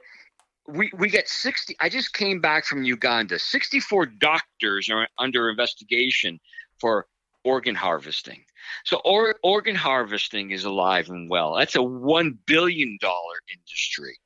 We 0.67 0.91
we 0.97 1.09
get 1.09 1.27
sixty. 1.27 1.75
I 1.79 1.89
just 1.89 2.13
came 2.13 2.39
back 2.39 2.65
from 2.65 2.83
Uganda. 2.83 3.39
Sixty-four 3.39 4.05
doctors 4.05 4.89
are 4.89 5.07
under 5.17 5.49
investigation 5.49 6.39
for 6.79 7.07
organ 7.43 7.75
harvesting. 7.75 8.43
So 8.85 9.01
or, 9.03 9.35
organ 9.43 9.75
harvesting 9.75 10.51
is 10.51 10.63
alive 10.63 11.09
and 11.09 11.29
well. 11.29 11.55
That's 11.55 11.75
a 11.75 11.83
one 11.83 12.37
billion 12.45 12.97
dollar 13.01 13.35
industry. 13.51 14.19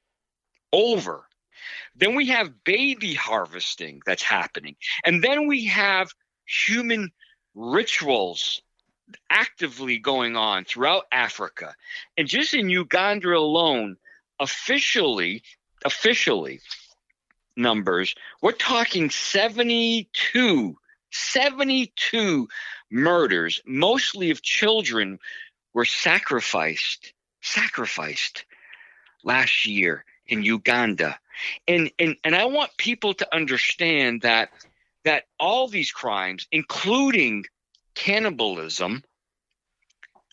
Over. 0.73 1.25
Then 1.95 2.15
we 2.15 2.27
have 2.27 2.63
baby 2.65 3.13
harvesting 3.13 4.01
that's 4.05 4.21
happening. 4.21 4.75
And 5.05 5.23
then 5.23 5.47
we 5.47 5.65
have 5.65 6.09
human 6.45 7.11
rituals 7.55 8.61
actively 9.29 9.97
going 9.97 10.35
on 10.35 10.65
throughout 10.65 11.05
Africa. 11.11 11.75
And 12.17 12.27
just 12.27 12.53
in 12.53 12.69
Uganda 12.69 13.35
alone, 13.35 13.97
officially, 14.39 15.43
officially 15.83 16.61
numbers, 17.55 18.15
we're 18.41 18.51
talking 18.51 19.09
72, 19.09 20.77
72 21.11 22.47
murders, 22.91 23.61
mostly 23.65 24.31
of 24.31 24.41
children, 24.41 25.19
were 25.73 25.85
sacrificed, 25.85 27.13
sacrificed 27.41 28.45
last 29.23 29.65
year 29.65 30.05
in 30.27 30.43
Uganda. 30.43 31.19
And 31.67 31.91
and 31.99 32.15
and 32.23 32.35
I 32.35 32.45
want 32.45 32.77
people 32.77 33.13
to 33.15 33.35
understand 33.35 34.21
that 34.21 34.49
that 35.03 35.25
all 35.39 35.67
these 35.67 35.91
crimes, 35.91 36.47
including 36.51 37.45
cannibalism, 37.95 39.03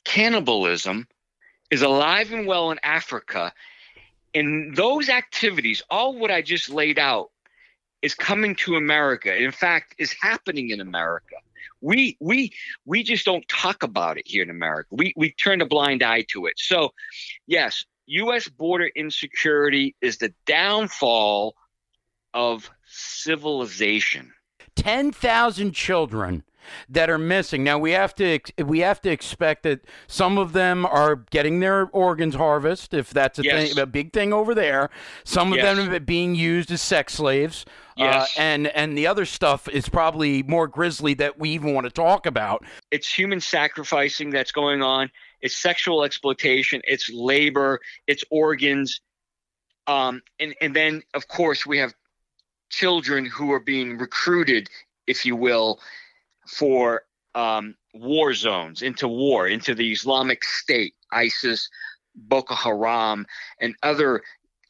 cannibalism 0.04 1.06
is 1.70 1.82
alive 1.82 2.32
and 2.32 2.46
well 2.46 2.70
in 2.70 2.78
Africa. 2.82 3.52
And 4.34 4.76
those 4.76 5.08
activities, 5.08 5.82
all 5.90 6.18
what 6.18 6.30
I 6.30 6.42
just 6.42 6.68
laid 6.68 6.98
out, 6.98 7.30
is 8.02 8.14
coming 8.14 8.56
to 8.56 8.76
America. 8.76 9.34
In 9.34 9.52
fact, 9.52 9.94
is 9.98 10.14
happening 10.20 10.70
in 10.70 10.80
America. 10.80 11.36
We 11.80 12.16
we 12.20 12.52
we 12.84 13.02
just 13.02 13.24
don't 13.24 13.46
talk 13.48 13.82
about 13.82 14.18
it 14.18 14.26
here 14.26 14.42
in 14.42 14.50
America. 14.50 14.88
We 14.90 15.12
we 15.16 15.32
turn 15.32 15.60
a 15.60 15.66
blind 15.66 16.02
eye 16.02 16.22
to 16.28 16.46
it. 16.46 16.54
So, 16.58 16.92
yes, 17.46 17.84
U.S. 18.06 18.48
border 18.48 18.90
insecurity 18.94 19.94
is 20.00 20.18
the 20.18 20.32
downfall 20.46 21.54
of 22.34 22.70
civilization. 22.86 24.32
10,000 24.76 25.72
children 25.72 26.44
that 26.88 27.08
are 27.10 27.18
missing. 27.18 27.64
Now 27.64 27.78
we 27.78 27.92
have 27.92 28.14
to 28.16 28.38
we 28.64 28.80
have 28.80 29.00
to 29.02 29.10
expect 29.10 29.62
that 29.64 29.80
some 30.06 30.38
of 30.38 30.52
them 30.52 30.84
are 30.86 31.16
getting 31.30 31.60
their 31.60 31.88
organs 31.92 32.34
harvested 32.34 32.98
if 33.00 33.10
that's 33.10 33.38
a 33.38 33.42
Yes. 33.44 33.72
thing 33.74 33.82
a 33.82 33.86
big 33.86 34.12
thing 34.12 34.32
over 34.32 34.54
there. 34.54 34.90
Some 35.24 35.52
of 35.52 35.58
Yes. 35.58 35.76
them 35.76 35.92
are 35.92 36.00
being 36.00 36.34
used 36.34 36.70
as 36.70 36.82
sex 36.82 37.14
slaves. 37.14 37.64
Yes. 37.96 38.36
Uh, 38.36 38.40
and 38.40 38.66
and 38.68 38.96
the 38.96 39.06
other 39.06 39.24
stuff 39.26 39.68
is 39.68 39.88
probably 39.88 40.42
more 40.44 40.66
grisly 40.66 41.14
that 41.14 41.38
we 41.38 41.50
even 41.50 41.74
want 41.74 41.84
to 41.86 41.90
talk 41.90 42.26
about. 42.26 42.64
it's 42.90 43.12
human 43.12 43.40
sacrificing 43.40 44.30
that's 44.30 44.52
going 44.52 44.82
on 44.82 45.10
it's 45.42 45.56
sexual 45.56 46.02
exploitation 46.04 46.80
it's 46.84 47.10
labor 47.10 47.80
it's 48.06 48.24
organs 48.30 49.00
um, 49.88 50.22
and, 50.40 50.54
and 50.60 50.74
then 50.74 51.02
of 51.14 51.26
course 51.28 51.66
we 51.66 51.76
have 51.78 51.92
children 52.70 53.26
who 53.26 53.52
are 53.52 53.60
being 53.60 53.98
recruited 53.98 54.68
if 55.06 55.26
you 55.26 55.36
will 55.36 55.78
for 56.46 57.02
um, 57.34 57.74
war 57.94 58.34
zones 58.34 58.82
into 58.82 59.08
war 59.08 59.46
into 59.46 59.74
the 59.74 59.92
islamic 59.92 60.44
state 60.44 60.94
isis 61.12 61.68
boko 62.14 62.54
haram 62.54 63.26
and 63.60 63.74
other 63.82 64.22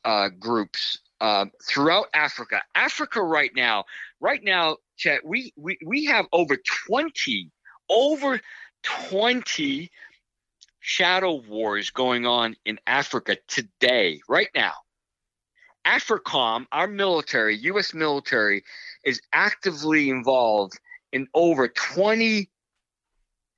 uh, 0.04 0.28
groups 0.38 0.98
uh, 1.20 1.46
throughout 1.68 2.06
africa 2.14 2.60
africa 2.74 3.22
right 3.22 3.52
now 3.54 3.84
right 4.20 4.42
now 4.44 4.76
Chet, 4.96 5.24
we, 5.24 5.52
we, 5.56 5.78
we 5.84 6.04
have 6.04 6.26
over 6.32 6.56
20 6.86 7.50
over 7.88 8.40
20 8.82 9.90
shadow 10.80 11.40
wars 11.48 11.90
going 11.90 12.26
on 12.26 12.56
in 12.64 12.78
Africa 12.86 13.36
today, 13.48 14.20
right 14.28 14.48
now. 14.54 14.72
AFRICOM, 15.86 16.66
our 16.72 16.86
military, 16.86 17.56
U.S. 17.58 17.94
military, 17.94 18.64
is 19.04 19.20
actively 19.32 20.10
involved 20.10 20.78
in 21.12 21.28
over 21.34 21.68
20 21.68 22.48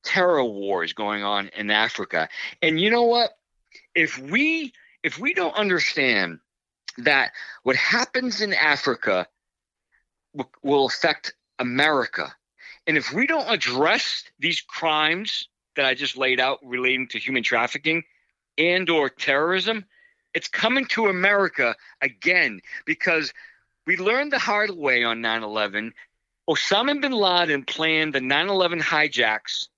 terror 0.04 0.44
wars 0.44 0.92
going 0.92 1.22
on 1.24 1.48
in 1.56 1.70
Africa. 1.70 2.28
And 2.62 2.78
you 2.78 2.90
know 2.90 3.04
what? 3.04 3.30
If 3.94 4.18
we 4.18 4.72
if 5.02 5.18
we 5.18 5.34
don't 5.34 5.54
understand 5.54 6.38
that 6.98 7.32
what 7.62 7.76
happens 7.76 8.40
in 8.40 8.54
Africa 8.54 9.26
w- 10.36 10.50
will 10.62 10.86
affect 10.86 11.34
America, 11.58 12.34
and 12.86 12.96
if 12.96 13.12
we 13.12 13.26
don't 13.26 13.48
address 13.48 14.24
these 14.38 14.60
crimes 14.60 15.48
that 15.76 15.86
I 15.86 15.94
just 15.94 16.16
laid 16.16 16.40
out 16.40 16.60
relating 16.62 17.08
to 17.08 17.18
human 17.18 17.42
trafficking 17.42 18.04
and 18.56 18.88
or 18.88 19.08
terrorism, 19.08 19.84
it's 20.34 20.48
coming 20.48 20.84
to 20.86 21.08
America 21.08 21.74
again 22.00 22.60
because 22.86 23.32
we 23.86 23.96
learned 23.96 24.32
the 24.32 24.38
hard 24.38 24.70
way 24.70 25.04
on 25.04 25.20
9/11. 25.20 25.92
Osama 26.48 27.00
bin 27.00 27.12
Laden 27.12 27.64
planned 27.64 28.14
the 28.14 28.20
9/11 28.20 28.80
hijacks 28.80 29.68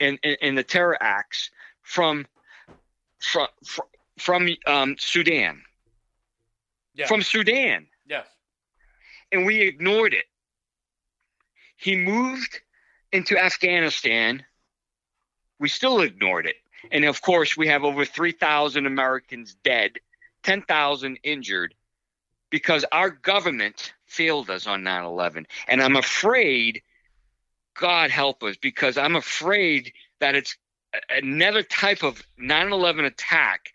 and, 0.00 0.18
and, 0.22 0.36
and 0.42 0.58
the 0.58 0.62
terror 0.62 0.98
acts 1.00 1.50
from 1.82 2.26
from 3.20 3.46
from 4.18 4.48
um, 4.66 4.96
Sudan, 4.98 5.62
Yeah. 6.94 7.06
from 7.06 7.22
Sudan 7.22 7.86
yes. 8.06 8.26
and 9.32 9.46
we 9.46 9.60
ignored 9.62 10.14
it. 10.14 10.26
He 11.76 11.96
moved 11.96 12.60
into 13.12 13.38
Afghanistan. 13.38 14.44
We 15.58 15.68
still 15.68 16.00
ignored 16.00 16.46
it. 16.46 16.56
And 16.90 17.04
of 17.04 17.22
course, 17.22 17.56
we 17.56 17.68
have 17.68 17.84
over 17.84 18.04
3,000 18.04 18.86
Americans 18.86 19.54
dead, 19.62 19.98
10,000 20.42 21.18
injured 21.22 21.74
because 22.50 22.84
our 22.92 23.10
government 23.10 23.94
failed 24.06 24.50
us 24.50 24.66
on 24.66 24.82
9 24.82 25.04
11. 25.04 25.46
And 25.68 25.82
I'm 25.82 25.96
afraid, 25.96 26.82
God 27.78 28.10
help 28.10 28.42
us, 28.42 28.56
because 28.56 28.98
I'm 28.98 29.16
afraid 29.16 29.92
that 30.20 30.34
it's 30.34 30.56
another 31.08 31.62
type 31.62 32.02
of 32.02 32.22
9 32.38 32.72
11 32.72 33.04
attack 33.04 33.70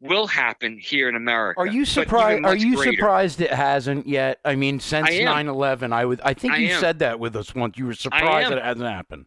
will 0.00 0.26
happen 0.26 0.78
here 0.78 1.08
in 1.08 1.14
America. 1.14 1.60
Are 1.60 1.66
you 1.66 1.84
surprised? 1.84 2.44
Are 2.44 2.56
you 2.56 2.76
greater. 2.76 2.92
surprised 2.92 3.40
it 3.40 3.52
hasn't 3.52 4.06
yet? 4.06 4.38
I 4.44 4.56
mean, 4.56 4.80
since 4.80 5.08
I 5.08 5.20
9/11, 5.20 5.92
I 5.92 6.04
would. 6.04 6.20
I 6.22 6.34
think 6.34 6.54
I 6.54 6.56
you 6.56 6.68
am. 6.68 6.80
said 6.80 7.00
that 7.00 7.20
with 7.20 7.36
us 7.36 7.54
once. 7.54 7.76
You 7.76 7.86
were 7.86 7.94
surprised 7.94 8.50
that 8.50 8.58
it 8.58 8.64
hasn't 8.64 8.88
happened. 8.88 9.26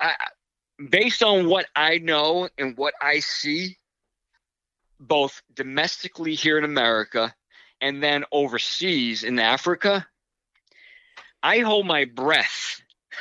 I, 0.00 0.14
based 0.90 1.22
on 1.22 1.48
what 1.48 1.66
I 1.74 1.98
know 1.98 2.48
and 2.56 2.76
what 2.76 2.94
I 3.00 3.18
see, 3.18 3.76
both 5.00 5.42
domestically 5.54 6.34
here 6.34 6.58
in 6.58 6.64
America 6.64 7.34
and 7.86 8.02
then 8.02 8.24
overseas 8.32 9.22
in 9.22 9.38
Africa, 9.38 10.04
I 11.40 11.60
hold 11.60 11.86
my 11.86 12.04
breath. 12.04 12.80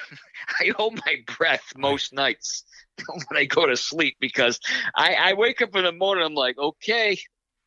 I 0.60 0.72
hold 0.76 1.00
my 1.06 1.18
breath 1.38 1.72
most 1.78 2.14
nights 2.14 2.64
when 3.08 3.38
I 3.38 3.46
go 3.46 3.68
to 3.68 3.78
sleep 3.78 4.18
because 4.20 4.60
I, 4.96 5.14
I 5.14 5.34
wake 5.34 5.62
up 5.62 5.76
in 5.76 5.84
the 5.84 5.92
morning. 5.92 6.26
I'm 6.26 6.34
like, 6.34 6.58
okay, 6.58 7.20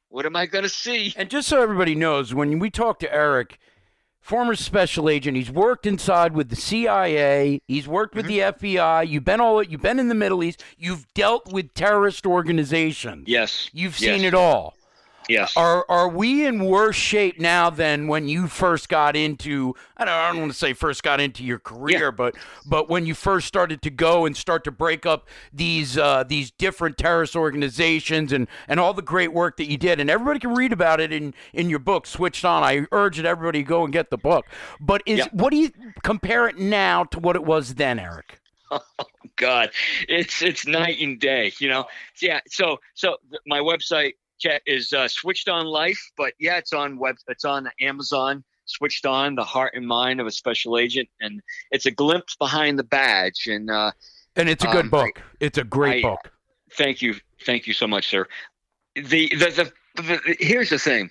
what 0.08 0.26
am 0.26 0.34
I 0.34 0.46
going 0.46 0.64
to 0.64 0.68
see? 0.68 1.14
And 1.16 1.30
just 1.30 1.46
so 1.46 1.62
everybody 1.62 1.94
knows, 1.94 2.34
when 2.34 2.58
we 2.58 2.68
talk 2.68 2.98
to 3.00 3.14
Eric, 3.14 3.60
former 4.20 4.56
special 4.56 5.08
agent, 5.08 5.36
he's 5.36 5.52
worked 5.52 5.86
inside 5.86 6.34
with 6.34 6.48
the 6.48 6.56
CIA, 6.56 7.60
he's 7.68 7.86
worked 7.86 8.16
with 8.16 8.26
mm-hmm. 8.26 8.58
the 8.60 8.74
FBI. 8.74 9.08
You've 9.08 9.24
been 9.24 9.40
all 9.40 9.62
you've 9.62 9.82
been 9.82 10.00
in 10.00 10.08
the 10.08 10.16
Middle 10.16 10.42
East. 10.42 10.64
You've 10.76 11.06
dealt 11.14 11.52
with 11.52 11.74
terrorist 11.74 12.26
organizations. 12.26 13.28
Yes. 13.28 13.70
You've 13.72 14.00
yes. 14.00 14.16
seen 14.16 14.24
it 14.24 14.34
all. 14.34 14.74
Yes. 15.28 15.56
Are 15.56 15.84
are 15.88 16.08
we 16.08 16.46
in 16.46 16.64
worse 16.64 16.96
shape 16.96 17.38
now 17.38 17.70
than 17.70 18.06
when 18.08 18.28
you 18.28 18.48
first 18.48 18.88
got 18.88 19.14
into? 19.16 19.74
I 19.96 20.04
don't, 20.04 20.14
I 20.14 20.28
don't 20.30 20.40
want 20.40 20.52
to 20.52 20.58
say 20.58 20.72
first 20.72 21.02
got 21.02 21.20
into 21.20 21.44
your 21.44 21.58
career, 21.58 22.04
Yeah. 22.06 22.10
but 22.10 22.34
but 22.66 22.88
when 22.88 23.04
you 23.06 23.14
first 23.14 23.46
started 23.46 23.82
to 23.82 23.90
go 23.90 24.24
and 24.26 24.36
start 24.36 24.64
to 24.64 24.70
break 24.70 25.04
up 25.04 25.28
these 25.52 25.98
uh, 25.98 26.24
these 26.24 26.50
different 26.50 26.96
terrorist 26.96 27.36
organizations 27.36 28.32
and 28.32 28.48
and 28.68 28.80
all 28.80 28.94
the 28.94 29.02
great 29.02 29.32
work 29.32 29.56
that 29.58 29.66
you 29.70 29.76
did, 29.76 30.00
and 30.00 30.08
everybody 30.08 30.38
can 30.40 30.54
read 30.54 30.72
about 30.72 31.00
it 31.00 31.12
in 31.12 31.34
in 31.52 31.68
your 31.68 31.78
book, 31.80 32.06
Switched 32.06 32.44
On. 32.44 32.62
I 32.62 32.86
urge 32.92 33.16
that 33.18 33.26
everybody 33.26 33.62
go 33.62 33.84
and 33.84 33.92
get 33.92 34.10
the 34.10 34.18
book. 34.18 34.46
But 34.80 35.02
is 35.04 35.18
Yeah. 35.18 35.26
what 35.32 35.50
do 35.50 35.56
you 35.58 35.70
compare 36.02 36.48
it 36.48 36.58
now 36.58 37.04
to 37.04 37.18
what 37.18 37.36
it 37.36 37.44
was 37.44 37.74
then, 37.74 37.98
Eric? 37.98 38.40
God, 39.36 39.70
it's 40.08 40.42
it's 40.42 40.66
night 40.66 40.98
and 41.00 41.18
day. 41.18 41.52
You 41.58 41.68
know. 41.68 41.86
Yeah. 42.20 42.40
So 42.48 42.80
so 42.94 43.16
my 43.46 43.60
website 43.60 44.12
is 44.66 44.92
uh, 44.92 45.08
switched 45.08 45.48
on 45.48 45.66
life, 45.66 46.00
but 46.16 46.32
yeah, 46.38 46.56
it's 46.58 46.72
on 46.72 46.98
web. 46.98 47.16
It's 47.28 47.44
on 47.44 47.68
Amazon. 47.80 48.44
Switched 48.66 49.06
on 49.06 49.34
the 49.34 49.44
heart 49.44 49.72
and 49.74 49.86
mind 49.86 50.20
of 50.20 50.26
a 50.26 50.30
special 50.30 50.76
agent, 50.76 51.08
and 51.20 51.40
it's 51.70 51.86
a 51.86 51.90
glimpse 51.90 52.36
behind 52.36 52.78
the 52.78 52.84
badge. 52.84 53.46
And 53.46 53.70
uh, 53.70 53.92
And 54.36 54.48
it's 54.48 54.62
a 54.62 54.66
good 54.68 54.84
Um, 54.84 54.90
book. 54.90 55.22
it's 55.40 55.56
a 55.58 55.64
great 55.64 56.04
I- 56.04 56.08
book. 56.08 56.30
thank 56.72 57.00
you, 57.00 57.14
thank 57.46 57.66
you 57.66 57.72
so 57.72 57.86
much, 57.86 58.08
sir. 58.08 58.26
The 58.94 59.28
the 59.28 59.72
the, 59.96 60.02
the 60.02 60.36
here's 60.38 60.68
the 60.70 60.78
thing. 60.78 61.10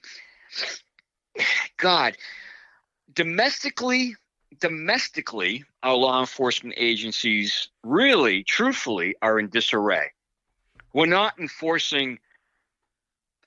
God, 1.78 2.16
domestically, 3.14 4.16
domestically, 4.60 5.64
our 5.84 5.96
law 5.96 6.20
enforcement 6.20 6.76
agencies 6.78 7.70
really, 7.84 8.44
truthfully, 8.44 9.16
are 9.22 9.40
in 9.40 9.50
disarray. 9.50 10.12
We're 10.94 11.06
not 11.08 11.40
enforcing. 11.40 12.20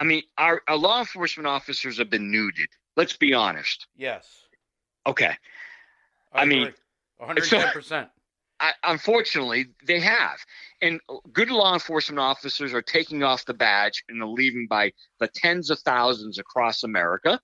I 0.01 0.05
mean, 0.05 0.23
our, 0.39 0.63
our 0.67 0.77
law 0.77 0.99
enforcement 0.99 1.47
officers 1.47 1.99
have 1.99 2.09
been 2.09 2.33
nuded. 2.33 2.69
Let's 2.97 3.17
be 3.17 3.35
honest. 3.35 3.87
Yes. 3.95 4.27
Okay. 5.07 5.37
I 6.33 6.45
mean, 6.47 6.73
one 7.19 7.29
hundred 7.29 7.45
ten 7.45 7.69
percent. 7.69 8.09
I, 8.61 8.73
unfortunately, 8.85 9.67
they 9.87 10.01
have. 10.01 10.39
And 10.83 11.01
good 11.33 11.51
law 11.51 11.75
enforcement 11.75 12.19
officers 12.19 12.75
are 12.75 12.83
taking 12.83 13.23
off 13.23 13.45
the 13.45 13.55
badge 13.55 14.03
and 14.09 14.23
are 14.23 14.29
leaving 14.29 14.67
by 14.67 14.93
the 15.19 15.29
tens 15.29 15.71
of 15.71 15.79
thousands 15.81 16.39
across 16.39 16.83
America. 16.83 17.41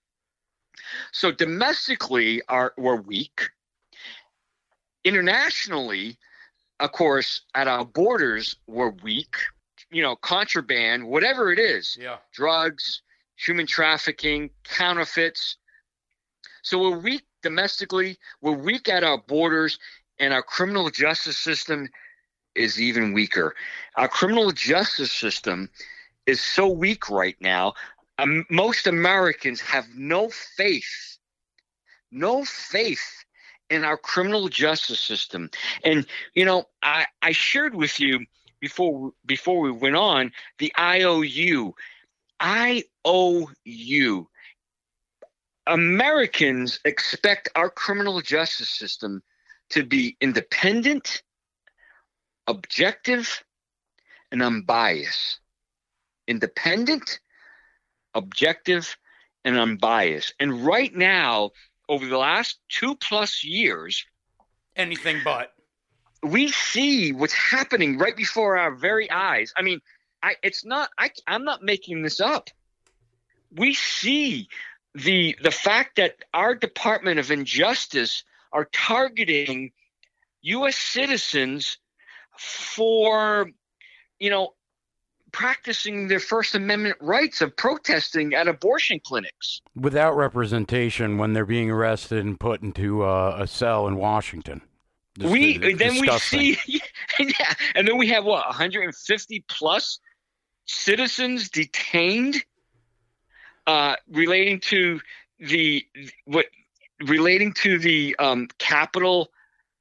So 1.12 1.32
domestically, 1.32 2.42
are 2.48 2.74
we're 2.76 3.00
weak. 3.00 3.50
Internationally, 5.04 6.18
of 6.80 6.92
course, 6.92 7.42
at 7.54 7.68
our 7.68 7.84
borders, 7.84 8.56
we're 8.66 8.90
weak. 8.90 9.36
You 9.90 10.02
know, 10.02 10.16
contraband, 10.16 11.06
whatever 11.06 11.52
it 11.52 11.58
is, 11.58 11.96
Yeah. 12.00 12.18
drugs, 12.32 13.02
human 13.36 13.66
trafficking, 13.66 14.50
counterfeits. 14.64 15.56
So 16.62 16.78
we're 16.78 16.98
weak 16.98 17.24
domestically, 17.42 18.18
we're 18.40 18.52
weak 18.56 18.88
at 18.88 19.04
our 19.04 19.18
borders, 19.18 19.78
and 20.18 20.32
our 20.34 20.42
criminal 20.42 20.90
justice 20.90 21.38
system 21.38 21.88
is 22.54 22.80
even 22.80 23.12
weaker. 23.12 23.54
Our 23.96 24.08
criminal 24.08 24.50
justice 24.50 25.12
system 25.12 25.70
is 26.24 26.40
so 26.40 26.66
weak 26.66 27.08
right 27.08 27.36
now. 27.40 27.74
Um, 28.18 28.46
most 28.50 28.86
Americans 28.86 29.60
have 29.60 29.86
no 29.94 30.30
faith, 30.30 31.18
no 32.10 32.44
faith 32.44 33.24
in 33.68 33.84
our 33.84 33.96
criminal 33.96 34.48
justice 34.48 35.00
system. 35.00 35.50
And 35.84 36.06
you 36.34 36.44
know, 36.44 36.64
I, 36.82 37.06
I 37.22 37.32
shared 37.32 37.74
with 37.74 38.00
you 38.00 38.24
before 38.60 39.12
before 39.24 39.60
we 39.60 39.70
went 39.70 39.96
on 39.96 40.32
the 40.58 40.72
IOU. 40.78 41.74
IOU. 42.42 44.28
Americans 45.66 46.78
expect 46.84 47.48
our 47.56 47.70
criminal 47.70 48.20
justice 48.20 48.70
system 48.70 49.22
to 49.70 49.84
be 49.84 50.16
independent, 50.20 51.22
objective, 52.46 53.42
and 54.30 54.42
unbiased. 54.42 55.40
Independent, 56.28 57.20
objective, 58.14 58.96
and 59.44 59.56
unbiased. 59.56 60.34
And 60.38 60.64
right 60.64 60.94
now, 60.94 61.50
over 61.88 62.06
the 62.06 62.18
last 62.18 62.58
two 62.68 62.94
plus 62.96 63.42
years, 63.42 64.04
Anything 64.76 65.22
but. 65.24 65.55
We 66.22 66.50
see 66.50 67.12
what's 67.12 67.32
happening 67.32 67.98
right 67.98 68.16
before 68.16 68.56
our 68.56 68.74
very 68.74 69.10
eyes. 69.10 69.52
I 69.56 69.62
mean, 69.62 69.80
I 70.22 70.36
it's 70.42 70.64
not 70.64 70.90
I 70.98 71.10
I'm 71.26 71.44
not 71.44 71.62
making 71.62 72.02
this 72.02 72.20
up. 72.20 72.50
We 73.52 73.74
see 73.74 74.48
the 74.94 75.36
the 75.42 75.50
fact 75.50 75.96
that 75.96 76.16
our 76.34 76.54
Department 76.54 77.18
of 77.18 77.30
Injustice 77.30 78.24
are 78.52 78.68
targeting 78.72 79.72
US 80.42 80.76
citizens 80.76 81.78
for 82.38 83.50
you 84.18 84.30
know 84.30 84.54
practicing 85.32 86.08
their 86.08 86.20
first 86.20 86.54
amendment 86.54 86.96
rights 87.00 87.42
of 87.42 87.54
protesting 87.56 88.32
at 88.32 88.48
abortion 88.48 88.98
clinics. 89.04 89.60
Without 89.74 90.16
representation 90.16 91.18
when 91.18 91.34
they're 91.34 91.44
being 91.44 91.70
arrested 91.70 92.24
and 92.24 92.40
put 92.40 92.62
into 92.62 93.02
uh, 93.02 93.36
a 93.38 93.46
cell 93.46 93.86
in 93.86 93.96
Washington. 93.96 94.62
Just- 95.18 95.32
we 95.32 95.58
then 95.58 95.94
disgusting. 95.94 96.38
we 96.40 96.54
see 96.54 96.80
yeah 97.20 97.54
and 97.74 97.86
then 97.88 97.96
we 97.96 98.08
have 98.08 98.24
what 98.24 98.44
150 98.46 99.44
plus 99.48 99.98
citizens 100.66 101.48
detained 101.48 102.36
uh 103.66 103.96
relating 104.10 104.60
to 104.60 105.00
the 105.38 105.84
what 106.24 106.46
relating 107.06 107.52
to 107.52 107.78
the 107.78 108.14
um 108.18 108.48
capitol 108.58 109.30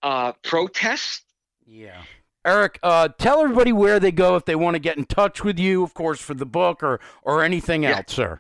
uh 0.04 0.32
protests 0.44 1.24
Yeah. 1.66 2.04
Eric, 2.46 2.78
uh, 2.84 3.08
tell 3.18 3.42
everybody 3.42 3.72
where 3.74 4.00
they 4.00 4.12
go 4.12 4.36
if 4.36 4.46
they 4.46 4.54
want 4.56 4.76
to 4.76 4.80
get 4.80 4.98
in 4.98 5.06
touch 5.06 5.44
with 5.44 5.58
you, 5.58 5.82
of 5.84 5.96
course, 5.96 6.22
for 6.22 6.36
the 6.36 6.46
book 6.46 6.84
or 6.84 7.00
or 7.24 7.44
anything 7.44 7.82
Yeah. 7.84 7.98
else, 7.98 8.14
sir. 8.14 8.40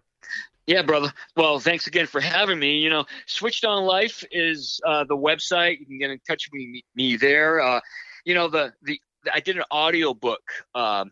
Yeah, 0.67 0.81
brother. 0.81 1.13
Well, 1.35 1.59
thanks 1.59 1.85
again 1.85 2.07
for 2.07 2.19
having 2.19 2.57
me. 2.57 2.77
You 2.79 2.89
know, 2.89 3.05
Switched 3.27 3.65
On 3.65 3.83
Life 3.83 4.23
is 4.31 4.79
uh, 4.85 5.03
the 5.03 5.15
website. 5.15 5.79
You 5.79 5.85
can 5.85 5.99
get 5.99 6.09
in 6.09 6.19
touch 6.27 6.49
with 6.51 6.59
me, 6.59 6.83
me 6.95 7.15
there. 7.17 7.61
Uh, 7.61 7.79
you 8.25 8.33
know, 8.33 8.47
the 8.47 8.73
the 8.81 8.99
I 9.31 9.39
did 9.39 9.57
an 9.57 9.63
audio 9.69 10.13
book. 10.13 10.41
Um, 10.73 11.11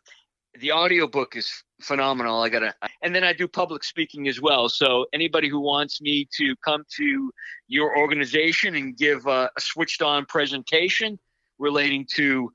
the 0.60 0.72
audio 0.72 1.08
book 1.08 1.36
is 1.36 1.64
phenomenal. 1.82 2.42
I 2.42 2.50
gotta, 2.50 2.74
and 3.02 3.14
then 3.14 3.24
I 3.24 3.34
do 3.34 3.48
public 3.48 3.84
speaking 3.84 4.28
as 4.28 4.42
well. 4.42 4.70
So 4.70 5.06
anybody 5.14 5.50
who 5.50 5.60
wants 5.60 6.02
me 6.02 6.28
to 6.38 6.56
come 6.64 6.84
to 6.98 7.32
your 7.68 7.98
organization 7.98 8.76
and 8.76 8.98
give 8.98 9.28
uh, 9.28 9.50
a 9.56 9.62
switched 9.62 10.02
on 10.02 10.26
presentation 10.26 11.20
relating 11.60 12.08
to 12.16 12.52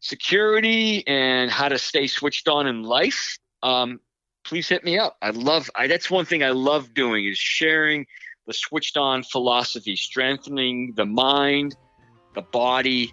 security 0.00 1.04
and 1.08 1.50
how 1.50 1.68
to 1.68 1.78
stay 1.78 2.06
switched 2.06 2.48
on 2.48 2.66
in 2.68 2.82
life, 2.82 3.38
um, 3.62 4.00
please 4.48 4.68
hit 4.68 4.82
me 4.82 4.98
up. 4.98 5.16
I 5.20 5.30
love 5.30 5.70
I, 5.74 5.86
that's 5.86 6.10
one 6.10 6.24
thing 6.24 6.42
I 6.42 6.50
love 6.50 6.94
doing 6.94 7.26
is 7.26 7.38
sharing 7.38 8.06
the 8.46 8.54
switched 8.54 8.96
on 8.96 9.22
philosophy, 9.22 9.94
strengthening 9.94 10.94
the 10.96 11.04
mind, 11.04 11.76
the 12.34 12.40
body, 12.40 13.12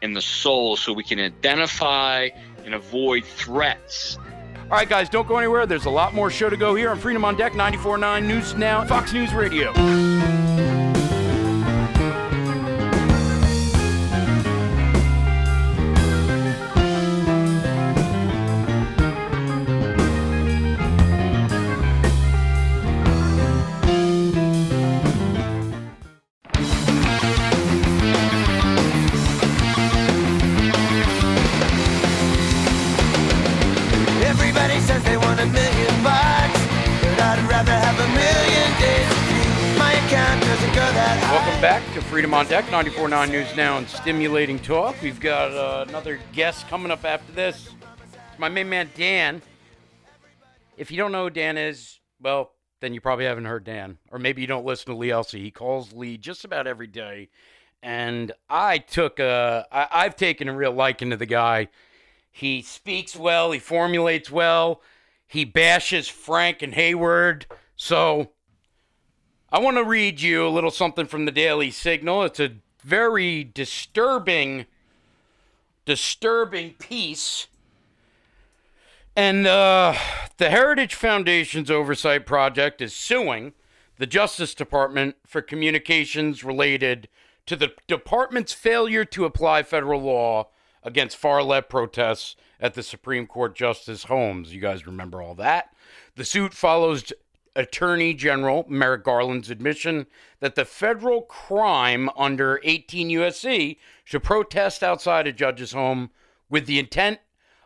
and 0.00 0.14
the 0.14 0.22
soul 0.22 0.76
so 0.76 0.92
we 0.92 1.02
can 1.02 1.18
identify 1.18 2.28
and 2.64 2.72
avoid 2.74 3.24
threats. 3.24 4.16
All 4.64 4.70
right, 4.70 4.88
guys, 4.88 5.08
don't 5.08 5.26
go 5.26 5.38
anywhere. 5.38 5.66
There's 5.66 5.86
a 5.86 5.90
lot 5.90 6.14
more 6.14 6.30
show 6.30 6.48
to 6.48 6.56
go 6.56 6.74
here 6.74 6.90
on 6.90 6.98
Freedom 6.98 7.24
on 7.24 7.36
Deck 7.36 7.52
94.9 7.52 8.26
News 8.26 8.54
Now, 8.54 8.84
Fox 8.84 9.12
News 9.12 9.34
Radio. 9.34 9.72
Deck 42.56 42.64
94.9 42.68 43.30
News 43.30 43.54
Now 43.54 43.76
and 43.76 43.86
Stimulating 43.86 44.58
Talk. 44.58 44.96
We've 45.02 45.20
got 45.20 45.52
uh, 45.52 45.84
another 45.86 46.18
guest 46.32 46.66
coming 46.68 46.90
up 46.90 47.04
after 47.04 47.30
this. 47.32 47.68
It's 48.30 48.38
my 48.38 48.48
main 48.48 48.70
man, 48.70 48.88
Dan. 48.94 49.42
If 50.78 50.90
you 50.90 50.96
don't 50.96 51.12
know 51.12 51.24
who 51.24 51.30
Dan 51.30 51.58
is, 51.58 52.00
well, 52.18 52.52
then 52.80 52.94
you 52.94 53.02
probably 53.02 53.26
haven't 53.26 53.44
heard 53.44 53.64
Dan. 53.64 53.98
Or 54.10 54.18
maybe 54.18 54.40
you 54.40 54.46
don't 54.46 54.64
listen 54.64 54.86
to 54.86 54.96
Lee 54.96 55.10
Elsie. 55.10 55.42
He 55.42 55.50
calls 55.50 55.92
Lee 55.92 56.16
just 56.16 56.46
about 56.46 56.66
every 56.66 56.86
day. 56.86 57.28
And 57.82 58.32
I 58.48 58.78
took 58.78 59.18
a, 59.18 59.66
I, 59.70 59.88
I've 59.92 60.16
taken 60.16 60.48
a 60.48 60.56
real 60.56 60.72
liking 60.72 61.10
to 61.10 61.18
the 61.18 61.26
guy. 61.26 61.68
He 62.32 62.62
speaks 62.62 63.14
well, 63.14 63.52
he 63.52 63.58
formulates 63.58 64.30
well, 64.30 64.80
He 65.26 65.44
bashes 65.44 66.08
Frank 66.08 66.62
and 66.62 66.72
Hayward. 66.72 67.44
So 67.76 68.30
I 69.52 69.60
want 69.60 69.76
to 69.76 69.84
read 69.84 70.20
you 70.20 70.44
a 70.44 70.50
little 70.50 70.72
something 70.72 71.06
from 71.06 71.24
the 71.24 71.30
Daily 71.30 71.70
Signal. 71.70 72.24
It's 72.24 72.40
a 72.40 72.56
very 72.82 73.44
disturbing, 73.44 74.66
disturbing 75.84 76.72
piece. 76.74 77.46
And 79.14 79.46
uh, 79.46 79.94
the 80.38 80.50
Heritage 80.50 80.96
Foundation's 80.96 81.70
Oversight 81.70 82.26
Project 82.26 82.82
is 82.82 82.92
suing 82.92 83.52
the 83.98 84.06
Justice 84.06 84.52
Department 84.52 85.14
for 85.24 85.40
communications 85.40 86.42
related 86.42 87.08
to 87.46 87.54
the 87.54 87.72
department's 87.86 88.52
failure 88.52 89.04
to 89.04 89.24
apply 89.24 89.62
federal 89.62 90.02
law 90.02 90.48
against 90.82 91.16
far 91.16 91.44
left 91.44 91.68
protests 91.68 92.34
at 92.60 92.74
the 92.74 92.82
Supreme 92.82 93.28
Court 93.28 93.54
Justice 93.54 94.04
homes. 94.04 94.52
You 94.52 94.60
guys 94.60 94.88
remember 94.88 95.22
all 95.22 95.36
that? 95.36 95.70
The 96.16 96.24
suit 96.24 96.52
follows 96.52 97.12
Attorney 97.56 98.14
General 98.14 98.64
Merrick 98.68 99.02
Garland's 99.02 99.50
admission 99.50 100.06
that 100.40 100.54
the 100.54 100.64
federal 100.64 101.22
crime 101.22 102.10
under 102.16 102.60
18 102.62 103.08
USC 103.08 103.78
should 104.04 104.22
protest 104.22 104.82
outside 104.82 105.26
a 105.26 105.32
judge's 105.32 105.72
home 105.72 106.10
with 106.48 106.66
the 106.66 106.78
intent 106.78 107.18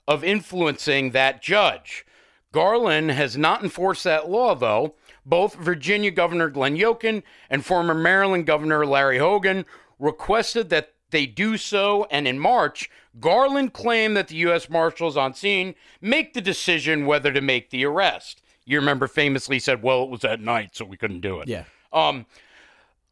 of 0.08 0.24
influencing 0.24 1.10
that 1.10 1.42
judge. 1.42 2.06
Garland 2.52 3.10
has 3.10 3.36
not 3.36 3.62
enforced 3.62 4.04
that 4.04 4.28
law, 4.28 4.54
though. 4.54 4.94
Both 5.26 5.54
Virginia 5.54 6.10
Governor 6.10 6.48
Glenn 6.48 6.76
Youngkin 6.76 7.22
and 7.48 7.64
former 7.64 7.94
Maryland 7.94 8.46
Governor 8.46 8.86
Larry 8.86 9.18
Hogan 9.18 9.66
requested 9.98 10.70
that 10.70 10.94
they 11.10 11.26
do 11.26 11.56
so, 11.56 12.06
and 12.10 12.26
in 12.26 12.38
March, 12.38 12.90
Garland 13.18 13.72
claimed 13.72 14.16
that 14.16 14.28
the 14.28 14.36
U.S. 14.36 14.70
Marshals 14.70 15.16
on 15.16 15.34
scene 15.34 15.74
make 16.00 16.32
the 16.32 16.40
decision 16.40 17.06
whether 17.06 17.32
to 17.32 17.40
make 17.40 17.70
the 17.70 17.84
arrest. 17.84 18.39
You 18.70 18.78
remember 18.78 19.08
famously 19.08 19.58
said, 19.58 19.82
well, 19.82 20.04
it 20.04 20.10
was 20.10 20.24
at 20.24 20.40
night, 20.40 20.76
so 20.76 20.84
we 20.84 20.96
couldn't 20.96 21.20
do 21.20 21.40
it. 21.40 21.48
Yeah. 21.48 21.64
Um, 21.92 22.26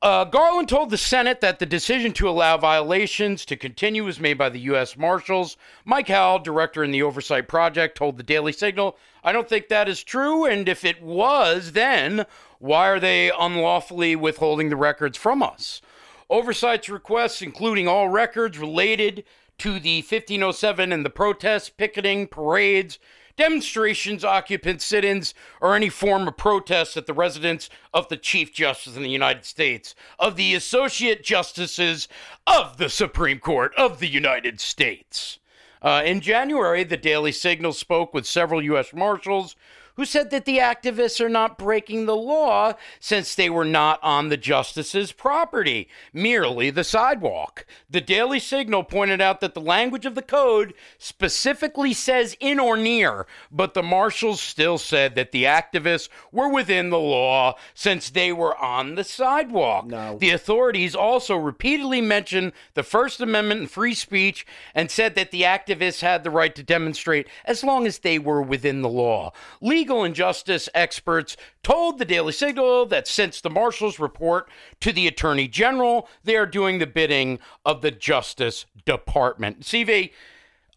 uh, 0.00 0.24
Garland 0.24 0.68
told 0.68 0.90
the 0.90 0.96
Senate 0.96 1.40
that 1.40 1.58
the 1.58 1.66
decision 1.66 2.12
to 2.12 2.28
allow 2.28 2.56
violations 2.56 3.44
to 3.46 3.56
continue 3.56 4.04
was 4.04 4.20
made 4.20 4.38
by 4.38 4.48
the 4.48 4.60
U.S. 4.60 4.96
Marshals. 4.96 5.56
Mike 5.84 6.06
Howell, 6.06 6.38
director 6.38 6.84
in 6.84 6.92
the 6.92 7.02
Oversight 7.02 7.48
Project, 7.48 7.96
told 7.96 8.16
the 8.16 8.22
Daily 8.22 8.52
Signal, 8.52 8.96
I 9.24 9.32
don't 9.32 9.48
think 9.48 9.66
that 9.66 9.88
is 9.88 10.04
true, 10.04 10.44
and 10.44 10.68
if 10.68 10.84
it 10.84 11.02
was, 11.02 11.72
then 11.72 12.24
why 12.60 12.88
are 12.88 13.00
they 13.00 13.32
unlawfully 13.36 14.14
withholding 14.14 14.68
the 14.68 14.76
records 14.76 15.18
from 15.18 15.42
us? 15.42 15.82
Oversight's 16.30 16.88
requests, 16.88 17.42
including 17.42 17.88
all 17.88 18.08
records 18.08 18.58
related 18.58 19.24
to 19.58 19.80
the 19.80 19.96
1507 20.02 20.92
and 20.92 21.04
the 21.04 21.10
protests, 21.10 21.70
picketing, 21.70 22.28
parades, 22.28 23.00
demonstrations, 23.38 24.24
occupant 24.24 24.82
sit 24.82 25.04
ins, 25.04 25.32
or 25.62 25.74
any 25.74 25.88
form 25.88 26.28
of 26.28 26.36
protest 26.36 26.96
at 26.98 27.06
the 27.06 27.14
residence 27.14 27.70
of 27.94 28.08
the 28.08 28.18
Chief 28.18 28.52
Justice 28.52 28.96
in 28.96 29.02
the 29.02 29.08
United 29.08 29.46
States, 29.46 29.94
of 30.18 30.36
the 30.36 30.54
Associate 30.54 31.24
Justices 31.24 32.08
of 32.46 32.76
the 32.76 32.90
Supreme 32.90 33.38
Court 33.38 33.72
of 33.78 34.00
the 34.00 34.08
United 34.08 34.60
States. 34.60 35.38
Uh, 35.80 36.02
in 36.04 36.20
January, 36.20 36.84
the 36.84 36.96
Daily 36.96 37.32
Signal 37.32 37.72
spoke 37.72 38.12
with 38.12 38.26
several 38.26 38.62
U.S. 38.64 38.92
Marshals 38.92 39.54
who 39.98 40.04
said 40.04 40.30
that 40.30 40.44
the 40.44 40.58
activists 40.58 41.20
are 41.20 41.28
not 41.28 41.58
breaking 41.58 42.06
the 42.06 42.14
law 42.14 42.72
since 43.00 43.34
they 43.34 43.50
were 43.50 43.64
not 43.64 43.98
on 44.00 44.28
the 44.28 44.36
justice's 44.36 45.10
property, 45.10 45.88
merely 46.12 46.70
the 46.70 46.84
sidewalk. 46.84 47.66
The 47.90 48.00
Daily 48.00 48.38
Signal 48.38 48.84
pointed 48.84 49.20
out 49.20 49.40
that 49.40 49.54
the 49.54 49.60
language 49.60 50.06
of 50.06 50.14
the 50.14 50.22
code 50.22 50.72
specifically 50.98 51.92
says 51.92 52.36
in 52.38 52.60
or 52.60 52.76
near, 52.76 53.26
but 53.50 53.74
the 53.74 53.82
marshals 53.82 54.40
still 54.40 54.78
said 54.78 55.16
that 55.16 55.32
the 55.32 55.42
activists 55.42 56.08
were 56.30 56.48
within 56.48 56.90
the 56.90 56.98
law 56.98 57.56
since 57.74 58.08
they 58.08 58.32
were 58.32 58.56
on 58.56 58.94
the 58.94 59.02
sidewalk. 59.02 59.86
No. 59.86 60.16
The 60.16 60.30
authorities 60.30 60.94
also 60.94 61.34
repeatedly 61.34 62.00
mentioned 62.00 62.52
the 62.74 62.84
First 62.84 63.20
Amendment 63.20 63.62
and 63.62 63.70
free 63.70 63.94
speech 63.94 64.46
and 64.76 64.92
said 64.92 65.16
that 65.16 65.32
the 65.32 65.42
activists 65.42 66.02
had 66.02 66.22
the 66.22 66.30
right 66.30 66.54
to 66.54 66.62
demonstrate 66.62 67.26
as 67.44 67.64
long 67.64 67.84
as 67.84 67.98
they 67.98 68.20
were 68.20 68.40
within 68.40 68.82
the 68.82 68.88
law. 68.88 69.32
Legal 69.60 69.87
and 69.90 70.14
justice 70.14 70.68
experts 70.74 71.36
told 71.62 71.98
the 71.98 72.04
Daily 72.04 72.32
Signal 72.32 72.86
that 72.86 73.08
since 73.08 73.40
the 73.40 73.50
marshals 73.50 73.98
report 73.98 74.48
to 74.80 74.92
the 74.92 75.06
Attorney 75.06 75.48
General, 75.48 76.08
they 76.24 76.36
are 76.36 76.46
doing 76.46 76.78
the 76.78 76.86
bidding 76.86 77.38
of 77.64 77.82
the 77.82 77.90
Justice 77.90 78.66
Department. 78.84 79.60
CV, 79.60 80.12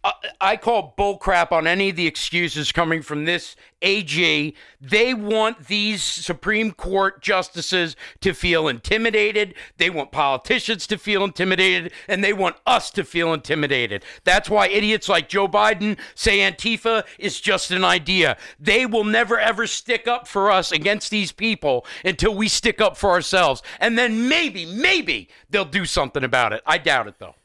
I- 0.04 0.58
call 0.58 0.96
bullcrap 0.98 1.52
on 1.52 1.68
any 1.68 1.90
of 1.90 1.96
the 1.96 2.08
excuses 2.08 2.72
coming 2.72 3.02
from 3.02 3.26
this 3.26 3.56
AG. 3.82 4.56
They 4.80 5.14
want 5.14 5.68
these 5.68 6.04
Supreme 6.04 6.72
Court 6.72 7.22
justices 7.22 7.96
to 8.22 8.34
feel 8.34 8.68
intimidated. 8.68 9.54
They 9.78 9.90
want 9.90 10.12
politicians 10.12 10.88
to 10.88 10.98
feel 10.98 11.24
intimidated, 11.24 11.92
and 12.08 12.24
they 12.24 12.34
want 12.34 12.58
us 12.66 12.92
to 12.92 13.04
feel 13.04 13.34
intimidated. 13.34 14.04
That's 14.24 14.50
why 14.50 14.68
idiots 14.68 15.10
like 15.10 15.30
Joe 15.30 15.48
Biden 15.48 15.98
say 16.16 16.40
Antifa 16.40 17.04
is 17.20 17.40
just 17.40 17.72
an 17.72 17.84
idea. 17.84 18.38
They 18.60 18.86
will 18.86 19.04
never 19.04 19.40
ever 19.40 19.68
stick 19.68 20.08
up 20.08 20.28
for 20.28 20.52
us 20.52 20.72
against 20.72 21.12
these 21.12 21.32
people 21.32 21.86
until 22.04 22.34
we 22.36 22.48
stick 22.48 22.82
up 22.82 22.98
for 22.98 23.12
ourselves. 23.12 23.62
And 23.80 23.98
then 23.98 24.28
maybe, 24.28 24.66
maybe 24.66 25.30
they'll 25.50 25.66
do 25.66 25.86
something 25.86 26.24
about 26.24 26.54
it. 26.54 26.62
I 26.66 26.78
doubt 26.78 27.08
it, 27.08 27.16
though. 27.20 27.36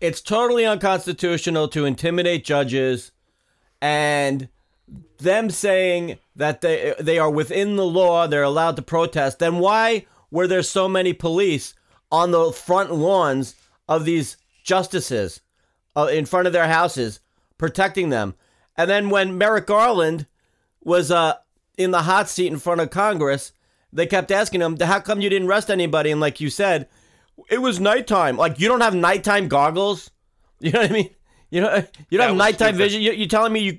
It's 0.00 0.20
totally 0.20 0.64
unconstitutional 0.64 1.68
to 1.68 1.84
intimidate 1.84 2.44
judges 2.44 3.12
and 3.80 4.48
them 5.18 5.50
saying 5.50 6.18
that 6.36 6.60
they 6.60 6.94
they 6.98 7.18
are 7.18 7.30
within 7.30 7.76
the 7.76 7.84
law, 7.84 8.26
they're 8.26 8.42
allowed 8.42 8.76
to 8.76 8.82
protest, 8.82 9.38
then 9.38 9.58
why 9.58 10.06
were 10.30 10.46
there 10.46 10.62
so 10.62 10.88
many 10.88 11.12
police 11.12 11.74
on 12.10 12.30
the 12.30 12.52
front 12.52 12.92
lawns 12.92 13.54
of 13.88 14.04
these 14.04 14.36
justices 14.64 15.40
uh, 15.96 16.06
in 16.06 16.26
front 16.26 16.46
of 16.46 16.52
their 16.52 16.68
houses 16.68 17.20
protecting 17.58 18.08
them? 18.08 18.34
And 18.76 18.90
then 18.90 19.10
when 19.10 19.36
Merrick 19.36 19.66
Garland 19.66 20.26
was 20.82 21.10
uh, 21.10 21.34
in 21.76 21.90
the 21.90 22.02
hot 22.02 22.28
seat 22.28 22.46
in 22.46 22.58
front 22.58 22.80
of 22.80 22.90
Congress, 22.90 23.52
they 23.92 24.06
kept 24.06 24.30
asking 24.30 24.62
him, 24.62 24.78
"How 24.80 25.00
come 25.00 25.20
you 25.20 25.30
didn't 25.30 25.48
arrest 25.48 25.70
anybody?" 25.70 26.10
And 26.10 26.20
like 26.20 26.40
you 26.40 26.50
said, 26.50 26.88
it 27.48 27.58
was 27.58 27.80
nighttime. 27.80 28.36
Like 28.36 28.60
you 28.60 28.68
don't 28.68 28.80
have 28.80 28.94
nighttime 28.94 29.48
goggles. 29.48 30.10
You 30.62 30.72
know 30.72 30.80
what 30.82 30.90
I 30.90 30.92
mean? 30.92 31.10
You 31.50 31.60
know 31.62 31.74
you 32.10 32.18
don't 32.18 32.18
That 32.18 32.28
have 32.28 32.36
nighttime 32.36 32.74
stupid. 32.74 32.76
vision. 32.76 33.00
You, 33.00 33.12
you're 33.12 33.26
telling 33.28 33.52
me 33.54 33.60
you 33.60 33.78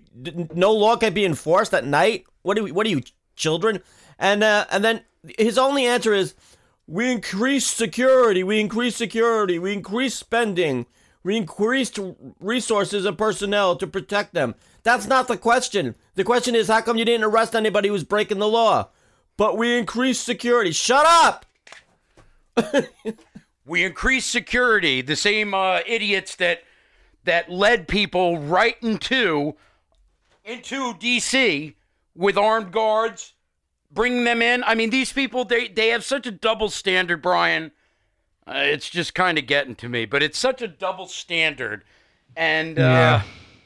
no 0.55 0.71
law 0.73 0.95
can 0.95 1.13
be 1.13 1.23
enforced 1.25 1.75
at 1.75 1.85
night? 1.85 2.25
What 2.41 2.55
do 2.57 2.63
we, 2.63 2.71
what 2.71 2.87
are 2.87 2.89
you 2.89 3.03
children? 3.35 3.83
And 4.17 4.43
uh, 4.43 4.65
and 4.71 4.83
then 4.83 5.01
his 5.37 5.59
only 5.59 5.85
answer 5.85 6.11
is, 6.11 6.33
we 6.87 7.11
increase 7.11 7.67
security. 7.67 8.43
We 8.43 8.59
increase 8.59 8.95
security. 8.95 9.59
We 9.59 9.73
increase 9.73 10.15
spending. 10.15 10.87
We 11.23 11.37
increased 11.37 11.99
resources 12.39 13.05
and 13.05 13.15
personnel 13.15 13.75
to 13.75 13.85
protect 13.85 14.33
them. 14.33 14.55
That's 14.81 15.05
not 15.05 15.27
the 15.27 15.37
question. 15.37 15.93
The 16.15 16.23
question 16.23 16.55
is, 16.55 16.67
how 16.67 16.81
come 16.81 16.97
you 16.97 17.05
didn't 17.05 17.25
arrest 17.25 17.55
anybody 17.55 17.89
who 17.89 17.93
was 17.93 18.03
breaking 18.03 18.39
the 18.39 18.47
law? 18.47 18.89
But 19.37 19.55
we 19.55 19.77
increased 19.77 20.23
security. 20.25 20.71
Shut 20.71 21.05
up. 21.05 21.45
We 23.65 23.83
increase 23.83 24.25
security. 24.25 25.01
The 25.01 25.15
same 25.15 25.53
uh, 25.53 25.79
idiots 25.85 26.35
that 26.37 26.63
that 27.23 27.51
led 27.51 27.87
people 27.87 28.39
right 28.39 28.75
into 28.81 29.55
into 30.43 30.93
DC 30.95 31.75
with 32.15 32.37
armed 32.37 32.71
guards, 32.71 33.33
bringing 33.91 34.23
them 34.23 34.41
in. 34.41 34.63
I 34.63 34.75
mean, 34.75 34.89
these 34.89 35.13
people 35.13 35.45
they 35.45 35.67
they 35.67 35.89
have 35.89 36.03
such 36.03 36.25
a 36.25 36.31
double 36.31 36.69
standard, 36.69 37.21
Brian. 37.21 37.71
Uh, 38.47 38.53
it's 38.55 38.89
just 38.89 39.13
kind 39.13 39.37
of 39.37 39.45
getting 39.45 39.75
to 39.75 39.87
me, 39.87 40.05
but 40.05 40.23
it's 40.23 40.37
such 40.37 40.63
a 40.63 40.67
double 40.67 41.05
standard, 41.07 41.83
and 42.35 42.79
uh, 42.79 42.81
Yeah. 42.81 43.21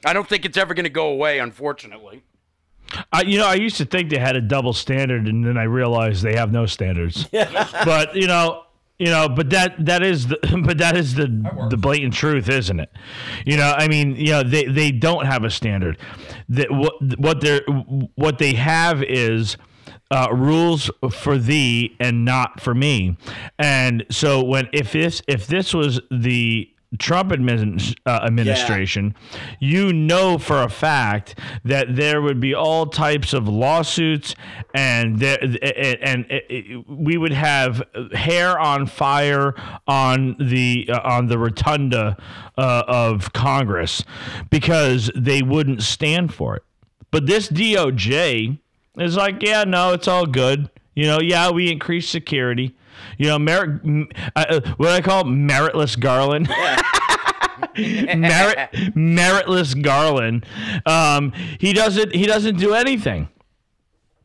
I 0.06 0.14
don't 0.14 0.28
think 0.28 0.46
it's 0.46 0.58
ever 0.58 0.74
going 0.74 0.84
to 0.84 0.90
go 0.90 1.08
away, 1.08 1.40
unfortunately. 1.40 2.22
I, 3.12 3.22
you 3.22 3.40
know, 3.40 3.48
I 3.48 3.56
used 3.56 3.78
to 3.78 3.86
think 3.86 4.10
they 4.12 4.20
had 4.20 4.36
a 4.36 4.42
double 4.42 4.74
standard, 4.74 5.28
and 5.28 5.44
then 5.44 5.58
I 5.58 5.64
realized 5.64 6.22
they 6.22 6.36
have 6.36 6.52
no 6.52 6.66
standards. 6.66 7.24
but 7.32 8.16
you 8.16 8.28
know, 8.28 8.65
you 8.98 9.08
know, 9.08 9.28
but 9.28 9.50
that 9.50 9.86
that 9.86 10.04
is 10.04 10.28
the 10.28 10.40
but 10.66 10.78
that 10.78 10.96
is 10.96 11.16
the 11.16 11.28
the 11.70 11.78
blatant 11.78 12.14
truth, 12.14 12.50
isn't 12.50 12.80
it? 12.80 12.92
You 13.46 13.58
know, 13.58 13.74
I 13.78 13.88
mean, 13.88 14.16
you 14.16 14.32
know, 14.32 14.44
they 14.44 14.66
they 14.66 14.92
don't 14.92 15.26
have 15.26 15.44
a 15.44 15.50
standard. 15.50 15.98
That 16.50 16.72
what 16.72 16.94
what 17.20 17.42
they 17.42 17.60
what 18.16 18.38
they 18.38 18.54
have 18.54 19.04
is. 19.04 19.58
Uh, 20.12 20.28
rules 20.32 20.92
for 21.10 21.36
thee 21.36 21.96
and 22.00 22.24
not 22.24 22.62
for 22.62 22.76
me, 22.76 23.18
and 23.58 24.06
so 24.12 24.44
when 24.44 24.70
if 24.72 24.92
this 24.92 25.24
if 25.28 25.48
this 25.48 25.74
was 25.74 26.00
the 26.12 26.70
Trump 26.98 27.32
admin, 27.32 27.96
uh, 28.06 28.20
administration, 28.24 29.16
you 29.60 29.92
know 29.94 30.38
for 30.38 30.62
a 30.62 30.70
fact 30.70 31.38
that 31.64 31.96
there 31.96 32.22
would 32.22 32.40
be 32.40 32.54
all 32.54 32.86
types 32.88 33.34
of 33.34 33.48
lawsuits, 33.48 34.36
and 34.74 35.20
there 35.20 35.38
and, 35.42 35.98
and 36.02 36.26
it- 36.30 36.88
we 36.90 37.18
would 37.18 37.34
have 37.34 37.82
hair 38.14 38.60
on 38.60 38.86
fire 38.88 39.54
on 39.88 40.36
the 40.40 40.90
uh, 40.92 41.00
on 41.04 41.28
the 41.28 41.38
rotunda 41.38 42.18
uh, 42.58 42.84
of 42.88 43.34
Congress 43.34 44.04
because 44.50 45.12
they 45.16 45.42
wouldn't 45.42 45.82
stand 45.84 46.34
for 46.34 46.56
it. 46.56 46.64
But 47.12 47.26
this 47.28 47.50
DOJ 47.50 48.58
is 48.98 49.16
like, 49.16 49.42
yeah, 49.42 49.64
no, 49.64 49.94
it's 49.94 50.08
all 50.08 50.26
good. 50.26 50.70
You 50.96 51.06
know, 51.08 51.20
yeah, 51.22 51.50
we 51.52 51.72
increased 51.72 52.10
security. 52.12 52.76
You 53.18 53.28
know, 53.28 53.40
merit, 53.40 53.82
uh, 54.36 54.46
uh, 54.50 54.62
what 54.78 54.90
I 54.90 55.02
call 55.02 55.24
meritless 55.24 56.00
Garland. 56.00 56.50
Merit, 57.78 58.70
meritless 58.96 59.82
Garland. 59.82 60.46
Um, 60.86 61.32
he 61.60 61.74
doesn't. 61.74 62.14
He 62.14 62.26
doesn't 62.26 62.58
do 62.58 62.74
anything. 62.74 63.30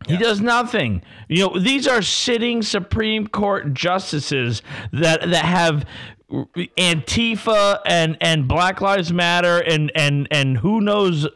He 0.07 0.16
does 0.16 0.41
nothing. 0.41 1.03
You 1.29 1.49
know, 1.49 1.59
these 1.59 1.87
are 1.87 2.03
sitting 2.03 2.62
Supreme 2.62 3.27
Court 3.27 3.75
justices 3.75 4.62
that 4.93 5.21
that 5.31 5.45
have 5.45 5.85
Antifa 6.31 7.81
and 7.85 8.16
and 8.21 8.49
Black 8.49 8.81
Lives 8.81 9.12
Matter 9.12 9.59
and 9.59 9.93
and 9.95 10.27
and 10.31 10.59
who 10.59 10.81
knows 10.81 11.27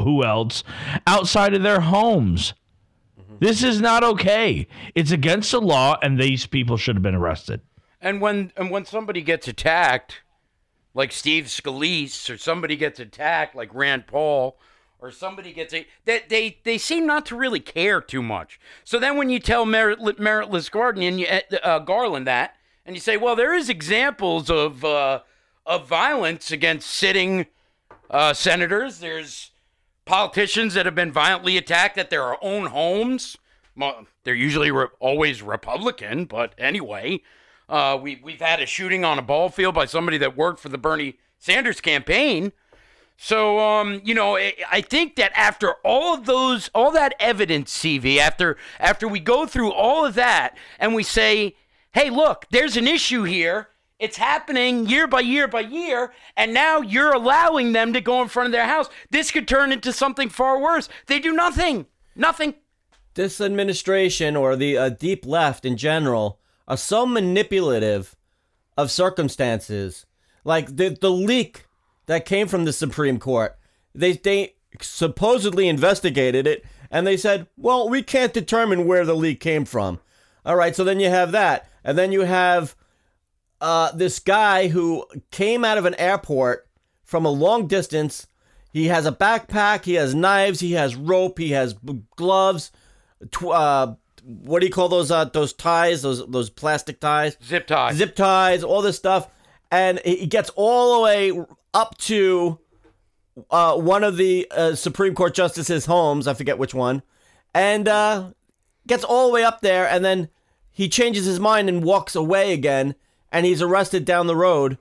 who 0.00 0.24
else 0.24 0.64
outside 1.06 1.54
of 1.54 1.62
their 1.62 1.80
homes. 1.80 2.54
This 3.40 3.62
is 3.62 3.80
not 3.80 4.04
okay. 4.04 4.66
It's 4.94 5.10
against 5.10 5.50
the 5.50 5.60
law, 5.60 5.96
and 6.02 6.18
these 6.18 6.46
people 6.46 6.76
should 6.76 6.96
have 6.96 7.02
been 7.02 7.14
arrested. 7.14 7.60
And 8.00 8.20
when 8.20 8.52
and 8.56 8.70
when 8.70 8.84
somebody 8.84 9.22
gets 9.22 9.48
attacked, 9.48 10.22
like 10.92 11.12
Steve 11.12 11.44
Scalise, 11.44 12.30
or 12.30 12.38
somebody 12.38 12.76
gets 12.76 13.00
attacked 13.00 13.54
like 13.54 13.74
Rand 13.74 14.06
Paul, 14.06 14.58
or 15.00 15.10
somebody 15.10 15.52
gets 15.52 15.74
a 15.74 15.86
they 16.04 16.22
they, 16.28 16.58
they 16.64 16.78
seem 16.78 17.06
not 17.06 17.26
to 17.26 17.36
really 17.36 17.60
care 17.60 18.00
too 18.00 18.22
much. 18.22 18.60
So 18.84 18.98
then 18.98 19.16
when 19.16 19.30
you 19.30 19.38
tell 19.38 19.66
merit, 19.66 19.98
meritless 20.00 20.70
Garden 20.70 21.02
and 21.02 21.20
you, 21.20 21.26
uh, 21.62 21.78
Garland 21.80 22.26
that, 22.26 22.56
and 22.86 22.94
you 22.94 23.00
say, 23.00 23.16
well, 23.16 23.36
there 23.36 23.54
is 23.54 23.68
examples 23.68 24.50
of 24.50 24.84
uh, 24.84 25.20
of 25.66 25.88
violence 25.88 26.50
against 26.50 26.90
sitting 26.90 27.46
uh, 28.10 28.32
senators. 28.32 29.00
There's 29.00 29.50
politicians 30.04 30.74
that 30.74 30.86
have 30.86 30.94
been 30.94 31.12
violently 31.12 31.56
attacked 31.56 31.98
at 31.98 32.10
their 32.10 32.42
own 32.44 32.66
homes. 32.66 33.36
They're 34.24 34.34
usually 34.34 34.70
re- 34.70 34.86
always 35.00 35.42
Republican, 35.42 36.26
but 36.26 36.54
anyway, 36.58 37.22
uh, 37.68 37.98
we 38.00 38.20
we've 38.22 38.40
had 38.40 38.60
a 38.60 38.66
shooting 38.66 39.04
on 39.04 39.18
a 39.18 39.22
ball 39.22 39.48
field 39.48 39.74
by 39.74 39.86
somebody 39.86 40.18
that 40.18 40.36
worked 40.36 40.60
for 40.60 40.68
the 40.68 40.78
Bernie 40.78 41.18
Sanders 41.38 41.80
campaign. 41.80 42.52
So, 43.16 43.58
um, 43.58 44.00
you 44.04 44.14
know, 44.14 44.36
I 44.36 44.54
I 44.70 44.80
think 44.80 45.16
that 45.16 45.32
after 45.34 45.74
all 45.84 46.14
of 46.14 46.26
those, 46.26 46.70
all 46.74 46.90
that 46.92 47.14
evidence, 47.18 47.76
CV, 47.76 48.18
after 48.18 48.56
after 48.78 49.08
we 49.08 49.20
go 49.20 49.46
through 49.46 49.72
all 49.72 50.04
of 50.04 50.14
that, 50.14 50.56
and 50.78 50.94
we 50.94 51.02
say, 51.02 51.56
hey, 51.92 52.10
look, 52.10 52.46
there's 52.50 52.76
an 52.76 52.86
issue 52.86 53.22
here. 53.22 53.68
It's 54.04 54.18
happening 54.18 54.86
year 54.86 55.06
by 55.06 55.20
year 55.20 55.48
by 55.48 55.60
year, 55.60 56.12
and 56.36 56.52
now 56.52 56.82
you're 56.82 57.14
allowing 57.14 57.72
them 57.72 57.94
to 57.94 58.02
go 58.02 58.20
in 58.20 58.28
front 58.28 58.48
of 58.48 58.52
their 58.52 58.66
house. 58.66 58.90
This 59.08 59.30
could 59.30 59.48
turn 59.48 59.72
into 59.72 59.94
something 59.94 60.28
far 60.28 60.60
worse. 60.60 60.90
They 61.06 61.18
do 61.18 61.32
nothing. 61.32 61.86
Nothing. 62.14 62.54
this 63.14 63.40
administration 63.40 64.36
or 64.36 64.56
the 64.56 64.76
uh, 64.76 64.88
deep 64.90 65.24
left 65.24 65.64
in 65.64 65.78
general 65.78 66.38
are 66.68 66.76
so 66.76 67.06
manipulative 67.06 68.14
of 68.76 68.90
circumstances. 68.90 70.04
Like 70.44 70.76
the 70.76 70.90
the 70.90 71.10
leak 71.10 71.64
that 72.04 72.26
came 72.26 72.46
from 72.46 72.66
the 72.66 72.74
Supreme 72.74 73.18
Court, 73.18 73.56
they 73.94 74.12
they 74.12 74.56
supposedly 74.82 75.66
investigated 75.66 76.46
it 76.46 76.62
and 76.90 77.06
they 77.06 77.16
said, 77.16 77.46
"Well, 77.56 77.88
we 77.88 78.02
can't 78.02 78.34
determine 78.34 78.86
where 78.86 79.06
the 79.06 79.14
leak 79.16 79.40
came 79.40 79.64
from." 79.64 80.00
All 80.44 80.56
right, 80.56 80.76
so 80.76 80.84
then 80.84 81.00
you 81.00 81.08
have 81.08 81.32
that, 81.32 81.70
and 81.82 81.96
then 81.96 82.12
you 82.12 82.20
have 82.20 82.76
uh, 83.64 83.92
this 83.92 84.18
guy 84.18 84.68
who 84.68 85.06
came 85.30 85.64
out 85.64 85.78
of 85.78 85.86
an 85.86 85.94
airport 85.94 86.68
from 87.02 87.24
a 87.24 87.30
long 87.30 87.66
distance. 87.66 88.26
He 88.72 88.88
has 88.88 89.06
a 89.06 89.12
backpack. 89.12 89.84
He 89.84 89.94
has 89.94 90.14
knives. 90.14 90.60
He 90.60 90.72
has 90.72 90.94
rope. 90.96 91.38
He 91.38 91.52
has 91.52 91.72
b- 91.74 92.02
gloves. 92.16 92.70
Tw- 93.30 93.44
uh, 93.46 93.94
what 94.22 94.60
do 94.60 94.66
you 94.66 94.72
call 94.72 94.88
those? 94.88 95.10
Uh, 95.10 95.24
those 95.24 95.52
ties? 95.52 96.02
Those 96.02 96.26
those 96.26 96.50
plastic 96.50 97.00
ties? 97.00 97.36
Zip 97.42 97.66
tie. 97.66 97.92
Zip 97.92 98.14
ties. 98.14 98.64
All 98.64 98.82
this 98.82 98.96
stuff, 98.96 99.28
and 99.70 100.00
he 100.04 100.26
gets 100.26 100.50
all 100.56 100.96
the 100.96 101.02
way 101.04 101.44
up 101.72 101.96
to 101.98 102.58
uh, 103.50 103.76
one 103.76 104.04
of 104.04 104.16
the 104.16 104.46
uh, 104.50 104.74
Supreme 104.74 105.14
Court 105.14 105.34
justices' 105.34 105.86
homes. 105.86 106.26
I 106.26 106.34
forget 106.34 106.58
which 106.58 106.74
one, 106.74 107.02
and 107.54 107.88
uh, 107.88 108.30
gets 108.86 109.04
all 109.04 109.28
the 109.28 109.32
way 109.32 109.44
up 109.44 109.60
there, 109.60 109.88
and 109.88 110.04
then 110.04 110.28
he 110.70 110.88
changes 110.88 111.24
his 111.26 111.38
mind 111.38 111.68
and 111.68 111.84
walks 111.84 112.16
away 112.16 112.52
again, 112.52 112.96
and 113.34 113.44
he's 113.44 113.60
arrested 113.60 114.06
down 114.06 114.26
the 114.26 114.36
road. 114.36 114.78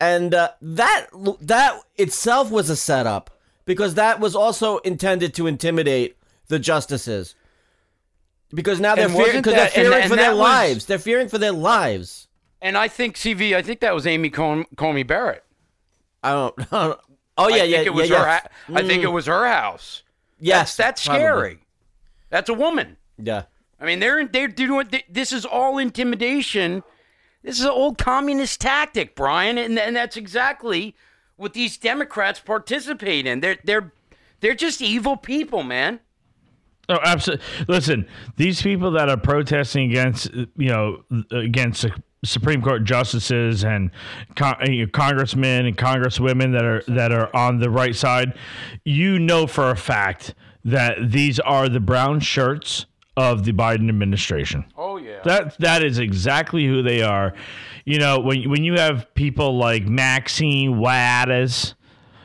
And 0.00 0.34
uh, 0.34 0.50
that 0.60 1.06
that 1.42 1.78
itself 1.96 2.50
was 2.50 2.68
a 2.70 2.76
setup 2.76 3.30
because 3.64 3.94
that 3.94 4.18
was 4.20 4.34
also 4.34 4.78
intended 4.78 5.34
to 5.34 5.46
intimidate 5.46 6.16
the 6.48 6.58
justices. 6.58 7.34
Because 8.52 8.80
now 8.80 8.94
they're 8.96 9.08
fearing, 9.08 9.26
wasn't 9.26 9.44
they're 9.44 9.54
that- 9.54 9.76
and- 9.76 9.94
and 9.94 10.10
for 10.10 10.16
their 10.16 10.30
was- 10.30 10.38
lives. 10.38 10.86
They're 10.86 10.98
fearing 10.98 11.28
for 11.28 11.38
their 11.38 11.52
lives. 11.52 12.26
And 12.62 12.76
I 12.76 12.88
think 12.88 13.16
CV. 13.16 13.54
I 13.54 13.62
think 13.62 13.80
that 13.80 13.94
was 13.94 14.06
Amy 14.06 14.28
Com- 14.28 14.66
Comey 14.76 15.06
Barrett. 15.06 15.44
I 16.22 16.32
don't. 16.32 16.54
I 16.72 16.86
don't 16.88 17.00
oh 17.38 17.48
yeah, 17.48 17.62
I 17.62 17.64
yeah, 17.64 17.76
think 17.78 17.86
it 17.86 17.94
was 17.94 18.10
yeah, 18.10 18.40
her. 18.40 18.48
I 18.74 18.82
think 18.82 19.02
it 19.02 19.08
was 19.12 19.26
her 19.26 19.46
house. 19.46 20.02
Yes, 20.38 20.76
that's, 20.76 21.04
that's 21.04 21.06
probably. 21.06 21.22
scary. 21.22 21.58
That's 22.30 22.48
a 22.50 22.54
woman. 22.54 22.96
Yeah. 23.18 23.44
I 23.80 23.86
mean, 23.86 24.00
they're 24.00 24.26
they're 24.26 24.48
doing 24.48 24.88
this 25.08 25.32
is 25.32 25.44
all 25.46 25.78
intimidation. 25.78 26.82
This 27.42 27.58
is 27.58 27.64
an 27.64 27.70
old 27.70 27.98
communist 27.98 28.60
tactic, 28.60 29.14
Brian, 29.14 29.56
and 29.58 29.78
and 29.78 29.96
that's 29.96 30.16
exactly 30.16 30.94
what 31.36 31.54
these 31.54 31.78
Democrats 31.78 32.40
participate 32.40 33.26
in. 33.26 33.40
They're 33.40 33.58
they're 33.64 33.92
they're 34.40 34.54
just 34.54 34.82
evil 34.82 35.16
people, 35.16 35.62
man. 35.62 36.00
Oh, 36.88 36.98
absolutely. 37.04 37.44
Listen, 37.68 38.08
these 38.36 38.60
people 38.60 38.90
that 38.92 39.08
are 39.08 39.16
protesting 39.16 39.90
against, 39.90 40.28
you 40.34 40.68
know, 40.68 41.04
against 41.30 41.86
Supreme 42.24 42.60
Court 42.60 42.84
justices 42.84 43.64
and 43.64 43.90
con- 44.34 44.56
congressmen 44.92 45.66
and 45.66 45.78
congresswomen 45.78 46.52
that 46.52 46.64
are 46.64 46.82
that 46.88 47.12
are 47.12 47.34
on 47.34 47.60
the 47.60 47.70
right 47.70 47.94
side, 47.94 48.36
you 48.84 49.18
know 49.18 49.46
for 49.46 49.70
a 49.70 49.76
fact 49.76 50.34
that 50.64 51.12
these 51.12 51.38
are 51.40 51.68
the 51.68 51.80
brown 51.80 52.20
shirts 52.20 52.86
of 53.16 53.44
the 53.44 53.52
Biden 53.52 53.88
administration. 53.88 54.64
Oh 54.76 54.96
yeah. 54.96 55.20
That 55.24 55.58
that 55.58 55.82
is 55.82 55.98
exactly 55.98 56.66
who 56.66 56.82
they 56.82 57.02
are. 57.02 57.34
You 57.84 57.98
know, 57.98 58.20
when 58.20 58.48
when 58.50 58.64
you 58.64 58.74
have 58.74 59.12
people 59.14 59.58
like 59.58 59.84
Maxine 59.86 60.78
Waters, 60.78 61.74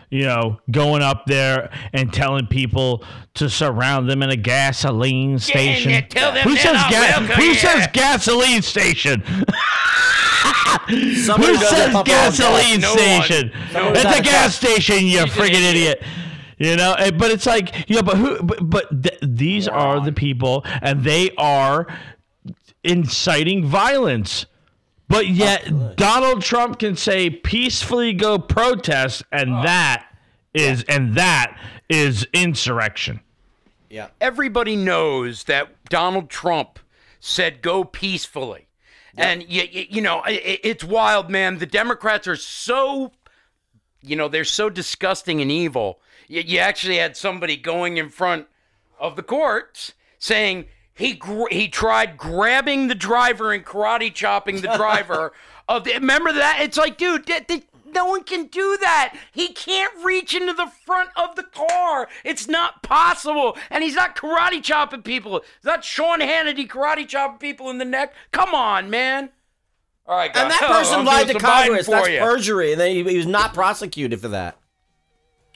you 0.09 0.23
know, 0.23 0.59
going 0.71 1.01
up 1.01 1.25
there 1.25 1.71
and 1.93 2.13
telling 2.13 2.47
people 2.47 3.03
to 3.35 3.49
surround 3.49 4.09
them 4.09 4.21
in 4.23 4.29
a 4.29 4.35
gasoline 4.37 5.39
station. 5.39 5.91
there, 5.91 6.01
tell 6.03 6.31
them 6.31 6.43
who 6.47 6.55
says 6.55 6.73
not 6.73 6.91
ga- 6.91 7.21
Who 7.35 7.43
here. 7.43 7.55
says 7.55 7.87
gasoline 7.91 8.61
station? 8.61 9.21
Who 10.87 11.15
says 11.55 11.71
it 11.73 11.89
up 11.89 11.95
on 11.95 12.03
gasoline 12.05 12.81
station? 12.81 13.51
No 13.73 13.87
At 13.89 14.05
one. 14.05 14.15
the 14.17 14.21
gas 14.23 14.55
station, 14.55 15.05
you 15.07 15.19
friggin' 15.21 15.67
idiot. 15.71 16.03
You 16.57 16.75
know, 16.77 16.93
eh, 16.93 17.11
but 17.11 17.31
it's 17.31 17.45
like, 17.45 17.89
you 17.89 17.97
know, 17.97 18.01
but 18.03 18.17
who? 18.17 18.41
But, 18.41 18.69
but 18.69 19.03
th- 19.03 19.19
these 19.21 19.67
are 19.67 19.99
the 19.99 20.13
people, 20.13 20.63
and 20.81 21.03
they 21.03 21.31
are 21.37 21.85
inciting 22.83 23.65
violence. 23.65 24.45
But 25.07 25.27
yet, 25.27 25.95
Donald 25.97 26.41
Trump 26.41 26.79
can 26.79 26.95
say 26.95 27.29
peacefully 27.29 28.13
go 28.13 28.39
protest, 28.39 29.23
and 29.31 29.51
that 29.65 30.07
is 30.53 30.83
and 30.87 31.15
that 31.15 31.59
is 31.89 32.25
insurrection. 32.33 33.19
Yeah. 33.89 34.07
everybody 34.19 34.75
knows 34.75 35.43
that 35.45 35.69
Donald 35.89 36.29
Trump 36.29 36.79
said 37.21 37.61
go 37.61 37.83
peacefully. 37.85 38.67
And 39.17 39.43
you, 39.47 39.63
you 39.71 40.01
know, 40.01 40.17
i- 40.25 40.31
i- 40.31 40.59
it's 40.63 40.83
wild, 40.83 41.29
man. 41.29 41.59
The 41.59 41.65
Democrats 41.65 42.27
are 42.27 42.35
so 42.35 43.11
you 44.01 44.15
know, 44.15 44.27
they're 44.27 44.43
so 44.43 44.69
disgusting 44.69 45.41
and 45.41 45.51
evil. 45.51 45.99
You, 46.27 46.41
you 46.41 46.59
actually 46.59 46.97
had 46.97 47.15
somebody 47.17 47.55
going 47.57 47.97
in 47.97 48.09
front 48.09 48.47
of 48.99 49.15
the 49.15 49.23
courts 49.23 49.93
saying 50.19 50.65
he 50.93 51.13
gr- 51.13 51.49
he 51.51 51.67
tried 51.67 52.17
grabbing 52.17 52.87
the 52.87 52.95
driver 52.95 53.51
and 53.51 53.65
karate 53.65 54.13
chopping 54.13 54.61
the 54.61 54.73
driver 54.75 55.33
of 55.67 55.83
the 55.83 55.93
remember 55.93 56.31
that 56.31 56.59
it's 56.61 56.77
like 56.77 56.97
dude 56.97 57.25
that, 57.27 57.47
that- 57.47 57.63
no 57.87 58.05
one 58.05 58.23
can 58.23 58.47
do 58.47 58.77
that 58.81 59.15
he 59.31 59.49
can't 59.53 59.91
reach 60.03 60.35
into 60.35 60.51
the 60.51 60.67
front 60.85 61.09
of 61.15 61.35
the 61.37 61.43
car 61.43 62.09
it's 62.25 62.45
not 62.47 62.83
possible 62.83 63.57
and 63.69 63.83
he's 63.85 63.95
not 63.95 64.15
karate 64.17 64.61
chopping 64.61 65.01
people 65.01 65.37
it's 65.37 65.63
not 65.65 65.83
Sean 65.85 66.19
Hannity 66.19 66.67
karate 66.67 67.07
chopping 67.07 67.37
people 67.39 67.69
in 67.69 67.77
the 67.77 67.85
neck 67.85 68.13
come 68.31 68.53
on 68.53 68.89
man 68.89 69.29
all 70.07 70.17
right 70.17 70.33
guys. 70.33 70.43
And 70.43 70.51
that 70.51 70.61
Oh, 70.63 70.67
person 70.73 70.99
I'm 70.99 71.05
lied 71.05 71.27
to 71.29 71.33
Congress. 71.39 71.87
That's 71.87 72.09
you. 72.09 72.19
perjury, 72.19 72.71
and 72.73 72.79
then 72.79 72.91
he, 72.91 73.03
he 73.03 73.17
was 73.17 73.25
not 73.25 73.53
prosecuted 73.55 74.21
for 74.21 74.27
that. 74.27 74.55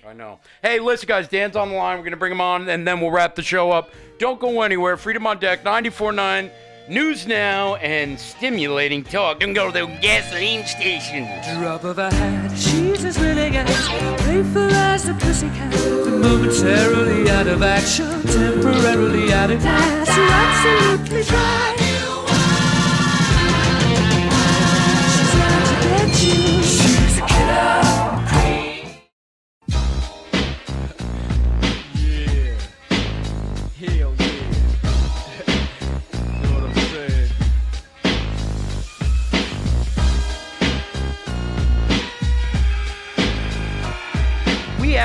I 0.08 0.14
know. 0.14 0.40
Hey, 0.62 0.80
listen, 0.80 1.08
guys, 1.08 1.28
Dan's 1.28 1.56
on 1.56 1.70
the 1.70 1.76
line. 1.76 1.98
We're 1.98 2.04
going 2.04 2.12
to 2.12 2.18
bring 2.18 2.32
him 2.32 2.42
on, 2.42 2.70
and 2.70 2.88
then 2.88 3.02
we'll 3.02 3.12
wrap 3.12 3.36
the 3.36 3.42
show 3.42 3.72
up. 3.72 3.92
Don't 4.18 4.40
go 4.40 4.62
anywhere. 4.62 4.98
Freedom 4.98 5.28
on 5.28 5.40
Deck, 5.40 5.64
94.9, 5.64 6.50
News 6.88 7.28
Now, 7.28 7.76
and 7.76 8.20
stimulating 8.20 9.04
talk. 9.04 9.40
Don't 9.40 9.54
go 9.54 9.72
to 9.72 9.74
the 9.74 9.86
gasoline 10.02 10.66
station. 10.66 11.26
drop 11.60 11.84
of 11.84 12.00
a 12.00 12.14
hat. 12.14 12.58
She's 12.58 13.04
as 13.04 13.20
willing 13.20 13.56
as 13.56 13.88
playful 14.22 14.72
as 14.72 15.08
a 15.10 15.14
pussycat 15.14 16.10
momentarily 16.20 17.30
add 17.30 17.48
of 17.48 17.62
action, 17.62 18.22
temporarily 18.24 19.32
added 19.32 19.62
wine 19.64 20.06
to 20.06 20.12
absolutely 20.12 21.24
dry. 21.24 21.89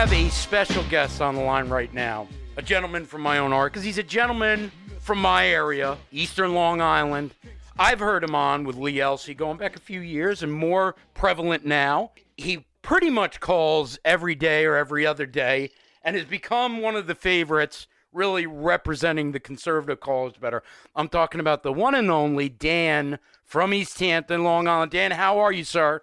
Have 0.05 0.13
a 0.13 0.29
special 0.29 0.85
guest 0.91 1.23
on 1.23 1.35
the 1.35 1.41
line 1.41 1.67
right 1.71 1.95
now, 1.95 2.29
a 2.59 2.63
gentleman 2.63 3.07
from 3.07 3.23
my 3.23 3.39
own 3.39 3.55
art, 3.55 3.73
because 3.73 3.83
he's 3.83 3.97
a 3.97 4.03
gentleman 4.03 4.71
from 5.01 5.19
my 5.19 5.49
area, 5.49 5.97
Eastern 6.13 6.53
Long 6.53 6.83
Island. 6.83 7.35
I've 7.79 8.01
heard 8.01 8.23
him 8.23 8.35
on 8.35 8.65
with 8.65 8.77
Lee 8.77 9.01
Elsie 9.01 9.33
going 9.33 9.57
back 9.57 9.77
a 9.77 9.81
few 9.81 10.01
years 10.01 10.43
and 10.43 10.53
more 10.53 10.95
prevalent 11.15 11.65
now. 11.65 12.11
He 12.37 12.67
pretty 12.83 13.09
much 13.09 13.41
calls 13.41 13.99
every 14.05 14.35
day 14.35 14.67
or 14.67 14.77
every 14.77 15.07
other 15.07 15.25
day 15.25 15.71
and 16.03 16.15
has 16.17 16.27
become 16.27 16.83
one 16.83 16.97
of 16.97 17.07
the 17.07 17.15
favorites, 17.15 17.87
really 18.13 18.45
representing 18.45 19.33
the 19.33 19.41
conservative 19.41 20.01
cause 20.01 20.35
better. 20.37 20.63
I'm 20.95 21.09
talking 21.09 21.41
about 21.41 21.63
the 21.63 21.73
one 21.73 21.95
and 21.95 22.11
only 22.11 22.51
Dan 22.51 23.21
from 23.43 23.73
East 23.73 23.99
Hampton, 24.01 24.45
Long 24.45 24.69
Island. 24.69 24.93
Dan, 24.93 25.13
how 25.13 25.39
are 25.39 25.51
you, 25.51 25.65
sir? 25.65 26.03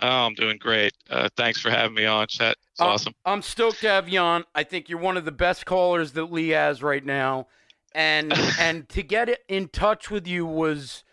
Oh, 0.00 0.08
I'm 0.08 0.34
doing 0.34 0.56
great. 0.58 0.92
Uh, 1.10 1.28
thanks 1.36 1.60
for 1.60 1.70
having 1.70 1.94
me 1.94 2.06
on, 2.06 2.26
Chet. 2.26 2.56
It's 2.72 2.80
Uh, 2.80 2.86
awesome. 2.86 3.14
I'm 3.24 3.42
stoked 3.42 3.80
to 3.80 3.88
have 3.88 4.08
you 4.08 4.20
on. 4.20 4.44
I 4.54 4.62
think 4.64 4.88
you're 4.88 4.98
one 4.98 5.16
of 5.16 5.24
the 5.24 5.32
best 5.32 5.66
callers 5.66 6.12
that 6.12 6.32
Lee 6.32 6.48
has 6.50 6.82
right 6.82 7.04
now, 7.04 7.48
and 7.94 8.32
and 8.58 8.88
to 8.88 9.02
get 9.02 9.40
in 9.48 9.68
touch 9.68 10.10
with 10.10 10.26
you 10.26 10.46
was 10.46 11.04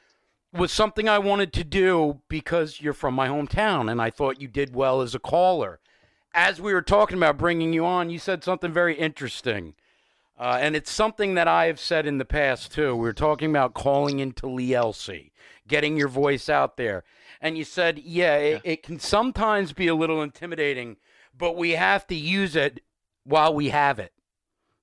was 0.54 0.72
something 0.72 1.08
I 1.08 1.20
wanted 1.20 1.54
to 1.54 1.64
do 1.64 2.22
because 2.30 2.82
you're 2.82 2.94
from 2.94 3.14
my 3.14 3.28
hometown, 3.28 3.92
and 3.92 4.02
I 4.02 4.10
thought 4.10 4.42
you 4.42 4.48
did 4.48 4.74
well 4.74 5.02
as 5.02 5.14
a 5.14 5.20
caller. 5.20 5.80
As 6.34 6.62
we 6.62 6.74
were 6.74 6.82
talking 6.82 7.18
about 7.18 7.38
bringing 7.38 7.74
you 7.74 7.86
on, 7.86 8.10
you 8.10 8.18
said 8.18 8.44
something 8.44 8.72
very 8.72 8.96
interesting. 8.96 9.76
Uh, 10.40 10.58
and 10.62 10.76
it's 10.76 10.90
something 10.90 11.34
that 11.34 11.48
I 11.50 11.66
have 11.66 11.80
said 11.82 12.08
in 12.08 12.18
the 12.18 12.26
past 12.26 12.72
too. 12.72 12.96
We 12.96 13.02
were 13.02 13.14
talking 13.14 13.50
about 13.50 13.74
calling 13.74 14.20
into 14.20 14.48
Lee 14.48 14.74
Elsie, 14.74 15.34
getting 15.68 15.98
your 15.98 16.08
voice 16.08 16.48
out 16.50 16.78
there. 16.78 17.04
And 17.42 17.58
you 17.58 17.64
said, 17.64 18.00
yeah, 18.00 18.36
it, 18.36 18.62
it 18.64 18.84
can 18.84 19.00
sometimes 19.00 19.72
be 19.74 19.88
a 19.88 19.96
little 19.96 20.22
intimidating, 20.22 20.98
but 21.38 21.56
we 21.56 21.72
have 21.72 22.06
to 22.08 22.16
use 22.16 22.56
it 22.56 22.82
while 23.24 23.54
we 23.54 23.70
have 23.70 24.00
it. 24.00 24.12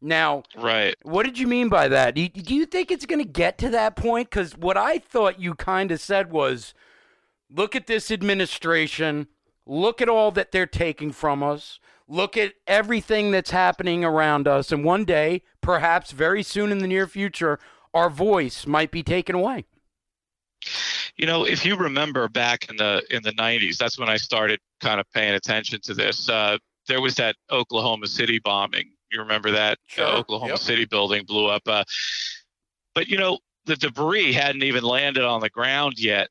Now, 0.00 0.42
Right. 0.56 0.94
what 1.02 1.24
did 1.24 1.38
you 1.38 1.46
mean 1.46 1.68
by 1.68 1.88
that? 1.88 2.14
Do 2.14 2.22
you, 2.22 2.28
do 2.28 2.54
you 2.54 2.66
think 2.66 2.90
it's 2.90 3.06
going 3.06 3.18
to 3.22 3.28
get 3.28 3.58
to 3.58 3.68
that 3.70 3.96
point? 3.96 4.30
Because 4.30 4.56
what 4.56 4.76
I 4.76 4.98
thought 4.98 5.40
you 5.40 5.54
kind 5.54 5.90
of 5.90 6.00
said 6.00 6.30
was 6.30 6.74
look 7.50 7.74
at 7.74 7.86
this 7.86 8.10
administration, 8.10 9.28
look 9.66 10.00
at 10.00 10.08
all 10.08 10.30
that 10.32 10.52
they're 10.52 10.66
taking 10.66 11.12
from 11.12 11.42
us, 11.42 11.78
look 12.08 12.36
at 12.36 12.54
everything 12.66 13.30
that's 13.30 13.50
happening 13.50 14.04
around 14.04 14.46
us, 14.46 14.70
and 14.70 14.84
one 14.84 15.04
day, 15.04 15.42
perhaps 15.60 16.12
very 16.12 16.42
soon 16.42 16.70
in 16.70 16.78
the 16.78 16.86
near 16.86 17.06
future, 17.06 17.58
our 17.92 18.10
voice 18.10 18.66
might 18.66 18.90
be 18.90 19.02
taken 19.02 19.34
away. 19.34 19.64
You 21.16 21.26
know, 21.26 21.44
if 21.46 21.64
you 21.64 21.76
remember 21.76 22.28
back 22.28 22.68
in 22.68 22.76
the 22.76 23.02
in 23.10 23.22
the 23.22 23.32
90s, 23.32 23.76
that's 23.78 23.98
when 23.98 24.08
I 24.08 24.16
started 24.16 24.60
kind 24.80 25.00
of 25.00 25.10
paying 25.12 25.34
attention 25.34 25.80
to 25.84 25.94
this. 25.94 26.28
Uh, 26.28 26.58
there 26.88 27.00
was 27.00 27.14
that 27.16 27.36
Oklahoma 27.50 28.06
City 28.06 28.38
bombing. 28.38 28.90
You 29.10 29.20
remember 29.20 29.52
that 29.52 29.78
Sure. 29.86 30.04
uh, 30.06 30.18
Oklahoma 30.18 30.50
Yep. 30.52 30.58
City 30.58 30.84
building 30.84 31.24
blew 31.24 31.46
up. 31.46 31.62
Uh, 31.66 31.84
but 32.94 33.08
you 33.08 33.18
know, 33.18 33.38
the 33.66 33.76
debris 33.76 34.32
hadn't 34.32 34.62
even 34.62 34.84
landed 34.84 35.24
on 35.24 35.40
the 35.40 35.50
ground 35.50 35.94
yet 35.98 36.28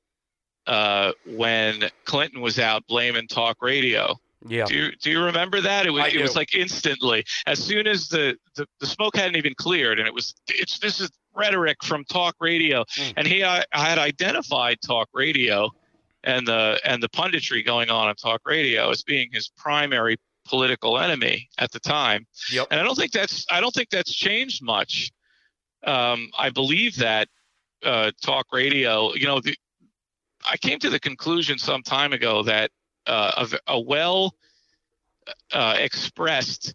uh, 0.67 1.11
when 1.25 1.89
Clinton 2.05 2.41
was 2.41 2.59
out 2.59 2.86
blaming 2.88 3.27
talk 3.27 3.57
radio. 3.61 4.15
Yeah. 4.47 4.65
Do 4.65 4.75
you 4.75 4.91
do 5.01 5.09
you 5.09 5.23
remember 5.23 5.61
that? 5.61 5.88
It 5.88 5.89
was 5.89 6.13
it 6.13 6.21
was 6.21 6.36
like 6.36 6.53
instantly 6.53 7.25
as 7.47 7.57
soon 7.57 7.88
as 7.88 8.09
the, 8.09 8.38
the 8.55 8.67
the 8.79 8.86
smoke 8.86 9.15
hadn't 9.15 9.38
even 9.38 9.55
cleared, 9.55 9.97
and 9.99 10.07
it 10.07 10.13
was 10.13 10.36
it's 10.47 10.77
this 10.79 10.99
is 11.01 11.09
rhetoric 11.36 11.83
from 11.83 12.03
talk 12.05 12.36
radio, 12.39 12.83
Mm. 12.97 13.13
and 13.17 13.27
he 13.27 13.43
I, 13.43 13.63
I 13.73 13.89
had 13.89 13.97
identified 13.97 14.77
talk 14.86 15.09
radio 15.13 15.69
and 16.23 16.47
the 16.47 16.79
and 16.86 17.01
the 17.03 17.09
punditry 17.09 17.65
going 17.65 17.89
on 17.89 18.07
on 18.07 18.15
talk 18.15 18.41
radio 18.45 18.89
as 18.89 19.03
being 19.03 19.29
his 19.31 19.49
primary 19.57 20.17
political 20.47 20.99
enemy 20.99 21.49
at 21.57 21.71
the 21.71 21.79
time. 21.79 22.25
Yep. 22.51 22.67
And 22.71 22.79
I 22.79 22.83
don't 22.83 22.95
think 22.95 23.11
that's 23.11 23.45
I 23.51 23.59
don't 23.61 23.73
think 23.73 23.89
that's 23.89 24.13
changed 24.13 24.63
much. 24.63 25.11
Um, 25.83 26.29
I 26.38 26.49
believe 26.49 26.95
that 26.97 27.27
uh, 27.83 28.11
talk 28.21 28.47
radio, 28.51 29.13
you 29.13 29.27
know, 29.27 29.39
the, 29.39 29.55
I 30.49 30.57
came 30.57 30.79
to 30.79 30.89
the 30.89 30.99
conclusion 30.99 31.59
some 31.59 31.83
time 31.83 32.13
ago 32.13 32.41
that 32.43 32.71
uh, 33.05 33.45
a, 33.67 33.73
a 33.73 33.79
well 33.79 34.36
uh, 35.53 35.75
expressed 35.77 36.73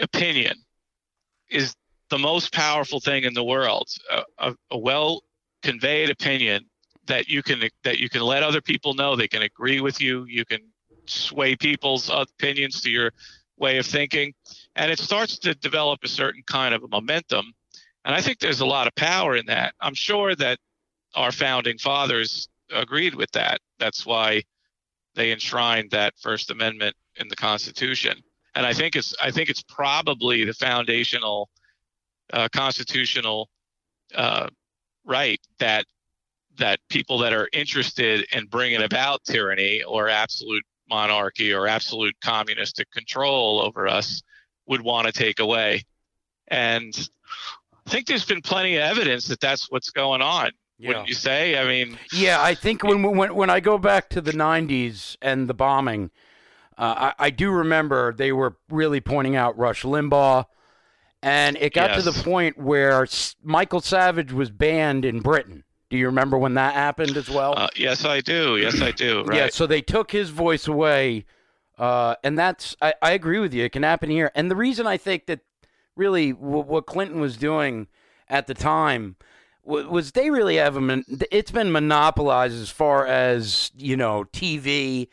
opinion 0.00 0.56
is 1.50 1.74
the 2.10 2.18
most 2.18 2.52
powerful 2.52 3.00
thing 3.00 3.24
in 3.24 3.34
the 3.34 3.44
world. 3.44 3.88
A, 4.10 4.22
a, 4.38 4.54
a 4.72 4.78
well 4.78 5.22
conveyed 5.62 6.10
opinion 6.10 6.64
that 7.06 7.28
you 7.28 7.42
can 7.42 7.68
that 7.84 7.98
you 7.98 8.08
can 8.08 8.22
let 8.22 8.42
other 8.42 8.60
people 8.60 8.94
know 8.94 9.16
they 9.16 9.28
can 9.28 9.42
agree 9.42 9.80
with 9.80 10.00
you. 10.00 10.24
You 10.26 10.44
can 10.44 10.60
sway 11.06 11.56
people's 11.56 12.10
opinions 12.12 12.80
to 12.82 12.90
your 12.90 13.12
way 13.56 13.78
of 13.78 13.86
thinking, 13.86 14.34
and 14.76 14.90
it 14.90 14.98
starts 14.98 15.38
to 15.40 15.54
develop 15.54 16.00
a 16.04 16.08
certain 16.08 16.42
kind 16.46 16.74
of 16.74 16.82
a 16.84 16.88
momentum. 16.88 17.52
And 18.04 18.14
I 18.14 18.20
think 18.20 18.38
there's 18.38 18.60
a 18.60 18.66
lot 18.66 18.86
of 18.86 18.94
power 18.94 19.36
in 19.36 19.46
that. 19.46 19.74
I'm 19.80 19.94
sure 19.94 20.34
that 20.36 20.58
our 21.14 21.32
founding 21.32 21.78
fathers 21.78 22.48
agreed 22.72 23.14
with 23.14 23.30
that. 23.32 23.60
That's 23.78 24.06
why 24.06 24.42
they 25.14 25.32
enshrined 25.32 25.90
that 25.90 26.14
First 26.20 26.50
Amendment 26.50 26.94
in 27.16 27.28
the 27.28 27.36
Constitution. 27.36 28.22
And 28.54 28.64
I 28.64 28.72
think 28.72 28.96
it's 28.96 29.14
I 29.22 29.30
think 29.30 29.50
it's 29.50 29.62
probably 29.62 30.44
the 30.44 30.54
foundational 30.54 31.48
uh, 32.32 32.48
constitutional 32.52 33.48
uh, 34.14 34.48
right 35.04 35.40
that 35.58 35.84
that 36.58 36.80
people 36.88 37.18
that 37.18 37.32
are 37.32 37.48
interested 37.52 38.26
in 38.32 38.46
bringing 38.46 38.82
about 38.82 39.22
tyranny 39.24 39.82
or 39.82 40.08
absolute 40.08 40.64
monarchy 40.90 41.52
or 41.52 41.66
absolute 41.66 42.14
communistic 42.22 42.90
control 42.90 43.60
over 43.60 43.86
us 43.86 44.22
would 44.66 44.80
want 44.80 45.06
to 45.06 45.12
take 45.12 45.38
away. 45.38 45.82
And 46.48 46.92
I 47.86 47.90
think 47.90 48.06
there's 48.06 48.24
been 48.24 48.42
plenty 48.42 48.76
of 48.76 48.82
evidence 48.82 49.28
that 49.28 49.40
that's 49.40 49.70
what's 49.70 49.90
going 49.90 50.22
on. 50.22 50.50
Yeah. 50.78 50.88
Wouldn't 50.88 51.08
you 51.08 51.14
say? 51.14 51.58
I 51.58 51.66
mean, 51.66 51.98
Yeah, 52.12 52.40
I 52.40 52.54
think 52.54 52.84
when 52.84 53.02
when 53.02 53.34
when 53.34 53.50
I 53.50 53.60
go 53.60 53.78
back 53.78 54.08
to 54.10 54.20
the 54.20 54.32
'90s 54.32 55.16
and 55.20 55.48
the 55.48 55.54
bombing, 55.54 56.10
uh, 56.76 57.12
I, 57.18 57.26
I 57.26 57.30
do 57.30 57.50
remember 57.50 58.12
they 58.12 58.30
were 58.30 58.56
really 58.70 59.00
pointing 59.00 59.34
out 59.34 59.58
Rush 59.58 59.82
Limbaugh, 59.82 60.44
and 61.22 61.56
it 61.56 61.72
got 61.72 61.94
to 61.94 62.02
the 62.02 62.22
point 62.22 62.58
where 62.58 63.06
Michael 63.42 63.80
Savage 63.80 64.32
was 64.32 64.50
banned 64.50 65.04
in 65.04 65.20
Britain. 65.20 65.64
Do 65.90 65.96
you 65.96 66.06
remember 66.06 66.36
when 66.36 66.54
that 66.54 66.74
happened 66.74 67.16
as 67.16 67.30
well? 67.30 67.54
uh, 67.56 67.68
yes, 67.74 68.04
I 68.04 68.20
do. 68.20 68.56
Yes, 68.58 68.80
I 68.82 68.90
do. 68.90 69.22
Right. 69.24 69.36
Yeah, 69.36 69.48
so 69.48 69.66
they 69.66 69.80
took 69.80 70.10
his 70.10 70.28
voice 70.30 70.68
away, 70.68 71.24
uh, 71.78 72.14
and 72.22 72.38
that's 72.38 72.76
I, 72.82 72.94
I 73.00 73.12
agree 73.12 73.38
with 73.38 73.54
you. 73.54 73.64
It 73.64 73.72
can 73.72 73.82
happen 73.82 74.10
here, 74.10 74.30
and 74.34 74.50
the 74.50 74.56
reason 74.56 74.86
I 74.86 74.96
think 74.98 75.26
that 75.26 75.40
really 75.96 76.32
w- 76.32 76.62
what 76.62 76.86
Clinton 76.86 77.20
was 77.20 77.36
doing 77.38 77.86
at 78.28 78.46
the 78.46 78.54
time 78.54 79.16
w- 79.66 79.88
was 79.88 80.12
they 80.12 80.28
really 80.30 80.56
have 80.56 80.76
a 80.76 80.80
mon- 80.80 81.06
it's 81.32 81.50
been 81.50 81.72
monopolized 81.72 82.60
as 82.60 82.70
far 82.70 83.06
as 83.06 83.70
you 83.76 83.96
know 83.96 84.24
TV. 84.32 85.08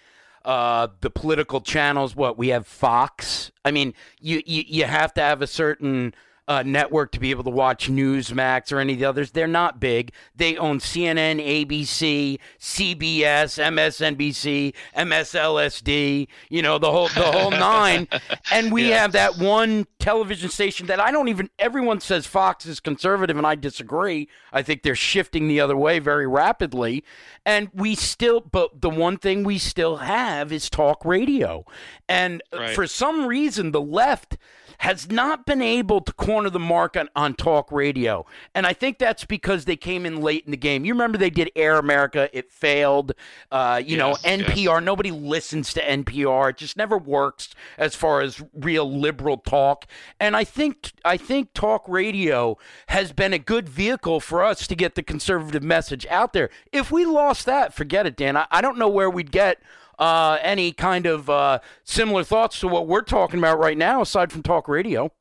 Uh, 0.46 0.89
the 1.02 1.10
political 1.10 1.60
channels. 1.60 2.16
What 2.16 2.38
we 2.38 2.50
have 2.50 2.68
Fox. 2.68 3.52
I 3.66 3.72
mean, 3.72 3.96
you 4.20 4.43
you, 4.46 4.64
you 4.68 4.84
have 4.86 5.12
to 5.16 5.22
have 5.22 5.41
a 5.41 5.48
certain 5.48 6.14
uh, 6.48 6.62
network 6.64 7.12
to 7.12 7.20
be 7.20 7.32
able 7.32 7.43
to 7.43 7.50
watch 7.50 7.89
Newsmax 7.89 8.72
or 8.72 8.80
any 8.80 8.93
of 8.93 9.00
the 9.00 9.06
others. 9.06 9.32
They're 9.32 9.48
not 9.48 9.80
big. 9.80 10.12
They 10.36 10.56
own 10.58 10.80
CNN, 10.80 11.43
ABC, 11.43 12.38
CBS, 12.60 13.58
MSNBC, 13.64 14.74
MSLSD. 14.96 16.28
You 16.50 16.62
know 16.62 16.78
the 16.78 16.91
whole 16.91 17.08
the 17.10 17.32
whole 17.32 17.52
nine. 17.72 18.08
And 18.52 18.72
we 18.72 18.89
Yeah. 18.89 19.02
have 19.02 19.12
that 19.14 19.38
one 19.38 19.88
television 20.00 20.50
station 20.50 20.88
that 20.88 21.00
I 21.00 21.12
don't 21.12 21.28
even. 21.28 21.50
Everyone 21.60 22.00
says 22.00 22.26
Fox 22.28 22.66
is 22.66 22.80
conservative, 22.80 23.38
and 23.38 23.48
I 23.48 23.56
disagree. 23.56 24.28
I 24.54 24.62
think 24.62 24.84
they're 24.84 24.96
shifting 24.96 25.48
the 25.48 25.60
other 25.60 25.76
way 25.76 26.00
very 26.00 26.28
rapidly. 26.28 27.04
And 27.46 27.70
we 27.74 27.96
still, 27.96 28.39
but 28.41 28.82
the 28.82 28.89
one 28.89 29.18
thing 29.18 29.43
we 29.43 29.58
still 29.58 29.98
have 29.98 30.52
is 30.52 30.70
talk 30.70 31.04
radio. 31.06 31.66
And 32.08 32.41
uh, 32.54 32.60
Right. 32.60 32.76
for 32.76 32.88
some 32.88 33.26
reason, 33.26 33.72
the 33.72 33.82
left 33.82 34.38
has 34.80 35.09
not 35.09 35.45
been 35.45 35.61
able 35.61 36.01
to 36.01 36.13
corner 36.13 36.49
the 36.49 36.59
mark 36.59 36.95
on, 36.97 37.09
on 37.15 37.34
talk 37.34 37.71
radio. 37.71 38.26
And 38.53 38.65
I 38.65 38.73
think 38.73 38.97
that's 38.97 39.26
because 39.26 39.65
they 39.65 39.76
came 39.76 40.05
in 40.05 40.21
late 40.21 40.45
in 40.45 40.51
the 40.51 40.57
game. 40.57 40.86
You 40.86 40.93
remember 40.93 41.17
they 41.17 41.30
did 41.30 41.51
Air 41.55 41.78
America, 41.78 42.30
it 42.34 42.51
failed. 42.51 43.13
Uh, 43.51 43.82
you 43.84 43.97
know, 43.97 44.09
Yes, 44.23 44.26
yes. 44.26 44.49
NPR, 44.49 44.84
nobody 44.84 45.11
listens 45.11 45.73
to 45.73 45.82
NPR. 45.82 46.51
It 46.51 46.57
just 46.57 46.78
never 46.78 46.97
works 46.97 47.53
as 47.78 47.95
far 47.95 48.21
as 48.21 48.41
real 48.53 48.91
liberal 48.91 49.38
talk. 49.38 49.86
And 50.19 50.36
I 50.36 50.43
think 50.43 50.91
I 51.03 51.17
think 51.17 51.53
talk 51.53 51.88
radio 51.88 52.57
has 52.88 53.11
been 53.11 53.34
a 53.34 53.39
good 53.39 53.67
vehicle 53.67 54.19
for 54.19 54.43
us 54.43 54.67
to 54.67 54.76
get 54.76 54.95
the 54.95 55.03
conservative 55.03 55.63
message 55.63 56.05
out 56.07 56.34
there. 56.34 56.49
If 56.71 56.91
we 56.91 57.05
lost 57.05 57.45
that, 57.45 57.73
forget 57.73 58.05
it, 58.05 58.15
Dan. 58.15 58.38
I, 58.38 58.47
I 58.51 58.61
don't 58.61 58.78
know 58.78 58.89
where 58.89 59.09
we'd 59.09 59.32
get 59.32 59.59
uh, 60.00 60.38
any 60.41 60.72
kind 60.72 61.06
of 61.06 61.30
uh, 61.30 61.60
similar 61.84 62.24
thoughts 62.24 62.60
to 62.62 62.68
what 62.68 62.88
we're 62.88 63.02
talking 63.02 63.39
about 63.39 63.60
right 63.60 63.78
now, 63.78 64.02
aside 64.02 64.32
from 64.32 64.43
talk 64.43 64.68
radio. 64.68 65.12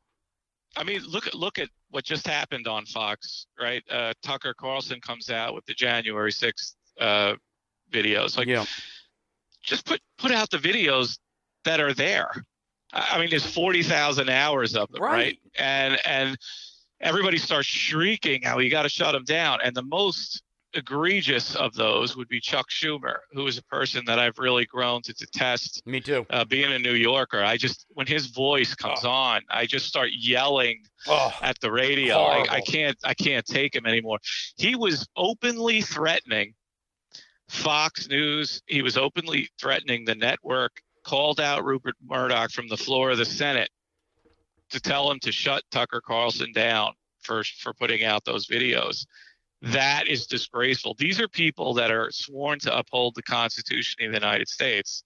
I 0.76 0.84
mean, 0.84 1.02
look 1.06 1.26
at 1.26 1.34
look 1.34 1.58
at 1.58 1.68
what 1.90 2.04
just 2.04 2.26
happened 2.26 2.66
on 2.66 2.84
Fox, 2.86 3.46
right? 3.60 3.82
Uh, 3.90 4.12
Tucker 4.22 4.54
Carlson 4.58 5.00
comes 5.00 5.30
out 5.30 5.54
with 5.54 5.64
the 5.66 5.74
January 5.74 6.32
sixth 6.32 6.74
uh, 7.00 7.34
videos. 7.92 8.36
Like, 8.36 8.48
Yeah. 8.48 8.64
just 9.62 9.86
put 9.86 10.00
put 10.18 10.30
out 10.32 10.50
the 10.50 10.58
videos 10.58 11.18
that 11.64 11.80
are 11.80 11.94
there. 11.94 12.30
I 12.92 13.18
mean, 13.20 13.30
there's 13.30 13.46
forty 13.46 13.82
thousand 13.82 14.28
hours 14.28 14.74
of 14.76 14.90
them, 14.90 15.02
Right. 15.02 15.10
right? 15.12 15.38
And 15.58 15.98
and 16.04 16.36
everybody 17.00 17.38
starts 17.38 17.66
shrieking 17.68 18.42
how 18.42 18.58
you 18.58 18.70
got 18.70 18.82
to 18.82 18.88
shut 18.88 19.12
them 19.12 19.24
down. 19.24 19.60
And 19.62 19.74
the 19.76 19.82
most 19.82 20.42
egregious 20.74 21.54
of 21.54 21.74
those 21.74 22.16
would 22.16 22.28
be 22.28 22.40
Chuck 22.40 22.66
Schumer, 22.70 23.16
who 23.32 23.46
is 23.46 23.58
a 23.58 23.62
person 23.64 24.02
that 24.06 24.18
I've 24.18 24.38
really 24.38 24.64
grown 24.66 25.02
to 25.02 25.12
detest 25.12 25.82
Me 25.86 26.00
too. 26.00 26.26
uh, 26.30 26.44
being 26.44 26.72
a 26.72 26.78
New 26.78 26.94
Yorker, 26.94 27.42
I 27.42 27.56
just 27.56 27.86
when 27.90 28.06
his 28.06 28.26
voice 28.26 28.74
comes 28.74 29.04
on, 29.04 29.42
I 29.50 29.66
just 29.66 29.86
start 29.86 30.10
yelling 30.12 30.82
Oh, 31.06 31.32
at 31.42 31.58
the 31.60 31.70
radio. 31.70 32.18
I, 32.22 32.46
I 32.48 32.60
can't 32.62 32.96
I 33.04 33.14
can't 33.14 33.44
take 33.44 33.74
him 33.74 33.86
anymore. 33.86 34.18
He 34.56 34.74
was 34.74 35.06
openly 35.16 35.82
threatening 35.82 36.54
Fox 37.48 38.08
News. 38.08 38.62
He 38.66 38.82
was 38.82 38.96
openly 38.96 39.48
threatening 39.60 40.04
the 40.04 40.14
network. 40.14 40.80
Called 41.04 41.38
out 41.38 41.64
Rupert 41.66 41.96
Murdoch 42.02 42.50
from 42.50 42.66
the 42.68 42.78
floor 42.78 43.10
of 43.10 43.18
the 43.18 43.26
Senate 43.26 43.68
to 44.70 44.80
tell 44.80 45.10
him 45.10 45.18
to 45.20 45.30
shut 45.30 45.62
Tucker 45.70 46.00
Carlson 46.00 46.50
down 46.52 46.92
for 47.20 47.44
for 47.60 47.74
putting 47.74 48.04
out 48.04 48.24
those 48.24 48.46
videos. 48.46 49.04
That 49.72 50.06
is 50.08 50.26
disgraceful. 50.26 50.94
These 50.98 51.20
are 51.20 51.28
people 51.28 51.74
that 51.74 51.90
are 51.90 52.10
sworn 52.10 52.58
to 52.60 52.76
uphold 52.76 53.14
the 53.14 53.22
Constitution 53.22 54.04
of 54.04 54.12
the 54.12 54.16
United 54.18 54.48
States. 54.48 55.02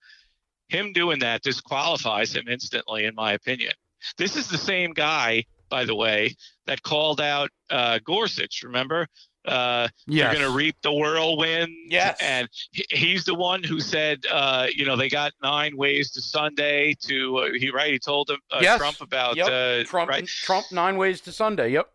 Him 0.69 0.93
doing 0.93 1.19
that 1.21 1.43
disqualifies 1.43 2.35
him 2.35 2.47
instantly, 2.49 3.05
in 3.05 3.15
my 3.15 3.33
opinion. 3.33 3.73
This 4.17 4.37
is 4.37 4.49
the 4.49 4.59
same 4.59 4.93
guy, 4.93 5.45
by 5.71 5.85
the 5.85 5.95
way, 5.95 6.37
that 6.67 6.83
called 6.83 7.21
out 7.21 7.51
uh, 7.71 7.99
Gorsuch. 8.05 8.63
Remember? 8.63 9.07
Uh, 9.47 9.89
yes. 10.07 10.25
You're 10.33 10.41
going 10.41 10.53
to 10.53 10.57
reap 10.57 10.77
the 10.83 10.93
whirlwind. 10.93 11.71
Yes. 11.89 12.19
And 12.21 12.49
he- 12.73 12.85
he's 12.91 13.25
the 13.25 13.35
one 13.35 13.63
who 13.63 13.81
said, 13.81 14.25
uh, 14.31 14.67
you 14.75 14.85
know, 14.85 14.95
they 14.97 15.09
got 15.09 15.33
nine 15.43 15.75
ways 15.77 16.11
to 16.13 16.21
Sunday 16.21 16.95
to, 17.07 17.39
uh, 17.39 17.49
he, 17.59 17.71
right? 17.71 17.93
He 17.93 17.99
told 17.99 18.29
him, 18.29 18.39
uh, 18.51 18.59
Yes. 18.61 18.79
Trump 18.79 19.01
about, 19.01 19.37
Yep. 19.37 19.47
uh, 19.49 19.89
Trump, 19.89 20.11
right? 20.11 20.27
Trump, 20.27 20.67
nine 20.71 20.97
ways 20.99 21.21
to 21.23 21.33
Sunday. 21.33 21.71
Yep. 21.73 21.91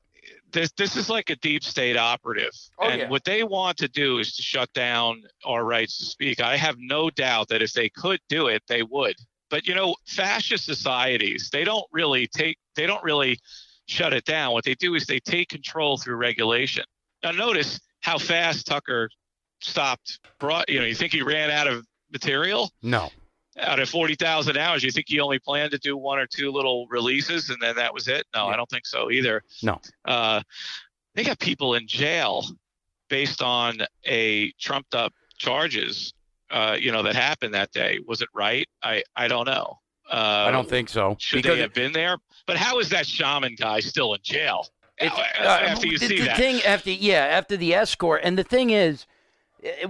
This 0.54 0.72
this 0.74 0.96
is 0.96 1.10
like 1.10 1.30
a 1.30 1.36
deep 1.38 1.64
state 1.64 1.98
operative. 1.98 2.52
Oh, 2.80 2.88
and 2.88 3.02
yeah. 3.02 3.10
what 3.10 3.24
they 3.26 3.44
want 3.44 3.78
to 3.78 3.88
do 3.88 4.20
is 4.20 4.36
to 4.36 4.42
shut 4.42 4.72
down 4.74 5.24
our 5.46 5.66
rights 5.66 5.98
to 5.98 6.06
speak. 6.06 6.40
I 6.40 6.56
have 6.58 6.78
no 6.80 7.10
doubt 7.10 7.50
that 7.50 7.62
if 7.62 7.74
they 7.74 7.90
could 7.90 8.20
do 8.30 8.48
it 8.48 8.64
they 8.68 8.84
would. 8.84 9.16
But 9.50 9.68
you 9.68 9.76
know 9.76 9.96
fascist 10.08 10.66
societies 10.66 11.50
they 11.52 11.64
don't 11.64 11.86
really 11.92 12.28
take 12.28 12.58
they 12.76 12.88
don't 12.88 13.04
really 13.04 13.40
shut 13.88 14.14
it 14.14 14.26
down. 14.26 14.54
What 14.54 14.64
they 14.64 14.76
do 14.76 14.96
is 14.96 15.06
they 15.06 15.20
take 15.20 15.50
control 15.50 15.98
through 15.98 16.16
regulation. 16.16 16.86
Now 17.24 17.32
notice 17.32 17.80
how 18.02 18.18
fast 18.18 18.68
tucker 18.68 19.10
stopped 19.62 20.20
brought 20.40 20.70
you 20.70 20.80
know 20.80 20.86
you 20.86 20.96
think 20.96 21.14
he 21.14 21.22
ran 21.22 21.50
out 21.50 21.68
of 21.68 21.86
material? 22.12 22.72
No. 22.82 23.10
Out 23.60 23.80
of 23.80 23.90
40,000 23.90 24.58
hours, 24.58 24.84
you 24.84 24.92
think 24.92 25.08
he 25.08 25.20
only 25.20 25.40
planned 25.40 25.72
to 25.72 25.78
do 25.78 25.96
one 25.98 26.20
or 26.20 26.26
two 26.26 26.52
little 26.52 26.88
releases 26.90 27.50
and 27.50 27.62
then 27.62 27.76
that 27.76 27.94
was 27.94 28.08
it? 28.08 28.26
No, 28.34 28.48
Yeah. 28.48 28.54
I 28.54 28.58
don't 28.58 28.70
think 28.70 28.86
so 28.86 29.12
either. 29.12 29.44
No. 29.62 29.80
Uh, 30.06 30.42
they 31.16 31.24
got 31.24 31.40
people 31.40 31.76
in 31.76 31.88
jail 31.88 32.46
based 33.10 33.42
on 33.42 33.80
a 34.06 34.52
trumped 34.60 34.96
up 34.96 35.14
charges, 35.38 36.14
uh, 36.50 36.76
you 36.80 36.92
know, 36.92 37.04
that 37.04 37.16
happened 37.16 37.54
that 37.54 37.72
day. 37.72 38.00
Was 38.08 38.22
it 38.22 38.30
right? 38.34 38.68
I, 38.82 39.04
I 39.16 39.28
don't 39.28 39.46
know. 39.46 39.80
Uh, 40.12 40.46
I 40.48 40.52
don't 40.52 40.68
think 40.70 40.90
so. 40.90 41.16
Should 41.20 41.38
Because 41.44 41.56
they 41.56 41.62
have 41.62 41.74
been 41.74 41.92
there? 41.94 42.18
But 42.46 42.58
how 42.58 42.80
is 42.80 42.90
that 42.90 43.06
shaman 43.08 43.56
guy 43.56 43.80
still 43.80 44.14
in 44.14 44.20
jail? 44.24 44.68
Uh, 45.02 45.08
after 45.40 45.88
you 45.88 45.98
the, 45.98 46.08
see 46.08 46.18
the 46.20 46.26
that. 46.26 46.38
thing 46.38 46.62
after 46.62 46.92
yeah 46.92 47.26
after 47.26 47.58
the 47.58 47.74
escort 47.74 48.22
and 48.24 48.38
the 48.38 48.44
thing 48.44 48.70
is 48.70 49.08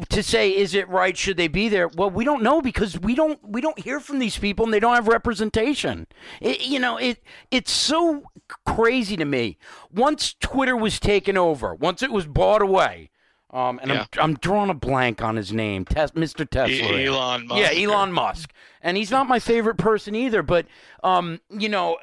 to 0.10 0.22
say 0.22 0.50
is 0.56 0.74
it 0.76 0.88
right 0.88 1.18
should 1.18 1.36
they 1.38 1.48
be 1.48 1.68
there 1.68 1.88
well 1.88 2.10
we 2.10 2.24
don't 2.24 2.44
know 2.44 2.62
because 2.62 3.00
we 3.00 3.16
don't 3.16 3.40
we 3.44 3.60
don't 3.60 3.80
hear 3.80 4.00
from 4.00 4.20
these 4.20 4.38
people 4.38 4.66
and 4.66 4.74
they 4.74 4.80
don't 4.80 4.94
have 4.96 5.08
representation 5.08 6.06
it, 6.42 6.62
you 6.68 6.80
know 6.80 6.98
it 6.98 7.24
it's 7.50 7.72
so 7.72 8.24
crazy 8.68 9.16
to 9.18 9.26
me 9.26 9.58
once 9.92 10.36
twitter 10.40 10.76
was 10.78 11.00
taken 11.00 11.38
over 11.38 11.74
once 11.74 12.04
it 12.04 12.12
was 12.12 12.26
bought 12.28 12.62
away 12.62 13.10
um, 13.52 13.80
and 13.84 13.92
Yeah. 13.92 14.06
I'm, 14.14 14.20
I'm 14.32 14.34
drawing 14.36 14.70
a 14.72 14.76
blank 14.76 15.22
on 15.24 15.36
his 15.36 15.52
name 15.54 15.86
Tes- 15.86 16.12
mr 16.12 16.48
tesla 16.50 16.72
E- 16.98 17.06
Elon 17.06 17.48
Musk. 17.48 17.62
yeah, 17.62 17.84
Elon 17.88 18.12
Musk. 18.12 18.52
And 18.82 18.98
he's 18.98 19.12
not 19.12 19.28
my 19.28 19.40
favorite 19.40 19.78
person 19.78 20.14
either, 20.14 20.44
but 20.44 20.66
um, 21.04 21.40
you 21.50 21.70
know, 21.70 21.98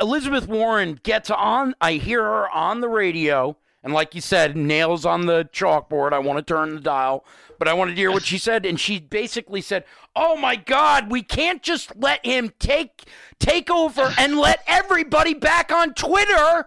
Elizabeth 0.00 0.48
Warren 0.48 0.98
gets 1.04 1.30
on 1.30 1.74
I 1.80 1.92
hear 1.94 2.20
her 2.22 2.48
on 2.50 2.80
the 2.80 2.88
radio 2.88 3.56
and 3.86 3.94
like 3.94 4.16
you 4.16 4.20
said, 4.20 4.56
nails 4.56 5.06
on 5.06 5.26
the 5.26 5.48
chalkboard. 5.52 6.12
I 6.12 6.18
want 6.18 6.44
to 6.44 6.54
turn 6.54 6.74
the 6.74 6.80
dial, 6.80 7.24
but 7.56 7.68
I 7.68 7.72
wanted 7.72 7.92
to 7.92 8.00
hear 8.00 8.10
what 8.10 8.24
she 8.24 8.36
said 8.36 8.66
and 8.66 8.80
she 8.80 8.98
basically 8.98 9.60
said, 9.60 9.84
"Oh 10.16 10.36
my 10.36 10.56
god, 10.56 11.08
we 11.08 11.22
can't 11.22 11.62
just 11.62 11.94
let 11.94 12.26
him 12.26 12.50
take 12.58 13.04
take 13.38 13.70
over 13.70 14.12
and 14.18 14.38
let 14.38 14.64
everybody 14.66 15.34
back 15.34 15.70
on 15.70 15.94
Twitter." 15.94 16.66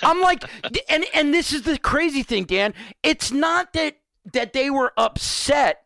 I'm 0.00 0.20
like 0.20 0.44
and 0.88 1.04
and 1.12 1.34
this 1.34 1.52
is 1.52 1.62
the 1.62 1.76
crazy 1.76 2.22
thing, 2.22 2.44
Dan. 2.44 2.72
It's 3.02 3.32
not 3.32 3.72
that 3.72 3.96
that 4.32 4.52
they 4.52 4.70
were 4.70 4.92
upset 4.96 5.84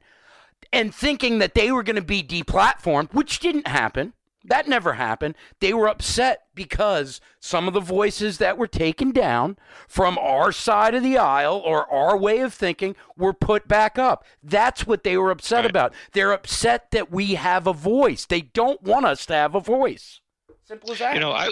and 0.71 0.95
thinking 0.95 1.39
that 1.39 1.55
they 1.55 1.73
were 1.73 1.83
going 1.83 1.97
to 1.97 2.03
be 2.03 2.23
deplatformed, 2.23 3.15
which 3.15 3.41
didn't 3.41 3.67
happen. 3.67 4.13
That 4.49 4.67
never 4.69 4.95
happened. 4.95 5.35
They 5.61 5.75
were 5.75 5.89
upset 5.89 6.43
because 6.55 7.21
some 7.41 7.69
of 7.69 7.75
the 7.75 7.81
voices 7.81 8.39
that 8.39 8.57
were 8.59 8.67
taken 8.67 9.13
down 9.13 9.57
from 9.87 10.19
our 10.19 10.53
side 10.53 10.95
of 10.95 11.03
the 11.03 11.19
aisle 11.19 11.63
or 11.65 11.87
our 11.93 12.17
way 12.17 12.41
of 12.41 12.55
thinking 12.55 12.97
were 13.17 13.33
put 13.35 13.69
back 13.69 13.99
up. 13.99 14.25
That's 14.43 14.87
what 14.87 15.05
they 15.05 15.17
were 15.17 15.31
upset 15.31 15.63
Right. 15.65 15.71
about. 15.71 15.95
They're 16.13 16.33
upset 16.33 16.91
that 16.93 17.11
we 17.11 17.35
have 17.35 17.67
a 17.67 17.73
voice. 17.73 18.25
They 18.27 18.41
don't 18.43 18.83
want 18.83 19.07
us 19.07 19.27
to 19.27 19.35
have 19.35 19.55
a 19.55 19.61
voice. 19.61 20.21
Simple 20.65 20.93
as 20.93 20.99
that. 20.99 21.15
You 21.15 21.21
know, 21.21 21.33
I 21.33 21.51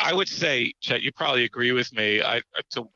I 0.00 0.14
would 0.14 0.28
say, 0.28 0.72
Chet, 0.80 1.02
you 1.02 1.10
probably 1.12 1.44
agree 1.44 1.72
with 1.72 1.92
me. 1.92 2.22
I 2.22 2.42
to 2.70 2.88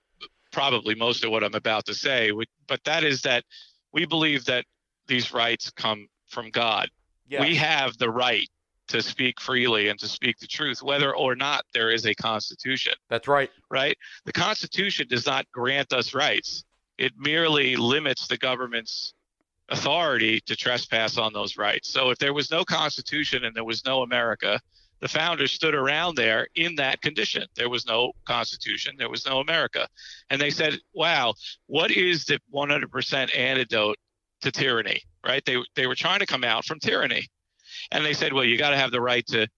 probably 0.53 0.95
most 0.95 1.25
of 1.25 1.31
what 1.31 1.43
I'm 1.43 1.55
about 1.55 1.85
to 1.87 1.95
say, 1.95 2.31
but 2.69 2.83
that 2.85 3.03
is 3.03 3.21
that 3.23 3.45
we 3.93 4.07
believe 4.07 4.45
that 4.45 4.65
these 5.09 5.33
rights 5.33 5.71
come 5.71 6.07
from 6.29 6.51
God. 6.51 6.89
Yeah. 7.27 7.41
We 7.41 7.57
have 7.57 7.99
the 7.99 8.11
right 8.11 8.49
to 8.89 9.03
speak 9.03 9.41
freely 9.41 9.89
and 9.89 9.99
to 9.99 10.09
speak 10.09 10.39
the 10.39 10.47
truth, 10.47 10.83
whether 10.83 11.15
or 11.15 11.35
not 11.35 11.65
there 11.73 11.91
is 11.91 12.07
a 12.07 12.15
constitution. 12.15 12.93
That's 13.09 13.29
right. 13.29 13.51
Right? 13.71 13.97
The 14.25 14.33
Constitution 14.33 15.07
does 15.09 15.27
not 15.27 15.47
grant 15.53 15.93
us 15.93 16.15
rights. 16.15 16.65
It 16.99 17.13
merely 17.17 17.77
limits 17.77 18.27
the 18.27 18.37
government's 18.37 19.15
authority 19.71 20.41
to 20.41 20.55
trespass 20.55 21.17
on 21.17 21.33
those 21.33 21.57
rights. 21.57 21.91
So 21.91 22.11
if 22.11 22.19
there 22.19 22.35
was 22.35 22.51
no 22.51 22.65
Constitution 22.65 23.45
and 23.45 23.57
there 23.57 23.65
was 23.65 23.85
no 23.85 24.03
America, 24.03 24.61
the 25.01 25.09
founders 25.09 25.53
stood 25.53 25.75
around 25.75 26.17
there 26.17 26.47
in 26.55 26.77
that 26.77 27.01
condition. 27.03 27.45
There 27.57 27.69
was 27.69 27.87
no 27.87 28.13
Constitution, 28.27 28.95
there 28.99 29.11
was 29.11 29.27
no 29.27 29.41
America. 29.41 29.89
And 30.31 30.41
they 30.41 30.51
said, 30.51 30.79
wow, 30.95 31.35
what 31.67 31.91
is 31.91 32.25
the 32.25 32.39
100% 32.55 33.37
antidote 33.37 33.97
to 34.43 34.53
tyranny? 34.53 35.03
Right? 35.27 35.45
They, 35.45 35.57
they 35.75 35.87
were 35.87 35.95
trying 35.95 36.21
to 36.21 36.27
come 36.27 36.45
out 36.45 36.65
from 36.65 36.79
tyranny. 36.79 37.27
And 37.93 38.05
they 38.05 38.13
said, 38.13 38.33
well, 38.33 38.45
you 38.45 38.57
got 38.59 38.71
to 38.71 38.77
have 38.77 38.91
the 38.91 39.01
right 39.01 39.27
to 39.29 39.49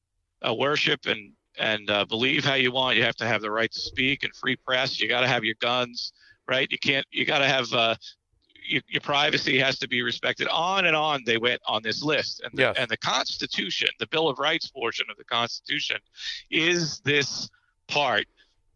uh, 0.47 0.55
worship 0.55 1.07
and, 1.07 1.33
and 1.59 1.89
uh, 1.91 2.05
believe 2.05 2.45
how 2.45 2.55
you 2.55 2.73
want. 2.73 2.97
You 2.97 3.03
have 3.05 3.17
to 3.17 3.27
have 3.27 3.41
the 3.43 3.51
right 3.51 3.71
to 3.71 3.81
speak 3.81 4.25
and 4.25 4.35
free 4.35 4.57
press. 4.57 5.01
You 5.01 5.09
got 5.09 5.21
to 5.23 5.29
have 5.29 5.45
your 5.45 5.57
guns, 5.61 6.13
right? 6.49 6.71
You 6.71 6.79
can't, 6.79 7.07
you 7.11 7.25
got 7.25 7.39
to 7.39 7.47
have, 7.49 7.73
uh, 7.73 7.95
your, 8.69 8.83
your 8.89 9.01
privacy 9.01 9.59
has 9.59 9.79
to 9.79 9.89
be 9.89 10.03
respected. 10.03 10.49
On 10.49 10.87
and 10.87 10.97
on 10.97 11.23
they 11.25 11.39
went 11.39 11.61
on 11.67 11.83
this 11.83 12.03
list. 12.03 12.41
And 12.45 12.53
the, 12.55 12.63
Yes. 12.63 12.77
and 12.79 12.91
the 12.91 12.97
Constitution, 12.97 13.89
the 13.99 14.07
Bill 14.09 14.29
of 14.29 14.39
Rights 14.39 14.69
portion 14.71 15.07
of 15.11 15.17
the 15.17 15.25
Constitution, 15.25 15.99
is 16.51 17.01
this 17.01 17.49
part 17.89 18.27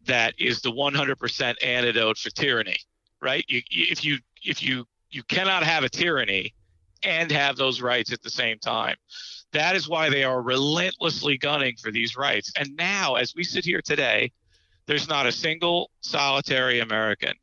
that 0.05 0.33
is 0.39 0.61
the 0.61 0.71
100% 0.71 1.55
antidote 1.63 2.17
for 2.17 2.29
tyranny, 2.31 2.77
right? 3.21 3.45
You, 3.47 3.61
if 3.69 4.03
you 4.03 4.17
if 4.43 4.63
you 4.63 4.85
you 5.11 5.23
cannot 5.23 5.63
have 5.63 5.83
a 5.83 5.89
tyranny 5.89 6.53
and 7.03 7.31
have 7.31 7.55
those 7.57 7.81
rights 7.81 8.11
at 8.11 8.21
the 8.21 8.29
same 8.29 8.57
time. 8.59 8.95
That 9.53 9.75
is 9.75 9.89
why 9.89 10.09
they 10.09 10.23
are 10.23 10.41
relentlessly 10.41 11.37
gunning 11.37 11.75
for 11.81 11.91
these 11.91 12.15
rights. 12.15 12.51
And 12.57 12.75
now, 12.77 13.15
as 13.15 13.33
we 13.35 13.43
sit 13.43 13.65
here 13.65 13.81
today, 13.83 14.31
there's 14.87 15.07
not 15.09 15.25
a 15.25 15.31
single 15.31 15.91
solitary 16.01 16.79
American 16.79 17.33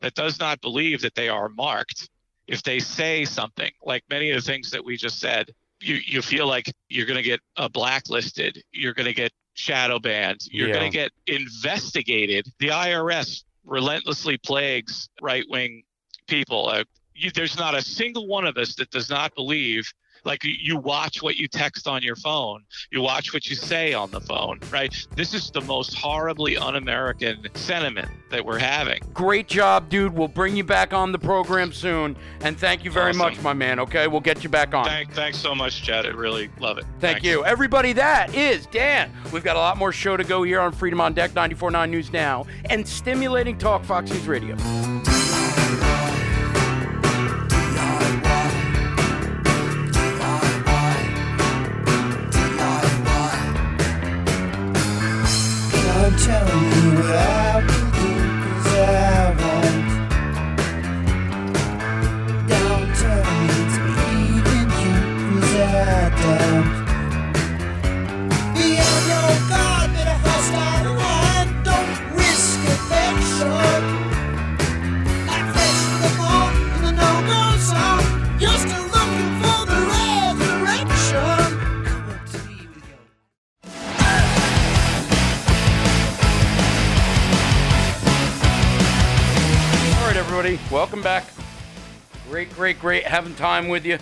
that 0.00 0.14
does 0.14 0.38
not 0.38 0.60
believe 0.60 1.00
that 1.00 1.14
they 1.14 1.28
are 1.28 1.48
marked 1.48 2.08
if 2.46 2.62
they 2.62 2.78
say 2.78 3.24
something 3.24 3.70
like 3.84 4.04
many 4.08 4.30
of 4.30 4.36
the 4.42 4.46
things 4.52 4.70
that 4.70 4.84
we 4.84 4.96
just 4.96 5.18
said. 5.20 5.50
You 5.80 5.98
you 6.06 6.22
feel 6.22 6.46
like 6.46 6.72
you're 6.88 7.06
going 7.06 7.16
to 7.18 7.22
get 7.22 7.40
uh, 7.56 7.68
blacklisted, 7.68 8.62
you're 8.72 8.94
going 8.94 9.06
to 9.06 9.12
get 9.14 9.32
shadow 9.54 9.98
banned, 9.98 10.40
you're 10.50 10.68
Yeah. 10.68 10.74
going 10.74 10.90
to 10.90 10.96
get 10.96 11.12
investigated. 11.26 12.46
The 12.58 12.68
IRS 12.68 13.42
relentlessly 13.64 14.38
plagues 14.38 15.08
right 15.20 15.44
wing 15.48 15.82
people. 16.26 16.68
Uh, 16.68 16.84
you, 17.18 17.30
there's 17.30 17.58
not 17.58 17.74
a 17.74 17.82
single 17.82 18.26
one 18.26 18.46
of 18.46 18.56
us 18.56 18.74
that 18.76 18.90
does 18.90 19.10
not 19.10 19.34
believe. 19.34 19.92
Like 20.24 20.40
you, 20.42 20.76
watch 20.76 21.22
what 21.22 21.36
you 21.36 21.46
text 21.46 21.86
on 21.86 22.02
your 22.02 22.16
phone, 22.16 22.64
you 22.90 23.00
watch 23.00 23.32
what 23.32 23.46
you 23.46 23.54
say 23.54 23.94
on 23.94 24.10
the 24.10 24.20
phone, 24.20 24.58
right? 24.70 24.92
This 25.14 25.32
is 25.32 25.48
the 25.52 25.60
most 25.60 25.94
horribly 25.94 26.56
un-American 26.56 27.46
sentiment 27.54 28.08
that 28.32 28.44
we're 28.44 28.58
having. 28.58 29.00
Great 29.14 29.46
job, 29.46 29.88
dude. 29.88 30.12
We'll 30.12 30.26
bring 30.26 30.56
you 30.56 30.64
back 30.64 30.92
on 30.92 31.12
the 31.12 31.20
program 31.20 31.72
soon. 31.72 32.16
And 32.40 32.58
thank 32.58 32.84
you 32.84 32.90
very 32.90 33.10
Awesome. 33.10 33.18
much, 33.20 33.40
my 33.42 33.52
man. 33.52 33.78
Okay, 33.78 34.08
we'll 34.08 34.20
get 34.20 34.42
you 34.42 34.50
back 34.50 34.74
on. 34.74 34.86
Thank, 34.86 35.12
thanks 35.12 35.38
so 35.38 35.54
much, 35.54 35.82
Chad. 35.84 36.04
I 36.04 36.08
really 36.10 36.50
love 36.58 36.78
it. 36.78 36.84
Thank 36.98 37.18
Thanks. 37.18 37.24
you. 37.24 37.44
Everybody, 37.44 37.92
that 37.92 38.34
is 38.34 38.66
Dan. 38.66 39.12
We've 39.32 39.44
got 39.44 39.54
a 39.54 39.60
lot 39.60 39.78
more 39.78 39.92
show 39.92 40.16
to 40.16 40.24
go 40.24 40.42
here 40.42 40.60
on 40.60 40.72
Freedom 40.72 41.00
on 41.00 41.14
Deck 41.14 41.30
94.9 41.30 41.88
News 41.90 42.12
Now 42.12 42.44
and 42.70 42.86
stimulating 42.86 43.56
talk 43.56 43.84
Fox 43.84 44.10
News 44.10 44.26
Radio. 44.26 44.56
Tell 56.28 56.44
me 56.44 57.00
what 57.00 57.16
I 57.16 57.37
everybody, 90.38 90.72
welcome 90.72 91.02
back. 91.02 91.24
Great, 92.30 92.48
great, 92.54 92.78
great 92.78 93.04
having 93.04 93.34
time 93.34 93.66
with 93.66 93.84
you. 93.84 93.98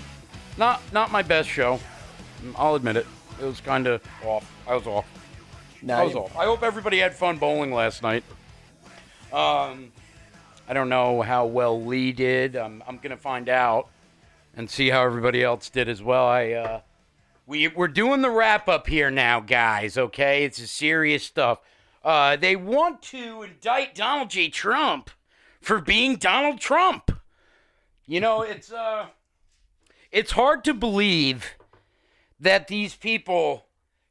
Not, 0.58 0.82
not 0.92 1.10
my 1.10 1.22
best 1.22 1.48
show. 1.48 1.80
I'll 2.56 2.74
admit 2.74 2.98
it. 2.98 3.06
It 3.40 3.46
was 3.46 3.62
kind 3.62 3.86
of 3.86 4.02
off. 4.22 4.46
I 4.68 4.74
was 4.74 4.86
off. 4.86 5.06
Now 5.80 6.00
I 6.00 6.04
was 6.04 6.12
you- 6.12 6.18
off. 6.18 6.36
I 6.36 6.44
hope 6.44 6.62
everybody 6.62 6.98
had 6.98 7.14
fun 7.14 7.38
bowling 7.38 7.72
last 7.72 8.02
night. 8.02 8.22
Um, 9.32 9.90
I 10.68 10.74
don't 10.74 10.90
know 10.90 11.22
how 11.22 11.46
well 11.46 11.82
Lee 11.82 12.12
did. 12.12 12.54
I'm, 12.54 12.82
I'm 12.86 12.98
gonna 12.98 13.16
find 13.16 13.48
out 13.48 13.88
and 14.54 14.68
see 14.68 14.90
how 14.90 15.04
everybody 15.04 15.42
else 15.42 15.70
did 15.70 15.88
as 15.88 16.02
well. 16.02 16.26
I, 16.26 16.52
uh, 16.52 16.80
we 17.46 17.68
we're 17.68 17.88
doing 17.88 18.20
the 18.20 18.30
wrap 18.30 18.68
up 18.68 18.88
here 18.88 19.10
now, 19.10 19.40
guys. 19.40 19.96
Okay, 19.96 20.44
it's 20.44 20.58
a 20.58 20.66
serious 20.66 21.24
stuff. 21.24 21.60
Uh, 22.04 22.36
they 22.36 22.56
want 22.56 23.00
to 23.04 23.40
indict 23.40 23.94
Donald 23.94 24.28
J. 24.28 24.50
Trump 24.50 25.08
for 25.66 25.80
being 25.80 26.14
Donald 26.14 26.60
Trump. 26.60 27.10
You 28.06 28.20
know, 28.20 28.42
it's 28.42 28.70
uh, 28.70 29.06
it's 30.12 30.30
hard 30.30 30.62
to 30.64 30.72
believe 30.72 31.44
that 32.38 32.68
these 32.68 32.94
people 32.94 33.66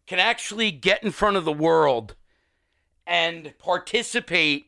can 0.06 0.20
actually 0.20 0.70
get 0.72 1.02
in 1.02 1.12
front 1.12 1.38
of 1.38 1.46
the 1.46 1.54
world 1.54 2.16
and 3.08 3.58
participate 3.58 4.66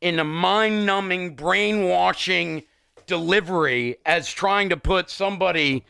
in 0.00 0.18
a 0.18 0.24
mind 0.24 0.84
numbing, 0.84 1.36
brainwashing 1.36 2.64
delivery 3.06 3.98
as 4.04 4.28
trying 4.28 4.70
to 4.70 4.76
put 4.76 5.08
somebody 5.10 5.84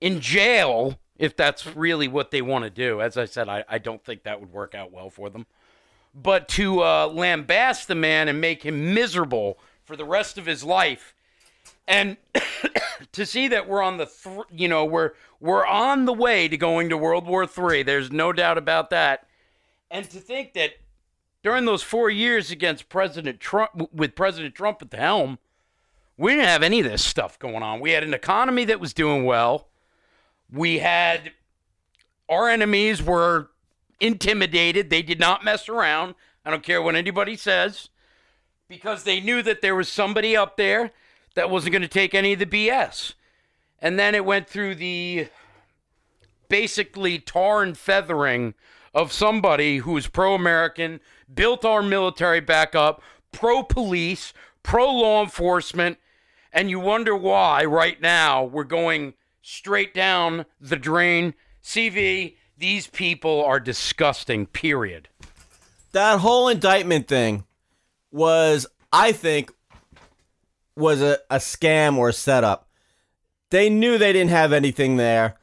in 0.00 0.20
jail 0.20 0.98
if 1.16 1.36
that's 1.36 1.64
really 1.76 2.08
what 2.08 2.32
they 2.32 2.42
want 2.42 2.64
to 2.64 2.70
do. 2.70 3.00
As 3.00 3.16
I 3.16 3.24
said, 3.24 3.48
I, 3.48 3.64
I 3.68 3.78
don't 3.78 4.04
think 4.04 4.24
that 4.24 4.40
would 4.40 4.52
work 4.52 4.74
out 4.74 4.90
well 4.90 5.10
for 5.10 5.30
them. 5.30 5.46
But 6.14 6.48
to 6.50 6.80
uh, 6.80 7.08
lambast 7.08 7.86
the 7.86 7.94
man 7.94 8.28
and 8.28 8.40
make 8.40 8.64
him 8.64 8.94
miserable 8.94 9.58
for 9.84 9.96
the 9.96 10.04
rest 10.04 10.38
of 10.38 10.46
his 10.46 10.64
life 10.64 11.14
and 11.90 12.16
to 13.12 13.26
see 13.26 13.48
that 13.48 13.68
we're 13.68 13.82
on 13.82 13.98
the 13.98 14.06
th- 14.06 14.46
you 14.50 14.68
know 14.68 14.84
we're 14.84 15.12
we're 15.40 15.66
on 15.66 16.04
the 16.06 16.12
way 16.12 16.48
to 16.48 16.56
going 16.56 16.88
to 16.88 16.96
World 16.96 17.26
War 17.26 17.44
III. 17.44 17.82
There's 17.82 18.10
no 18.10 18.32
doubt 18.32 18.56
about 18.56 18.90
that. 18.90 19.26
And 19.90 20.08
to 20.10 20.20
think 20.20 20.54
that 20.54 20.74
during 21.42 21.64
those 21.64 21.82
four 21.82 22.10
years 22.10 22.50
against 22.50 22.88
President 22.88 23.40
Trump, 23.40 23.90
with 23.92 24.14
President 24.14 24.54
Trump 24.54 24.82
at 24.82 24.90
the 24.90 24.98
helm, 24.98 25.38
we 26.16 26.32
didn't 26.32 26.46
have 26.46 26.62
any 26.62 26.80
of 26.80 26.86
this 26.86 27.04
stuff 27.04 27.38
going 27.38 27.62
on. 27.62 27.80
We 27.80 27.92
had 27.92 28.04
an 28.04 28.14
economy 28.14 28.64
that 28.66 28.78
was 28.78 28.92
doing 28.92 29.24
well. 29.24 29.68
We 30.52 30.78
had 30.78 31.32
our 32.28 32.48
enemies 32.48 33.02
were 33.02 33.50
intimidated. 34.00 34.90
They 34.90 35.02
did 35.02 35.20
not 35.20 35.44
mess 35.44 35.68
around. 35.68 36.14
I 36.44 36.50
don't 36.50 36.62
care 36.62 36.82
what 36.82 36.96
anybody 36.96 37.36
says 37.36 37.90
because 38.68 39.04
they 39.04 39.20
knew 39.20 39.42
that 39.42 39.62
there 39.62 39.74
was 39.74 39.88
somebody 39.88 40.36
up 40.36 40.56
there 40.56 40.92
that 41.34 41.50
wasn't 41.50 41.72
going 41.72 41.82
to 41.82 41.88
take 41.88 42.14
any 42.14 42.32
of 42.32 42.38
the 42.38 42.46
BS. 42.46 43.14
And 43.80 43.98
then 43.98 44.14
it 44.14 44.24
went 44.24 44.48
through 44.48 44.76
the 44.76 45.28
basically 46.48 47.18
tar 47.18 47.62
and 47.62 47.76
feathering 47.76 48.54
of 48.94 49.12
somebody 49.12 49.78
who's 49.78 50.06
pro 50.06 50.34
American, 50.34 51.00
built 51.32 51.64
our 51.64 51.82
military 51.82 52.40
back 52.40 52.74
up, 52.74 53.02
pro 53.32 53.62
police, 53.62 54.32
pro 54.62 54.90
law 54.90 55.22
enforcement, 55.22 55.98
and 56.52 56.68
you 56.68 56.80
wonder 56.80 57.16
why 57.16 57.64
right 57.64 58.00
now 58.00 58.42
we're 58.42 58.64
going 58.64 59.14
straight 59.42 59.94
down 59.94 60.46
the 60.60 60.76
drain. 60.76 61.34
CV, 61.62 62.36
these 62.60 62.86
people 62.86 63.42
are 63.42 63.58
disgusting, 63.58 64.46
period. 64.46 65.08
that 65.92 66.20
whole 66.20 66.48
indictment 66.48 67.08
thing 67.08 67.44
was, 68.12 68.66
I 68.92 69.12
think, 69.12 69.50
was 70.76 71.00
a, 71.02 71.18
a 71.30 71.36
scam 71.36 71.96
or 71.96 72.10
a 72.10 72.12
setup. 72.12 72.68
They 73.50 73.68
knew 73.68 73.98
they 73.98 74.12
didn't 74.12 74.30
have 74.30 74.52
anything 74.52 74.96
there, 74.96 75.36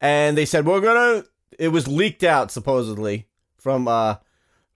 and 0.00 0.36
they 0.38 0.44
said 0.44 0.66
we're 0.66 0.80
gonna. 0.80 1.24
It 1.58 1.68
was 1.68 1.88
leaked 1.88 2.22
out 2.22 2.52
supposedly 2.52 3.26
from 3.56 3.88
uh 3.88 4.16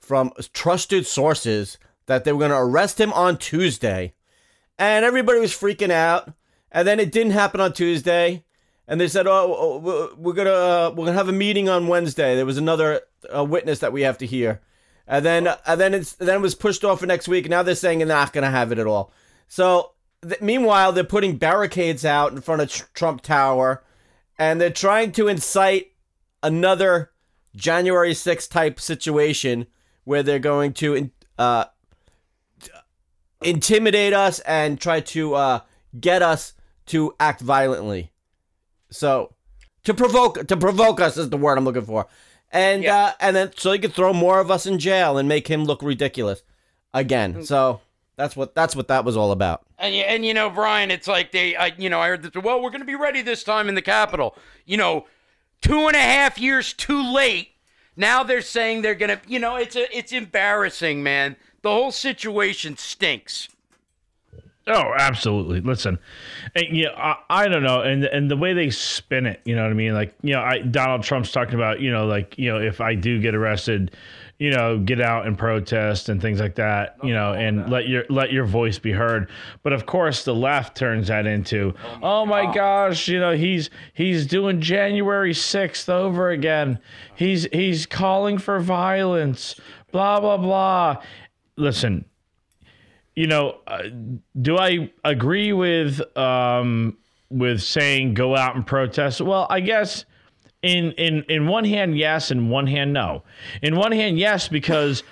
from 0.00 0.32
trusted 0.52 1.06
sources 1.06 1.78
that 2.06 2.24
they 2.24 2.32
were 2.32 2.40
gonna 2.40 2.60
arrest 2.60 3.00
him 3.00 3.12
on 3.12 3.36
Tuesday, 3.36 4.14
and 4.78 5.04
everybody 5.04 5.38
was 5.38 5.52
freaking 5.52 5.92
out. 5.92 6.32
And 6.72 6.88
then 6.88 6.98
it 6.98 7.12
didn't 7.12 7.32
happen 7.32 7.60
on 7.60 7.74
Tuesday, 7.74 8.44
and 8.88 9.00
they 9.00 9.08
said, 9.08 9.26
"Oh, 9.26 9.54
oh, 9.58 10.12
we're- 10.18 10.36
gonna 10.36 10.50
uh, 10.50 10.90
we're 10.96 11.06
gonna 11.06 11.16
have 11.18 11.28
a 11.28 11.32
meeting 11.32 11.68
on 11.68 11.86
Wednesday." 11.88 12.34
There 12.36 12.46
was 12.46 12.58
another 12.58 13.00
uh, 13.34 13.44
witness 13.44 13.78
that 13.80 13.92
we 13.92 14.02
have 14.02 14.18
to 14.18 14.26
hear, 14.26 14.60
and 15.06 15.24
then 15.24 15.48
and 15.66 15.80
then 15.80 15.94
it's 15.94 16.12
then 16.14 16.36
it 16.36 16.40
was 16.42 16.54
pushed 16.54 16.84
off 16.84 17.00
for 17.00 17.06
next 17.06 17.28
week. 17.28 17.48
Now 17.48 17.62
they're 17.62 17.74
saying 17.74 17.98
they're 17.98 18.08
not 18.08 18.32
gonna 18.32 18.50
have 18.50 18.72
it 18.72 18.78
at 18.78 18.86
all. 18.86 19.12
So 19.48 19.92
th- 20.26 20.40
meanwhile, 20.40 20.92
they're 20.92 21.04
putting 21.04 21.36
barricades 21.36 22.04
out 22.04 22.32
in 22.32 22.40
front 22.40 22.62
of 22.62 22.70
Tr- 22.70 22.84
Trump 22.94 23.22
Tower, 23.22 23.82
and 24.38 24.60
they're 24.60 24.70
trying 24.70 25.12
to 25.12 25.28
incite 25.28 25.92
another 26.42 27.10
January 27.54 28.12
6th 28.14 28.50
type 28.50 28.80
situation 28.80 29.66
where 30.04 30.22
they're 30.22 30.38
going 30.38 30.72
to 30.72 30.94
in- 30.94 31.10
uh, 31.38 31.66
intimidate 33.42 34.12
us 34.12 34.38
and 34.40 34.80
try 34.80 35.00
to 35.00 35.34
uh, 35.34 35.60
get 35.98 36.22
us 36.22 36.54
to 36.86 37.14
act 37.20 37.40
violently. 37.40 38.11
So 38.92 39.34
to 39.84 39.94
provoke 39.94 40.46
to 40.46 40.56
provoke 40.56 41.00
us 41.00 41.16
is 41.16 41.30
the 41.30 41.36
word 41.36 41.58
I'm 41.58 41.64
looking 41.64 41.84
for. 41.84 42.06
And 42.50 42.82
Yeah. 42.82 42.96
uh, 42.96 43.12
and 43.20 43.34
then 43.36 43.50
so 43.56 43.72
he 43.72 43.78
could 43.78 43.94
throw 43.94 44.12
more 44.12 44.38
of 44.40 44.50
us 44.50 44.66
in 44.66 44.78
jail 44.78 45.18
and 45.18 45.28
make 45.28 45.48
him 45.48 45.64
look 45.64 45.82
ridiculous 45.82 46.42
again. 46.94 47.44
So 47.44 47.80
that's 48.16 48.36
what 48.36 48.54
that's 48.54 48.76
what 48.76 48.88
that 48.88 49.04
was 49.04 49.16
all 49.16 49.32
about. 49.32 49.62
And, 49.78 49.94
and 49.94 50.24
you 50.26 50.34
know, 50.34 50.50
Brian, 50.50 50.90
it's 50.90 51.08
like 51.08 51.32
they, 51.32 51.56
I, 51.56 51.72
you 51.78 51.90
know, 51.90 51.98
I 51.98 52.08
heard 52.08 52.22
that, 52.22 52.42
well, 52.42 52.62
we're 52.62 52.70
going 52.70 52.82
to 52.82 52.86
be 52.86 52.94
ready 52.94 53.22
this 53.22 53.42
time 53.42 53.68
in 53.68 53.74
the 53.74 53.82
Capitol. 53.82 54.36
You 54.66 54.76
know, 54.76 55.06
two 55.60 55.86
and 55.88 55.96
a 55.96 56.00
half 56.00 56.38
years 56.38 56.72
too 56.72 57.02
late. 57.02 57.48
Now 57.96 58.22
they're 58.22 58.40
saying 58.42 58.82
they're 58.82 58.94
going 58.94 59.18
to, 59.18 59.20
you 59.26 59.38
know, 59.38 59.56
it's 59.56 59.74
a, 59.76 59.96
it's 59.96 60.12
embarrassing, 60.12 61.02
man. 61.02 61.36
The 61.62 61.70
whole 61.70 61.90
situation 61.90 62.76
stinks. 62.76 63.48
Oh, 64.68 64.92
absolutely. 64.96 65.60
Listen, 65.60 65.98
and, 66.54 66.72
know, 66.72 66.92
I, 66.96 67.16
I 67.28 67.48
don't 67.48 67.64
know, 67.64 67.80
and 67.80 68.04
and 68.04 68.30
the 68.30 68.36
way 68.36 68.52
they 68.52 68.70
spin 68.70 69.26
it, 69.26 69.40
you 69.44 69.56
know 69.56 69.62
what 69.62 69.72
I 69.72 69.74
mean? 69.74 69.92
Like, 69.92 70.14
you 70.22 70.34
know, 70.34 70.40
I, 70.40 70.58
Donald 70.58 71.02
Trump's 71.02 71.32
talking 71.32 71.54
about, 71.54 71.80
you 71.80 71.90
know, 71.90 72.06
like, 72.06 72.38
you 72.38 72.48
know, 72.48 72.60
if 72.60 72.80
I 72.80 72.94
do 72.94 73.20
get 73.20 73.34
arrested, 73.34 73.96
you 74.38 74.50
know, 74.50 74.78
get 74.78 75.00
out 75.00 75.26
and 75.26 75.36
protest 75.36 76.08
and 76.08 76.22
things 76.22 76.38
like 76.40 76.54
that, 76.56 76.96
you 77.02 77.12
know, 77.12 77.32
and 77.32 77.70
let 77.70 77.88
your 77.88 78.04
let 78.08 78.32
your 78.32 78.44
voice 78.44 78.78
be 78.78 78.92
heard. 78.92 79.28
But 79.64 79.72
of 79.72 79.84
course, 79.86 80.24
the 80.24 80.34
left 80.34 80.76
turns 80.76 81.08
that 81.08 81.26
into, 81.26 81.74
oh 82.00 82.24
my 82.24 82.52
gosh, 82.54 83.08
you 83.08 83.18
know, 83.18 83.34
he's 83.34 83.68
he's 83.94 84.26
doing 84.26 84.60
January 84.60 85.34
sixth 85.34 85.88
over 85.88 86.30
again. 86.30 86.78
He's 87.16 87.48
he's 87.52 87.84
calling 87.84 88.38
for 88.38 88.60
violence. 88.60 89.60
Blah 89.90 90.20
blah 90.20 90.36
blah. 90.36 91.02
Listen, 91.56 92.04
you 93.14 93.26
know, 93.26 93.60
uh, 93.66 93.82
do 94.40 94.58
I 94.58 94.90
agree 95.04 95.52
with 95.52 96.00
um, 96.16 96.96
with 97.30 97.62
saying 97.62 98.14
go 98.14 98.36
out 98.36 98.56
and 98.56 98.66
protest? 98.66 99.20
Well, 99.20 99.46
I 99.50 99.60
guess 99.60 100.04
in 100.62 100.92
in 100.92 101.24
in 101.28 101.46
one 101.46 101.64
hand 101.64 101.98
yes, 101.98 102.30
in 102.30 102.48
one 102.48 102.66
hand 102.66 102.92
no. 102.92 103.22
In 103.62 103.76
one 103.76 103.92
hand 103.92 104.18
yes, 104.18 104.48
because. 104.48 105.02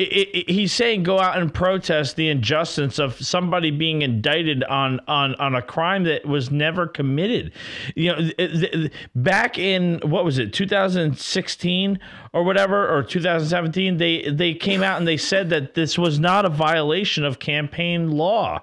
I 0.00 0.26
i 0.34 0.44
he's 0.48 0.72
saying 0.72 1.02
go 1.02 1.20
out 1.20 1.38
and 1.38 1.52
protest 1.52 2.16
the 2.16 2.28
injustice 2.28 2.98
of 2.98 3.14
somebody 3.20 3.70
being 3.70 4.02
indicted 4.02 4.64
on 4.64 5.00
on 5.08 5.34
on 5.36 5.54
a 5.54 5.62
crime 5.62 6.04
that 6.04 6.26
was 6.26 6.50
never 6.50 6.86
committed. 6.86 7.52
You 7.94 8.12
know, 8.12 8.88
back 9.14 9.58
in 9.58 10.00
what 10.04 10.24
was 10.24 10.38
it, 10.38 10.52
2016 10.52 11.98
or 12.32 12.44
whatever, 12.44 12.88
or 12.88 13.02
2017, 13.02 13.96
they 13.96 14.30
they 14.30 14.54
came 14.54 14.82
out 14.82 14.98
and 14.98 15.06
they 15.06 15.16
said 15.16 15.50
that 15.50 15.74
this 15.74 15.98
was 15.98 16.18
not 16.18 16.44
a 16.44 16.50
violation 16.50 17.24
of 17.24 17.38
campaign 17.38 18.10
law. 18.10 18.62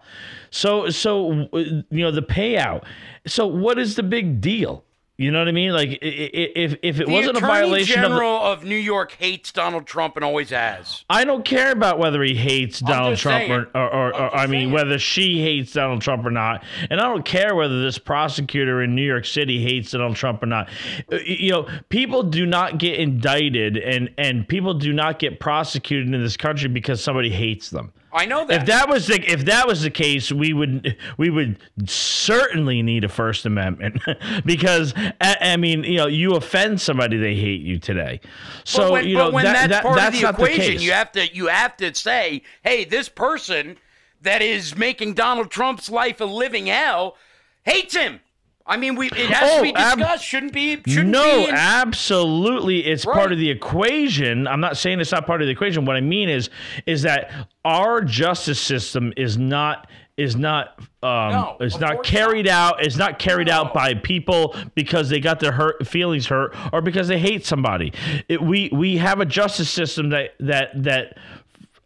So 0.50 0.90
so 0.90 1.48
you 1.52 1.84
know 1.92 2.12
the 2.12 2.22
payout. 2.22 2.86
So 3.26 3.46
what 3.46 3.78
is 3.78 3.96
the 3.96 4.04
big 4.04 4.42
deal? 4.42 4.84
You 5.20 5.32
know 5.32 5.39
what 5.39 5.47
I 5.47 5.51
mean? 5.51 5.72
Like 5.72 5.97
if 6.03 6.76
if 6.84 6.99
it 6.99 7.07
The 7.07 7.11
wasn't 7.11 7.38
a 7.38 7.39
violation 7.39 8.03
of 8.03 8.11
the- 8.11 8.15
General 8.18 8.38
of 8.43 8.63
New 8.63 8.76
York 8.76 9.13
hates 9.13 9.51
Donald 9.51 9.88
Trump 9.88 10.15
and 10.15 10.24
always 10.24 10.51
has. 10.51 11.05
I 11.09 11.24
don't 11.26 11.43
care 11.43 11.72
about 11.72 11.97
whether 11.97 12.22
he 12.22 12.36
hates 12.36 12.80
Donald 12.82 13.18
Trump 13.18 13.49
or, 13.49 13.68
or, 13.74 13.89
or, 13.91 14.13
or 14.15 14.36
I 14.36 14.45
mean, 14.45 14.59
saying. 14.68 14.72
whether 14.74 14.99
she 14.99 15.41
hates 15.41 15.74
Donald 15.74 16.01
Trump 16.03 16.24
or 16.24 16.30
not. 16.30 16.63
And 16.91 17.01
I 17.01 17.05
don't 17.05 17.26
care 17.26 17.55
whether 17.55 17.82
this 17.82 17.97
prosecutor 17.97 18.84
in 18.84 18.93
New 18.93 19.01
York 19.05 19.26
City 19.26 19.59
hates 19.63 19.89
Donald 19.89 20.18
Trump 20.18 20.43
or 20.43 20.47
not. 20.47 20.70
Uh, 21.11 21.15
You 21.26 21.49
know, 21.51 21.68
people 21.89 22.22
do 22.22 22.45
not 22.45 22.78
get 22.78 22.99
indicted 22.99 23.78
and, 23.78 24.11
and 24.20 24.47
people 24.47 24.76
do 24.76 24.93
not 24.93 25.18
get 25.18 25.39
prosecuted 25.39 26.13
in 26.13 26.22
this 26.22 26.38
country 26.38 26.70
because 26.70 27.03
somebody 27.03 27.32
hates 27.32 27.72
them. 27.72 27.91
I 28.18 28.26
know 28.26 28.45
that. 28.45 28.61
If 28.61 28.65
that 28.68 28.89
was 28.89 29.07
the 29.07 29.22
if 29.32 29.45
that 29.45 29.68
was 29.68 29.84
the 29.84 29.89
case, 29.89 30.32
we 30.32 30.53
would 30.53 30.97
we 31.18 31.30
would 31.30 31.57
certainly 31.86 32.82
need 32.82 33.03
a 33.03 33.09
First 33.09 33.45
Amendment 33.45 34.01
because 34.45 34.93
I, 35.22 35.38
I 35.39 35.57
mean 35.57 35.84
you 35.84 35.97
know 35.97 36.07
you 36.07 36.36
offend 36.36 36.82
somebody 36.82 37.18
they 37.18 37.36
hate 37.36 37.61
you 37.61 37.80
today. 37.80 38.20
So 38.63 38.80
but 38.80 38.91
when, 38.91 39.07
you 39.07 39.15
know 39.15 39.26
but 39.26 39.34
when 39.34 39.43
that, 39.45 39.53
that's 39.53 39.70
that- 39.70 39.84
part 39.84 39.99
of 39.99 40.13
the 40.13 40.22
not 40.22 40.34
equation, 40.34 40.78
the 40.78 40.84
you 40.84 40.91
have 40.91 41.11
to 41.13 41.34
you 41.34 41.47
have 41.47 41.78
to 41.78 41.93
say, 41.93 42.41
hey, 42.63 42.84
this 42.86 43.07
person 43.09 43.78
that 44.22 44.41
is 44.41 44.76
making 44.76 45.13
Donald 45.13 45.51
Trump's 45.51 45.89
life 45.89 46.20
a 46.20 46.26
living 46.26 46.65
hell 46.68 47.15
hates 47.63 47.95
him. 47.95 48.20
I 48.68 48.78
mean, 48.78 48.95
we 48.95 49.07
it 49.07 49.13
has 49.30 49.51
Oh, 49.53 49.57
to 49.57 49.63
be 49.63 49.76
ab- 49.76 49.97
discussed. 49.97 50.26
shouldn't 50.26 50.53
be. 50.53 50.76
Shouldn't 50.88 51.07
no, 51.07 51.43
be 51.43 51.49
in- 51.49 51.55
absolutely, 51.55 52.86
it's 52.86 53.05
Right. 53.05 53.15
part 53.15 53.32
of 53.32 53.38
the 53.39 53.49
equation. 53.49 54.47
I'm 54.47 54.59
not 54.59 54.78
saying 54.78 54.99
it's 54.99 55.11
not 55.11 55.26
part 55.26 55.41
of 55.41 55.47
the 55.47 55.51
equation. 55.51 55.86
What 55.86 55.95
I 55.95 56.01
mean 56.01 56.28
is, 56.30 56.49
is 56.86 57.03
that 57.03 57.32
our 57.63 58.01
justice 58.01 58.59
system 58.59 59.13
is 59.15 59.38
not 59.38 59.88
is 60.18 60.36
not 60.36 60.80
um 61.03 61.32
No, 61.32 61.57
is 61.61 61.80
not 61.80 62.03
carried 62.03 62.47
out 62.47 62.84
is 62.84 62.97
not 62.97 63.20
carried 63.20 63.47
out 63.49 63.72
by 63.72 63.93
people 63.93 64.55
because 64.74 65.09
they 65.09 65.20
got 65.20 65.39
their 65.39 65.51
hurt 65.51 65.86
feelings 65.86 66.26
hurt 66.26 66.55
or 66.74 66.82
because 66.82 67.07
they 67.07 67.20
hate 67.20 67.45
somebody. 67.45 67.93
It, 68.28 68.41
we 68.41 68.70
we 68.74 68.97
have 68.97 69.20
a 69.22 69.26
justice 69.26 69.70
system 69.70 70.09
that 70.09 70.34
that 70.39 70.72
that 70.84 71.18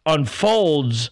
unfolds 0.06 1.10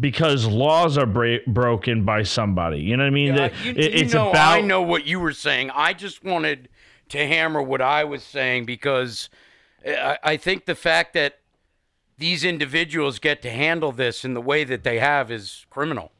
because 0.00 0.46
laws 0.46 0.96
are 0.98 1.06
bra- 1.06 1.38
broken 1.46 2.04
by 2.04 2.22
somebody. 2.22 2.80
You 2.80 2.96
know 2.96 3.02
what 3.04 3.08
I 3.08 3.10
mean? 3.10 3.26
Yeah, 3.28 3.48
That 3.48 3.64
you, 3.64 3.70
it- 3.72 3.76
you 3.92 4.00
it's 4.04 4.14
know, 4.14 4.30
about 4.30 4.52
I 4.58 4.60
know 4.62 4.82
what 4.82 5.04
you 5.06 5.20
were 5.20 5.32
saying. 5.32 5.70
I 5.74 5.92
just 5.92 6.24
wanted 6.24 6.68
to 7.10 7.18
hammer 7.26 7.62
what 7.62 7.80
I 7.82 8.04
was 8.04 8.22
saying 8.22 8.64
because 8.66 9.28
I, 9.86 10.18
I 10.22 10.36
think 10.36 10.64
the 10.66 10.74
fact 10.74 11.12
that 11.14 11.38
these 12.18 12.44
individuals 12.44 13.18
get 13.18 13.42
to 13.42 13.50
handle 13.50 13.92
this 13.92 14.24
in 14.24 14.34
the 14.34 14.40
way 14.40 14.64
that 14.64 14.84
they 14.84 14.98
have 14.98 15.30
is 15.30 15.66
criminal. 15.70 16.12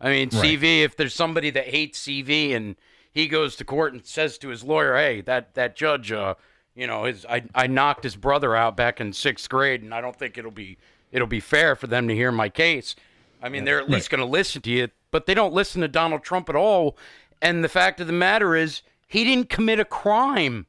I 0.00 0.10
mean, 0.10 0.30
CV. 0.30 0.82
If 0.82 0.96
there's 0.96 1.14
somebody 1.14 1.50
that 1.50 1.68
hates 1.68 2.00
CV 2.06 2.54
and 2.56 2.74
he 3.12 3.28
goes 3.28 3.54
to 3.56 3.64
court 3.64 3.92
and 3.92 4.04
says 4.04 4.36
to 4.38 4.48
his 4.48 4.64
lawyer, 4.64 4.96
"Hey, 4.96 5.20
that 5.22 5.54
that 5.54 5.76
judge, 5.76 6.10
uh, 6.10 6.34
you 6.74 6.88
know, 6.88 7.04
his 7.04 7.24
I 7.26 7.44
I 7.54 7.68
knocked 7.68 8.02
his 8.02 8.16
brother 8.16 8.56
out 8.56 8.76
back 8.76 9.00
in 9.00 9.12
sixth 9.12 9.48
grade, 9.48 9.80
and 9.82 9.94
I 9.94 10.00
don't 10.00 10.16
think 10.16 10.36
it'll 10.36 10.50
be 10.50 10.76
it'll 11.12 11.28
be 11.28 11.40
fair 11.40 11.76
for 11.76 11.86
them 11.86 12.08
to 12.08 12.14
hear 12.14 12.32
my 12.32 12.48
case." 12.48 12.96
I 13.42 13.48
mean, 13.48 13.64
they're 13.64 13.80
at 13.80 13.90
least 13.90 14.10
going 14.10 14.20
to 14.20 14.26
listen 14.26 14.62
to 14.62 14.70
you, 14.70 14.88
but 15.10 15.26
they 15.26 15.34
don't 15.34 15.52
listen 15.52 15.80
to 15.82 15.88
Donald 15.88 16.22
Trump 16.22 16.48
at 16.48 16.56
all. 16.56 16.96
And 17.40 17.64
the 17.64 17.68
fact 17.68 18.00
of 18.00 18.06
the 18.06 18.12
matter 18.12 18.54
is, 18.54 18.82
he 19.08 19.24
didn't 19.24 19.48
commit 19.48 19.80
a 19.80 19.84
crime. 19.84 20.66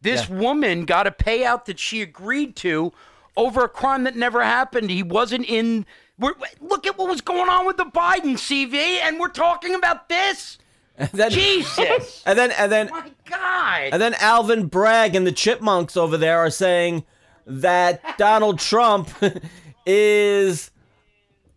This 0.00 0.28
woman 0.28 0.84
got 0.84 1.06
a 1.06 1.10
payout 1.10 1.64
that 1.64 1.78
she 1.78 2.02
agreed 2.02 2.54
to 2.56 2.92
over 3.36 3.64
a 3.64 3.68
crime 3.68 4.04
that 4.04 4.16
never 4.16 4.42
happened. 4.42 4.90
He 4.90 5.02
wasn't 5.02 5.46
in. 5.48 5.86
We're, 6.18 6.34
look 6.60 6.86
at 6.86 6.98
what 6.98 7.08
was 7.08 7.20
going 7.20 7.48
on 7.48 7.66
with 7.66 7.76
the 7.76 7.84
Biden 7.84 8.34
CV, 8.34 8.74
and 8.74 9.18
we're 9.18 9.28
talking 9.28 9.74
about 9.74 10.08
this. 10.08 10.58
And 10.96 11.10
then, 11.10 11.30
Jesus, 11.30 12.24
and 12.26 12.36
then 12.36 12.50
and 12.52 12.70
then 12.70 12.90
my 12.90 13.10
God. 13.24 13.88
and 13.92 14.02
then 14.02 14.14
Alvin 14.14 14.66
Bragg 14.66 15.14
and 15.14 15.24
the 15.24 15.32
Chipmunks 15.32 15.96
over 15.96 16.16
there 16.16 16.38
are 16.40 16.50
saying 16.50 17.04
that 17.46 18.18
Donald 18.18 18.58
Trump 18.58 19.08
is 19.88 20.70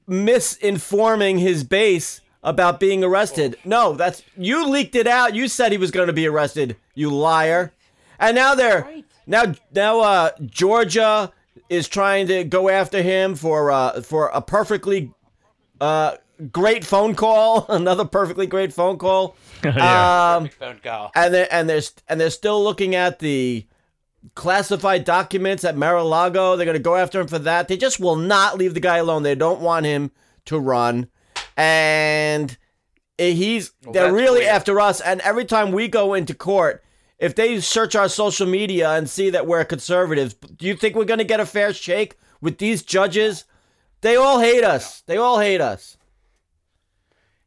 misinforming 0.09 1.39
his 1.39 1.63
base 1.63 2.21
about 2.43 2.79
being 2.79 3.03
arrested. 3.03 3.57
No, 3.63 3.93
that's 3.93 4.23
you 4.37 4.67
leaked 4.67 4.95
it 4.95 5.07
out. 5.07 5.35
You 5.35 5.47
said 5.47 5.71
he 5.71 5.77
was 5.77 5.91
going 5.91 6.07
to 6.07 6.13
be 6.13 6.27
arrested. 6.27 6.75
You 6.95 7.09
liar. 7.11 7.73
And 8.19 8.35
now 8.35 8.55
they're 8.55 8.87
now 9.27 9.53
now 9.73 9.99
uh 9.99 10.29
Georgia 10.45 11.31
is 11.69 11.87
trying 11.87 12.27
to 12.27 12.43
go 12.43 12.69
after 12.69 13.01
him 13.01 13.35
for 13.35 13.71
uh 13.71 14.01
for 14.01 14.27
a 14.29 14.41
perfectly 14.41 15.11
uh 15.79 16.17
great 16.51 16.83
phone 16.83 17.13
call, 17.15 17.65
another 17.69 18.05
perfectly 18.05 18.47
great 18.47 18.73
phone 18.73 18.97
call. 18.97 19.35
Yeah. 19.63 20.35
Um 20.37 20.49
Phone 20.49 20.79
call. 20.83 21.11
and 21.15 21.31
they're 21.31 21.53
and 21.53 21.69
they're 21.69 21.81
and 22.09 22.19
they're 22.19 22.31
still 22.31 22.63
looking 22.63 22.95
at 22.95 23.19
the 23.19 23.65
classified 24.35 25.05
documents 25.05 25.63
at 25.63 25.77
Mar-a-Lago. 25.77 26.55
They're 26.55 26.65
going 26.65 26.77
to 26.77 26.83
go 26.83 26.95
after 26.95 27.19
him 27.19 27.27
for 27.27 27.39
that. 27.39 27.67
They 27.67 27.77
just 27.77 27.99
will 27.99 28.15
not 28.15 28.57
leave 28.57 28.73
the 28.73 28.79
guy 28.79 28.97
alone. 28.97 29.23
They 29.23 29.35
don't 29.35 29.61
want 29.61 29.85
him 29.85 30.11
to 30.45 30.59
run, 30.59 31.07
and 31.55 32.57
he's 33.17 33.71
they're 33.91 34.13
really 34.13 34.45
after 34.45 34.79
us. 34.79 35.01
And 35.01 35.21
every 35.21 35.45
time 35.45 35.71
we 35.71 35.87
go 35.87 36.13
into 36.13 36.33
court. 36.33 36.83
If 37.19 37.35
they 37.35 37.59
search 37.59 37.93
our 37.93 38.09
social 38.09 38.47
media 38.47 38.93
and 38.93 39.07
see 39.07 39.29
that 39.29 39.45
we're 39.45 39.63
conservatives, 39.63 40.33
do 40.33 40.65
you 40.65 40.75
think 40.75 40.95
we're 40.95 41.05
going 41.05 41.19
to 41.19 41.23
get 41.23 41.39
a 41.39 41.45
fair 41.45 41.71
shake 41.71 42.17
with 42.41 42.57
these 42.57 42.81
judges? 42.81 43.45
They 44.01 44.15
all 44.15 44.39
hate 44.39 44.63
us. 44.63 45.01
They 45.01 45.17
all 45.17 45.39
hate 45.39 45.61
us. 45.61 45.97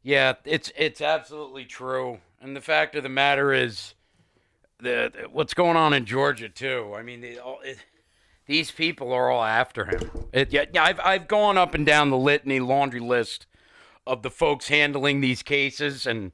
Yeah, 0.00 0.34
it's 0.44 0.70
it's 0.76 1.00
absolutely 1.00 1.64
true. 1.64 2.20
And 2.40 2.54
the 2.54 2.60
fact 2.60 2.94
of 2.94 3.02
the 3.02 3.08
matter 3.08 3.52
is, 3.52 3.93
the 4.80 5.28
what's 5.30 5.54
going 5.54 5.76
on 5.76 5.92
in 5.92 6.04
Georgia 6.04 6.48
too. 6.48 6.92
I 6.96 7.02
mean, 7.02 7.20
they 7.20 7.38
all, 7.38 7.60
it, 7.62 7.78
these 8.46 8.70
people 8.70 9.12
are 9.12 9.30
all 9.30 9.44
after 9.44 9.86
him. 9.86 10.10
It, 10.32 10.52
yeah, 10.52 10.64
yeah, 10.72 10.84
I've 10.84 11.00
I've 11.00 11.28
gone 11.28 11.56
up 11.56 11.74
and 11.74 11.86
down 11.86 12.10
the 12.10 12.18
litany 12.18 12.60
laundry 12.60 13.00
list 13.00 13.46
of 14.06 14.22
the 14.22 14.30
folks 14.30 14.68
handling 14.68 15.20
these 15.20 15.42
cases, 15.42 16.06
and 16.06 16.32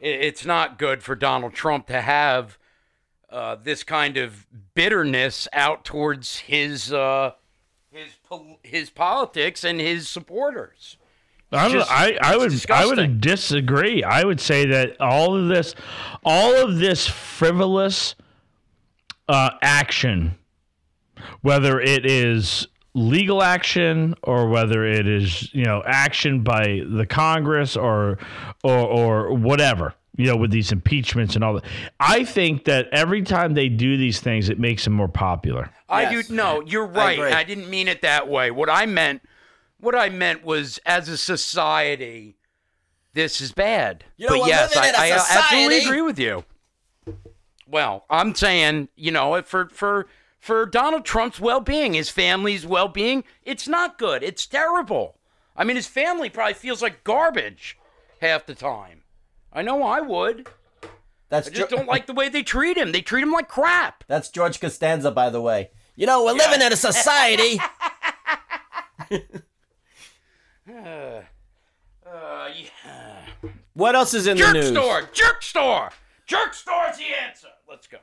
it, 0.00 0.20
it's 0.20 0.44
not 0.44 0.78
good 0.78 1.02
for 1.02 1.14
Donald 1.14 1.54
Trump 1.54 1.86
to 1.88 2.00
have 2.00 2.58
uh, 3.30 3.56
this 3.56 3.82
kind 3.82 4.16
of 4.16 4.46
bitterness 4.74 5.48
out 5.52 5.84
towards 5.84 6.38
his 6.38 6.92
uh, 6.92 7.32
his 7.90 8.12
pol- 8.24 8.60
his 8.62 8.90
politics 8.90 9.64
and 9.64 9.80
his 9.80 10.08
supporters. 10.08 10.96
I, 11.52 11.68
don't, 11.68 11.78
just- 11.78 11.90
I, 11.90 12.18
I 12.22 12.36
it's 12.44 12.66
would 12.66 12.70
I 12.70 12.86
would 12.86 13.20
disagree. 13.20 14.02
I 14.02 14.24
would 14.24 14.40
say 14.40 14.66
that 14.66 15.00
all 15.00 15.36
of 15.36 15.48
this, 15.48 15.74
all 16.24 16.54
of 16.56 16.78
this 16.78 17.06
frivolous 17.06 18.14
uh, 19.28 19.50
action, 19.62 20.36
whether 21.42 21.80
it 21.80 22.04
is 22.06 22.66
legal 22.94 23.42
action 23.42 24.14
or 24.22 24.48
whether 24.48 24.84
it 24.86 25.06
is 25.06 25.52
you 25.54 25.64
know 25.64 25.82
action 25.86 26.42
by 26.42 26.80
the 26.88 27.06
Congress 27.06 27.76
or 27.76 28.18
or 28.64 28.78
or 28.78 29.34
whatever 29.34 29.92
you 30.16 30.24
know 30.26 30.36
with 30.36 30.50
these 30.50 30.72
impeachments 30.72 31.34
and 31.36 31.44
all 31.44 31.54
that, 31.54 31.64
I 32.00 32.24
think 32.24 32.64
that 32.64 32.88
every 32.92 33.22
time 33.22 33.54
they 33.54 33.68
do 33.68 33.96
these 33.96 34.18
things, 34.20 34.48
it 34.48 34.58
makes 34.58 34.84
them 34.84 34.94
more 34.94 35.08
popular. 35.08 35.70
I 35.88 36.02
Yes. 36.10 36.28
do 36.28 36.34
no, 36.34 36.62
you're 36.62 36.86
right. 36.86 37.18
agree. 37.18 37.30
I, 37.32 37.44
didn't 37.44 37.70
mean 37.70 37.86
it 37.86 38.02
that 38.02 38.26
way. 38.28 38.50
What 38.50 38.68
I 38.70 38.86
meant 38.86 39.22
what 39.78 39.94
I 39.94 40.08
meant 40.08 40.44
was, 40.44 40.78
as 40.86 41.08
a 41.08 41.16
society, 41.16 42.36
this 43.12 43.40
is 43.40 43.52
bad. 43.52 44.04
You 44.16 44.28
know, 44.28 44.40
but 44.40 44.48
yes, 44.48 44.76
I, 44.76 44.92
I 44.96 45.12
absolutely 45.12 45.78
agree 45.78 46.02
with 46.02 46.18
you. 46.18 46.44
Well, 47.68 48.04
I'm 48.08 48.34
saying, 48.34 48.88
you 48.94 49.10
know, 49.10 49.40
for 49.42 49.68
for 49.68 50.06
for 50.38 50.66
Donald 50.66 51.04
Trump's 51.04 51.40
well-being, 51.40 51.94
his 51.94 52.08
family's 52.10 52.64
well-being, 52.64 53.24
it's 53.42 53.66
not 53.66 53.98
good. 53.98 54.22
It's 54.22 54.46
terrible. 54.46 55.18
I 55.56 55.64
mean, 55.64 55.76
his 55.76 55.86
family 55.88 56.30
probably 56.30 56.54
feels 56.54 56.82
like 56.82 57.02
garbage 57.02 57.78
half 58.20 58.46
the 58.46 58.54
time. 58.54 59.02
I 59.52 59.62
know 59.62 59.82
I 59.82 60.00
would. 60.00 60.48
That's 61.28 61.48
I 61.48 61.50
just 61.50 61.70
Geo- 61.70 61.78
don't 61.78 61.88
like 61.88 62.06
the 62.06 62.12
way 62.12 62.28
they 62.28 62.42
treat 62.42 62.76
him. 62.76 62.92
They 62.92 63.00
treat 63.00 63.22
him 63.22 63.32
like 63.32 63.48
crap. 63.48 64.04
That's 64.06 64.28
George 64.28 64.60
Costanza, 64.60 65.10
by 65.10 65.30
the 65.30 65.40
way. 65.40 65.70
You 65.96 66.06
know, 66.06 66.24
we're 66.24 66.34
living 66.34 66.60
in 66.60 66.72
a 66.72 66.76
society. 66.76 67.58
Uh, 70.68 71.22
yeah. 72.54 73.18
what 73.74 73.94
else 73.94 74.14
is 74.14 74.26
in 74.26 74.36
the 74.36 74.52
news? 74.52 74.70
Jerk 74.70 74.74
store, 74.74 75.10
jerk 75.12 75.42
store, 75.42 75.90
jerk 76.26 76.54
store's 76.54 76.98
the 76.98 77.04
answer. 77.26 77.48
Let's 77.68 77.86
go. 77.86 77.98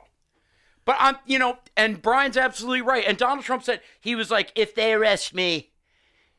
But 0.86 0.98
I'm, 1.00 1.18
you 1.26 1.40
know, 1.40 1.60
and 1.78 2.02
Brian's 2.02 2.36
absolutely 2.36 2.82
right. 2.82 3.06
And 3.08 3.18
Donald 3.18 3.46
Trump 3.46 3.64
said 3.64 3.82
he 4.02 4.16
was 4.16 4.30
like, 4.30 4.52
if 4.56 4.76
they 4.76 4.94
arrest 4.94 5.34
me, 5.34 5.72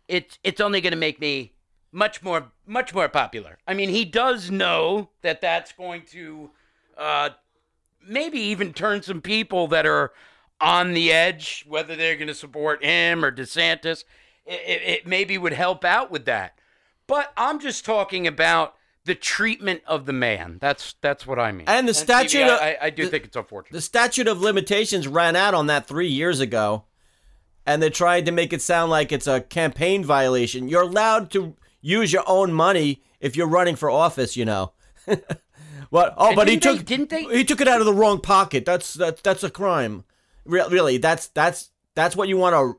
it's 0.08 0.38
it's 0.44 0.60
only 0.60 0.80
going 0.80 0.92
to 0.92 0.98
make 0.98 1.18
me 1.20 1.54
much 1.92 2.22
more 2.22 2.52
much 2.66 2.92
more 2.92 3.08
popular. 3.08 3.58
I 3.66 3.74
mean, 3.74 3.88
he 3.88 4.04
does 4.04 4.50
know 4.50 5.10
that 5.22 5.40
that's 5.40 5.72
going 5.72 6.02
to 6.12 6.50
uh, 6.98 7.30
maybe 8.06 8.38
even 8.38 8.72
turn 8.72 9.02
some 9.02 9.22
people 9.22 9.66
that 9.68 9.86
are 9.86 10.12
on 10.60 10.92
the 10.92 11.10
edge, 11.12 11.64
whether 11.66 11.96
they're 11.96 12.16
going 12.16 12.28
to 12.28 12.34
support 12.34 12.84
him 12.84 13.24
or 13.24 13.32
DeSantis. 13.32 14.04
It, 14.46 14.82
it, 14.82 15.06
maybe 15.06 15.38
would 15.38 15.52
help 15.54 15.84
out 15.84 16.10
with 16.10 16.24
that. 16.26 16.58
But 17.06 17.32
I'm 17.36 17.60
just 17.60 17.84
talking 17.84 18.26
about 18.26 18.74
the 19.04 19.14
treatment 19.14 19.82
of 19.86 20.06
the 20.06 20.12
man. 20.12 20.58
That's 20.60 20.94
that's 21.00 21.26
what 21.26 21.38
I 21.38 21.52
mean. 21.52 21.64
And 21.68 21.86
the 21.88 21.94
Stevie, 21.94 22.28
statute 22.28 22.42
of- 22.52 22.60
I, 22.60 22.76
I, 22.82 22.90
do 22.90 23.04
the- 23.04 23.10
think 23.10 23.24
it's 23.24 23.36
unfortunate. 23.36 23.76
The 23.76 23.82
statute 23.82 24.28
of 24.28 24.40
limitations 24.40 25.06
ran 25.08 25.36
out 25.36 25.54
on 25.54 25.66
that 25.68 25.86
three 25.86 26.08
years 26.08 26.40
ago, 26.40 26.84
and 27.66 27.82
they 27.82 27.90
tried 27.90 28.26
to 28.26 28.32
make 28.32 28.52
it 28.52 28.62
sound 28.62 28.90
like 28.90 29.12
it's 29.12 29.26
a 29.26 29.40
campaign 29.40 30.04
violation. 30.04 30.68
You're 30.68 30.82
allowed 30.82 31.30
to 31.32 31.54
use 31.80 32.12
your 32.12 32.24
own 32.26 32.52
money 32.52 33.02
if 33.20 33.36
you're 33.36 33.46
running 33.48 33.76
for 33.76 33.90
office, 33.90 34.36
you 34.36 34.44
know. 34.46 34.72
what? 35.90 36.14
Oh, 36.16 36.28
And 36.28 36.36
but 36.36 36.48
he 36.48 36.56
didn't 36.56 36.62
they- 36.64 36.76
took 36.78 36.86
didn't 36.86 37.10
they- 37.10 37.36
he 37.38 37.44
took 37.44 37.60
it 37.60 37.68
out 37.68 37.80
of 37.80 37.86
the 37.86 37.92
wrong 37.94 38.20
pocket. 38.20 38.64
That's 38.64 38.94
that's 38.94 39.20
that's 39.22 39.42
a 39.44 39.50
crime. 39.50 40.04
Re- 40.44 40.66
really, 40.70 40.98
that's 40.98 41.28
that's 41.28 41.70
that's 41.94 42.16
what 42.16 42.28
you 42.28 42.36
want 42.36 42.54
to 42.54 42.78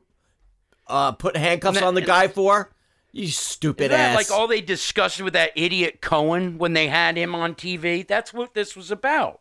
uh, 0.86 1.12
put 1.12 1.36
handcuffs 1.36 1.78
that- 1.78 1.86
on 1.86 1.94
the 1.94 2.00
guy 2.02 2.28
for? 2.28 2.72
You 3.12 3.28
stupid 3.28 3.92
ass. 3.92 4.14
like 4.14 4.30
all 4.30 4.46
they 4.46 4.60
discussed 4.60 5.22
with 5.22 5.32
that 5.32 5.52
idiot 5.56 6.02
Cohen 6.02 6.58
when 6.58 6.74
they 6.74 6.88
had 6.88 7.16
him 7.16 7.34
on 7.34 7.54
TV? 7.54 8.06
That's 8.06 8.34
what 8.34 8.52
this 8.52 8.76
was 8.76 8.90
about. 8.90 9.40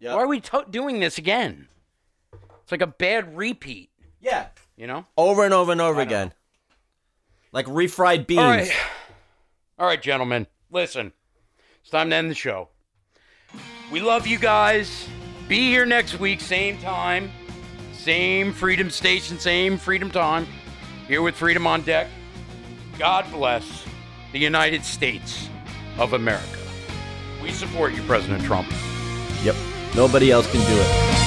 Yep. 0.00 0.14
Why 0.16 0.20
are 0.22 0.26
we 0.26 0.40
to- 0.40 0.66
doing 0.68 0.98
this 0.98 1.16
again? 1.16 1.68
It's 2.62 2.72
like 2.72 2.82
a 2.82 2.88
bad 2.88 3.36
repeat, 3.36 3.90
yeah, 4.20 4.46
you 4.76 4.88
know? 4.88 5.04
over 5.16 5.44
and 5.44 5.54
over 5.54 5.70
and 5.70 5.80
over 5.80 6.00
again, 6.00 6.32
like 7.52 7.66
refried 7.66 8.26
beans. 8.26 8.40
All 8.40 8.48
right. 8.48 8.72
All 9.78 9.86
right, 9.86 10.02
gentlemen. 10.02 10.48
Listen, 10.70 11.12
it's 11.82 11.90
time 11.90 12.10
to 12.10 12.16
end 12.16 12.30
the 12.30 12.34
show. 12.34 12.68
We 13.92 14.00
love 14.00 14.26
you 14.26 14.38
guys. 14.38 15.06
Be 15.48 15.68
here 15.68 15.84
next 15.86 16.18
week, 16.18 16.40
same 16.40 16.78
time, 16.78 17.30
same 18.02 18.52
Freedom 18.52 18.90
Station, 18.90 19.38
same 19.38 19.78
Freedom 19.78 20.10
Time. 20.10 20.46
Here 21.06 21.22
with 21.22 21.36
Freedom 21.36 21.68
on 21.68 21.82
Deck. 21.82 22.08
God 22.98 23.30
bless 23.30 23.84
the 24.32 24.40
United 24.40 24.84
States 24.84 25.48
of 25.98 26.12
America. 26.12 26.58
We 27.40 27.52
support 27.52 27.94
you, 27.94 28.02
President 28.02 28.42
Trump. 28.42 28.68
Yep. 29.44 29.54
Nobody 29.94 30.32
else 30.32 30.50
can 30.50 30.60
do 30.60 30.80
it. 30.80 31.21